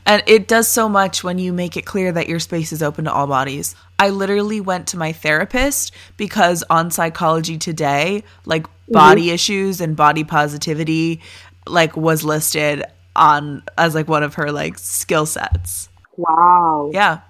And 0.06 0.24
it 0.28 0.48
does 0.48 0.68
so 0.68 0.90
much 0.90 1.24
when 1.24 1.38
you 1.38 1.54
make 1.54 1.78
it 1.78 1.86
clear 1.86 2.12
that 2.12 2.28
your 2.28 2.40
space 2.40 2.74
is 2.74 2.84
open 2.84 3.06
to 3.06 3.14
all 3.14 3.28
bodies. 3.28 3.76
I 4.04 4.10
literally 4.10 4.60
went 4.60 4.90
to 4.90 4.98
my 4.98 5.14
therapist 5.14 5.94
because 6.18 6.62
on 6.70 6.92
Psychology 6.92 7.58
Today, 7.58 8.26
like 8.46 8.68
body 8.90 9.28
mm-hmm. 9.28 9.36
issues 9.36 9.80
and 9.80 9.96
body 9.96 10.26
positivity 10.26 11.22
like 11.66 11.96
was 11.96 12.26
listed 12.26 12.84
on 13.16 13.64
as 13.78 13.96
like 13.96 14.10
one 14.10 14.22
of 14.22 14.34
her 14.34 14.52
like 14.52 14.78
skill 14.78 15.26
sets. 15.26 15.88
Wow. 16.18 16.92
Yeah. 16.94 17.22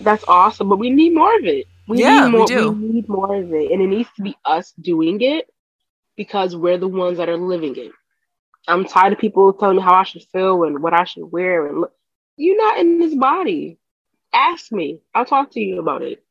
That's 0.00 0.22
awesome, 0.28 0.68
but 0.68 0.76
we 0.76 0.88
need 0.88 1.12
more 1.12 1.36
of 1.36 1.44
it. 1.44 1.66
We 1.88 1.98
yeah, 1.98 2.26
need 2.26 2.30
more, 2.30 2.40
we 2.42 2.46
do. 2.46 2.70
We 2.70 2.88
need 2.88 3.08
more 3.08 3.34
of 3.34 3.52
it, 3.52 3.72
and 3.72 3.82
it 3.82 3.88
needs 3.88 4.08
to 4.14 4.22
be 4.22 4.36
us 4.44 4.72
doing 4.80 5.20
it 5.20 5.52
because 6.14 6.54
we're 6.54 6.78
the 6.78 6.86
ones 6.86 7.18
that 7.18 7.28
are 7.28 7.36
living 7.36 7.74
it. 7.76 7.90
I'm 8.68 8.84
tired 8.84 9.14
of 9.14 9.18
people 9.18 9.52
telling 9.52 9.78
me 9.78 9.82
how 9.82 9.94
I 9.94 10.04
should 10.04 10.22
feel 10.32 10.62
and 10.62 10.80
what 10.80 10.92
I 10.92 11.02
should 11.02 11.32
wear 11.32 11.66
and 11.66 11.80
look. 11.80 11.92
You're 12.36 12.56
not 12.56 12.78
in 12.78 13.00
this 13.00 13.16
body. 13.16 13.80
Ask 14.36 14.70
me. 14.70 15.00
I'll 15.14 15.24
talk 15.24 15.50
to 15.52 15.60
you 15.60 15.80
about 15.80 16.02
it. 16.02 16.22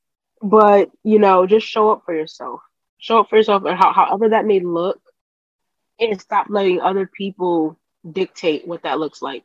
But 0.41 0.91
you 1.03 1.17
know, 1.17 1.47
just 1.47 1.65
show 1.65 1.91
up 1.91 2.03
for 2.05 2.15
yourself. 2.15 2.61
Show 2.99 3.21
up 3.21 3.29
for 3.29 3.37
yourself, 3.37 3.63
and 3.65 3.77
how, 3.77 3.91
however 3.91 4.29
that 4.29 4.45
may 4.45 4.59
look, 4.59 5.01
and 5.99 6.21
stop 6.21 6.47
letting 6.49 6.79
other 6.81 7.07
people 7.07 7.77
dictate 8.09 8.67
what 8.67 8.83
that 8.83 8.99
looks 8.99 9.21
like. 9.21 9.43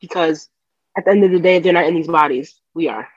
Because 0.00 0.48
at 0.96 1.04
the 1.04 1.10
end 1.10 1.24
of 1.24 1.30
the 1.30 1.38
day, 1.38 1.58
they're 1.58 1.72
not 1.72 1.86
in 1.86 1.94
these 1.94 2.08
bodies. 2.08 2.60
We 2.74 2.88
are. 2.88 3.08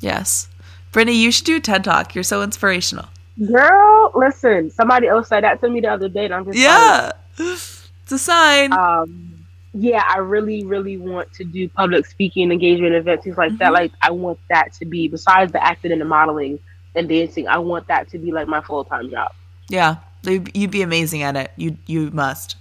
Yes. 0.00 0.48
Brittany, 0.92 1.16
you 1.16 1.30
should 1.30 1.44
do 1.44 1.56
a 1.56 1.60
TED 1.60 1.84
Talk. 1.84 2.14
You're 2.14 2.24
so 2.24 2.42
inspirational. 2.42 3.06
Girl, 3.46 4.12
listen, 4.14 4.70
somebody 4.70 5.08
else 5.08 5.28
said 5.28 5.44
that 5.44 5.60
to 5.60 5.68
me 5.68 5.80
the 5.80 5.88
other 5.88 6.08
day, 6.08 6.24
and 6.24 6.34
I'm 6.34 6.44
just 6.46 6.58
Yeah. 6.58 7.12
It's 7.38 8.12
a 8.12 8.18
sign. 8.18 8.72
Um 8.72 9.27
yeah, 9.74 10.04
I 10.08 10.18
really, 10.18 10.64
really 10.64 10.96
want 10.96 11.32
to 11.34 11.44
do 11.44 11.68
public 11.68 12.06
speaking 12.06 12.50
engagement 12.50 12.94
events, 12.94 13.24
things 13.24 13.36
like 13.36 13.50
mm-hmm. 13.50 13.58
that. 13.58 13.72
Like 13.72 13.92
I 14.02 14.10
want 14.10 14.38
that 14.48 14.72
to 14.74 14.84
be 14.84 15.08
besides 15.08 15.52
the 15.52 15.64
acting 15.64 15.92
and 15.92 16.00
the 16.00 16.06
modeling 16.06 16.58
and 16.94 17.08
dancing, 17.08 17.48
I 17.48 17.58
want 17.58 17.86
that 17.88 18.08
to 18.10 18.18
be 18.18 18.32
like 18.32 18.48
my 18.48 18.60
full 18.60 18.84
time 18.84 19.10
job. 19.10 19.32
Yeah. 19.68 19.96
You'd 20.22 20.70
be 20.70 20.82
amazing 20.82 21.22
at 21.22 21.36
it. 21.36 21.52
You 21.56 21.76
you 21.86 22.10
must. 22.10 22.56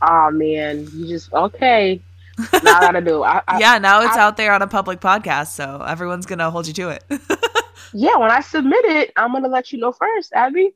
Oh 0.00 0.30
man, 0.30 0.88
you 0.92 1.06
just 1.06 1.32
okay 1.32 2.00
now 2.38 2.78
I 2.78 2.80
gotta 2.80 3.00
do. 3.00 3.22
I, 3.22 3.42
I, 3.46 3.58
yeah, 3.60 3.78
now 3.78 4.02
it's 4.02 4.16
I, 4.16 4.20
out 4.20 4.36
there 4.36 4.52
on 4.52 4.62
a 4.62 4.66
public 4.66 5.00
podcast, 5.00 5.48
so 5.48 5.82
everyone's 5.82 6.26
gonna 6.26 6.50
hold 6.50 6.66
you 6.66 6.72
to 6.74 6.88
it. 6.90 7.04
yeah, 7.92 8.16
when 8.16 8.30
I 8.30 8.40
submit 8.40 8.84
it, 8.84 9.12
I'm 9.16 9.32
gonna 9.32 9.48
let 9.48 9.72
you 9.72 9.78
know 9.78 9.92
first, 9.92 10.32
Abby. 10.32 10.74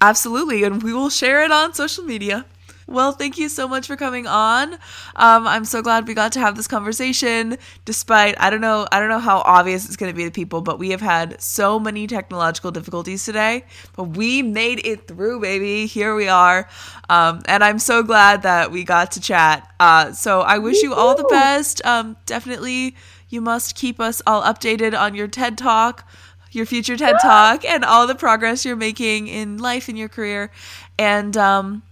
Absolutely, 0.00 0.64
and 0.64 0.82
we 0.82 0.92
will 0.92 1.10
share 1.10 1.44
it 1.44 1.50
on 1.50 1.74
social 1.74 2.04
media. 2.04 2.44
Well, 2.88 3.10
thank 3.10 3.36
you 3.36 3.48
so 3.48 3.66
much 3.66 3.88
for 3.88 3.96
coming 3.96 4.28
on. 4.28 4.74
Um, 5.16 5.46
I'm 5.46 5.64
so 5.64 5.82
glad 5.82 6.06
we 6.06 6.14
got 6.14 6.30
to 6.32 6.40
have 6.40 6.56
this 6.56 6.68
conversation. 6.68 7.58
Despite 7.84 8.40
I 8.40 8.48
don't 8.48 8.60
know 8.60 8.86
I 8.92 9.00
don't 9.00 9.08
know 9.08 9.18
how 9.18 9.38
obvious 9.38 9.86
it's 9.86 9.96
going 9.96 10.12
to 10.12 10.16
be 10.16 10.24
to 10.24 10.30
people, 10.30 10.60
but 10.60 10.78
we 10.78 10.90
have 10.90 11.00
had 11.00 11.40
so 11.42 11.80
many 11.80 12.06
technological 12.06 12.70
difficulties 12.70 13.24
today, 13.24 13.64
but 13.96 14.04
we 14.04 14.40
made 14.40 14.86
it 14.86 15.08
through, 15.08 15.40
baby. 15.40 15.86
Here 15.86 16.14
we 16.14 16.28
are, 16.28 16.68
um, 17.08 17.42
and 17.46 17.64
I'm 17.64 17.80
so 17.80 18.04
glad 18.04 18.42
that 18.42 18.70
we 18.70 18.84
got 18.84 19.10
to 19.12 19.20
chat. 19.20 19.68
Uh, 19.80 20.12
so 20.12 20.42
I 20.42 20.58
wish 20.58 20.82
you 20.82 20.94
all 20.94 21.16
the 21.16 21.24
best. 21.24 21.84
Um, 21.84 22.16
definitely, 22.24 22.94
you 23.28 23.40
must 23.40 23.74
keep 23.74 23.98
us 23.98 24.22
all 24.28 24.42
updated 24.42 24.96
on 24.96 25.16
your 25.16 25.26
TED 25.26 25.58
Talk 25.58 26.08
your 26.52 26.64
future 26.64 26.96
TED 26.96 27.16
Talk 27.20 27.66
and 27.66 27.84
all 27.84 28.06
the 28.06 28.14
progress 28.14 28.64
you're 28.64 28.76
making 28.76 29.28
in 29.28 29.58
life 29.58 29.88
and 29.90 29.98
your 29.98 30.08
career. 30.08 30.50
And 30.98 31.36
um, 31.36 31.82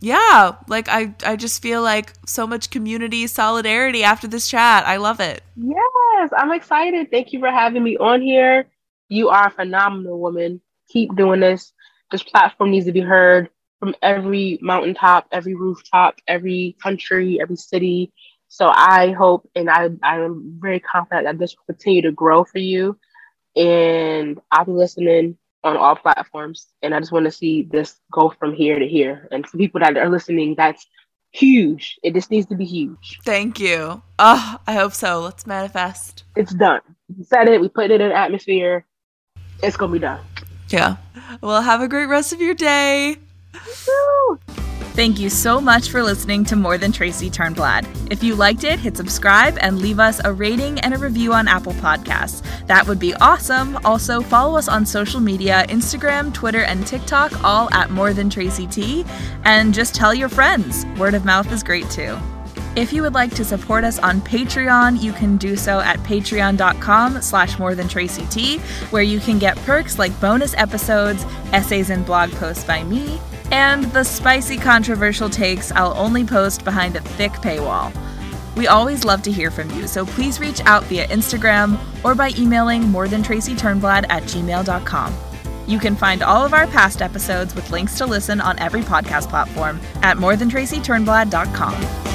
yeah, 0.00 0.56
like 0.66 0.88
I 0.88 1.14
I 1.24 1.36
just 1.36 1.60
feel 1.60 1.82
like 1.82 2.14
so 2.26 2.46
much 2.46 2.70
community 2.70 3.26
solidarity 3.26 4.02
after 4.02 4.26
this 4.26 4.48
chat. 4.48 4.86
I 4.86 4.96
love 4.96 5.20
it. 5.20 5.42
Yes, 5.56 6.30
I'm 6.36 6.52
excited. 6.52 7.10
Thank 7.10 7.32
you 7.32 7.40
for 7.40 7.50
having 7.50 7.82
me 7.82 7.96
on 7.98 8.22
here. 8.22 8.66
You 9.08 9.28
are 9.28 9.48
a 9.48 9.50
phenomenal 9.50 10.18
woman. 10.18 10.60
Keep 10.88 11.16
doing 11.16 11.40
this. 11.40 11.72
This 12.10 12.22
platform 12.22 12.70
needs 12.70 12.86
to 12.86 12.92
be 12.92 13.00
heard 13.00 13.50
from 13.78 13.94
every 14.02 14.58
mountaintop, 14.62 15.26
every 15.32 15.54
rooftop, 15.54 16.16
every 16.26 16.76
country, 16.82 17.40
every 17.40 17.56
city. 17.56 18.12
So 18.48 18.68
I 18.68 19.12
hope 19.12 19.48
and 19.54 19.68
I 19.68 19.90
I 20.02 20.20
am 20.20 20.58
very 20.60 20.80
confident 20.80 21.26
that 21.26 21.38
this 21.38 21.54
will 21.56 21.74
continue 21.74 22.02
to 22.02 22.12
grow 22.12 22.44
for 22.44 22.58
you. 22.58 22.98
And 23.54 24.40
I'll 24.50 24.64
be 24.64 24.72
listening 24.72 25.36
on 25.62 25.76
all 25.76 25.96
platforms. 25.96 26.68
And 26.82 26.94
I 26.94 27.00
just 27.00 27.12
want 27.12 27.26
to 27.26 27.30
see 27.30 27.62
this 27.62 28.00
go 28.12 28.30
from 28.30 28.54
here 28.54 28.78
to 28.78 28.86
here. 28.86 29.28
And 29.30 29.46
for 29.46 29.58
people 29.58 29.80
that 29.80 29.96
are 29.96 30.08
listening, 30.08 30.54
that's 30.56 30.86
huge. 31.32 31.98
It 32.02 32.14
just 32.14 32.30
needs 32.30 32.46
to 32.48 32.54
be 32.54 32.64
huge. 32.64 33.20
Thank 33.24 33.60
you. 33.60 34.02
Oh, 34.18 34.56
I 34.66 34.74
hope 34.74 34.92
so. 34.92 35.20
Let's 35.20 35.46
manifest. 35.46 36.24
It's 36.36 36.54
done. 36.54 36.80
We 37.16 37.24
said 37.24 37.48
it, 37.48 37.60
we 37.60 37.68
put 37.68 37.90
it 37.90 38.00
in 38.00 38.12
atmosphere. 38.12 38.84
It's 39.62 39.76
gonna 39.76 39.92
be 39.92 39.98
done. 39.98 40.20
Yeah. 40.68 40.96
Well, 41.40 41.60
have 41.62 41.82
a 41.82 41.88
great 41.88 42.06
rest 42.06 42.32
of 42.32 42.40
your 42.40 42.54
day. 42.54 43.18
Thank 45.00 45.18
you 45.18 45.30
so 45.30 45.62
much 45.62 45.88
for 45.88 46.02
listening 46.02 46.44
to 46.44 46.56
More 46.56 46.76
Than 46.76 46.92
Tracy 46.92 47.30
Turnblad. 47.30 47.86
If 48.12 48.22
you 48.22 48.34
liked 48.34 48.64
it, 48.64 48.78
hit 48.78 48.98
subscribe 48.98 49.56
and 49.62 49.80
leave 49.80 49.98
us 49.98 50.20
a 50.22 50.30
rating 50.30 50.78
and 50.80 50.92
a 50.92 50.98
review 50.98 51.32
on 51.32 51.48
Apple 51.48 51.72
Podcasts. 51.72 52.42
That 52.66 52.86
would 52.86 52.98
be 52.98 53.14
awesome. 53.14 53.78
Also, 53.86 54.20
follow 54.20 54.58
us 54.58 54.68
on 54.68 54.84
social 54.84 55.18
media 55.18 55.64
Instagram, 55.70 56.34
Twitter, 56.34 56.64
and 56.64 56.86
TikTok, 56.86 57.42
all 57.42 57.72
at 57.72 57.88
More 57.88 58.12
Than 58.12 58.28
Tracy 58.28 58.66
T. 58.66 59.06
And 59.44 59.72
just 59.72 59.94
tell 59.94 60.12
your 60.12 60.28
friends. 60.28 60.84
Word 60.98 61.14
of 61.14 61.24
mouth 61.24 61.50
is 61.50 61.62
great 61.62 61.88
too. 61.88 62.18
If 62.76 62.92
you 62.92 63.00
would 63.00 63.14
like 63.14 63.34
to 63.36 63.44
support 63.44 63.84
us 63.84 63.98
on 64.00 64.20
Patreon, 64.20 65.02
you 65.02 65.14
can 65.14 65.38
do 65.38 65.56
so 65.56 65.80
at 65.80 65.98
patreon.com 66.00 67.22
slash 67.22 67.58
more 67.58 67.74
than 67.74 67.88
Tracy 67.88 68.26
T, 68.26 68.58
where 68.90 69.02
you 69.02 69.18
can 69.18 69.38
get 69.38 69.56
perks 69.64 69.98
like 69.98 70.20
bonus 70.20 70.52
episodes, 70.58 71.24
essays 71.54 71.88
and 71.88 72.04
blog 72.04 72.30
posts 72.32 72.64
by 72.64 72.84
me, 72.84 73.18
and 73.50 73.84
the 73.92 74.04
spicy 74.04 74.56
controversial 74.56 75.28
takes 75.28 75.72
I'll 75.72 75.96
only 75.96 76.24
post 76.24 76.64
behind 76.64 76.96
a 76.96 77.00
thick 77.00 77.32
paywall. 77.32 77.92
We 78.56 78.66
always 78.66 79.04
love 79.04 79.22
to 79.22 79.32
hear 79.32 79.50
from 79.50 79.70
you, 79.70 79.86
so 79.86 80.04
please 80.04 80.40
reach 80.40 80.60
out 80.62 80.84
via 80.84 81.06
Instagram 81.08 81.78
or 82.04 82.14
by 82.14 82.32
emailing 82.36 82.82
more 82.82 83.08
than 83.08 83.22
Tracy 83.22 83.54
Turnblad 83.54 84.06
at 84.10 84.24
gmail.com. 84.24 85.14
You 85.66 85.78
can 85.78 85.94
find 85.94 86.22
all 86.22 86.44
of 86.44 86.52
our 86.52 86.66
past 86.66 87.00
episodes 87.00 87.54
with 87.54 87.70
links 87.70 87.96
to 87.98 88.06
listen 88.06 88.40
on 88.40 88.58
every 88.58 88.82
podcast 88.82 89.28
platform 89.28 89.80
at 90.02 90.16
morethantracyturnblad.com. 90.16 92.10